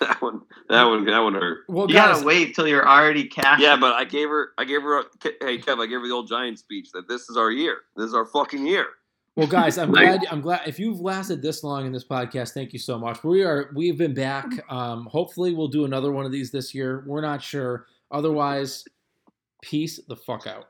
That 0.08 0.22
one, 0.22 0.40
that 0.70 0.84
one, 0.84 1.04
that 1.04 1.18
one 1.18 1.34
hurt. 1.34 1.58
Well, 1.68 1.86
you 1.86 1.94
guys, 1.94 2.14
gotta 2.16 2.26
wait 2.26 2.54
till 2.54 2.66
you're 2.66 2.88
already 2.88 3.24
cashed. 3.28 3.60
Yeah, 3.62 3.76
but 3.76 3.92
I 3.92 4.04
gave 4.04 4.28
her, 4.30 4.48
I 4.56 4.64
gave 4.64 4.80
her, 4.80 5.00
a, 5.00 5.04
hey 5.42 5.58
Kev, 5.58 5.78
I 5.78 5.86
gave 5.86 6.00
her 6.00 6.06
the 6.08 6.14
old 6.14 6.26
Giant 6.26 6.58
speech 6.58 6.90
that 6.92 7.06
this 7.06 7.28
is 7.28 7.36
our 7.36 7.50
year. 7.50 7.78
This 7.96 8.06
is 8.06 8.14
our 8.14 8.24
fucking 8.24 8.66
year. 8.66 8.86
Well, 9.36 9.46
guys, 9.46 9.76
I'm 9.76 9.92
Like- 9.92 10.06
glad. 10.20 10.20
I'm 10.30 10.40
glad 10.40 10.62
if 10.66 10.78
you've 10.78 11.00
lasted 11.00 11.42
this 11.42 11.62
long 11.62 11.84
in 11.84 11.92
this 11.92 12.04
podcast. 12.06 12.52
Thank 12.54 12.72
you 12.72 12.78
so 12.78 12.98
much. 12.98 13.22
We 13.22 13.42
are. 13.42 13.70
We've 13.74 13.98
been 13.98 14.14
back. 14.14 14.46
Um, 14.72 15.04
hopefully, 15.06 15.52
we'll 15.54 15.68
do 15.68 15.84
another 15.84 16.12
one 16.12 16.24
of 16.24 16.32
these 16.32 16.50
this 16.50 16.74
year. 16.74 17.04
We're 17.06 17.20
not 17.20 17.42
sure. 17.42 17.86
Otherwise, 18.10 18.84
peace 19.62 20.00
the 20.08 20.16
fuck 20.16 20.46
out. 20.46 20.69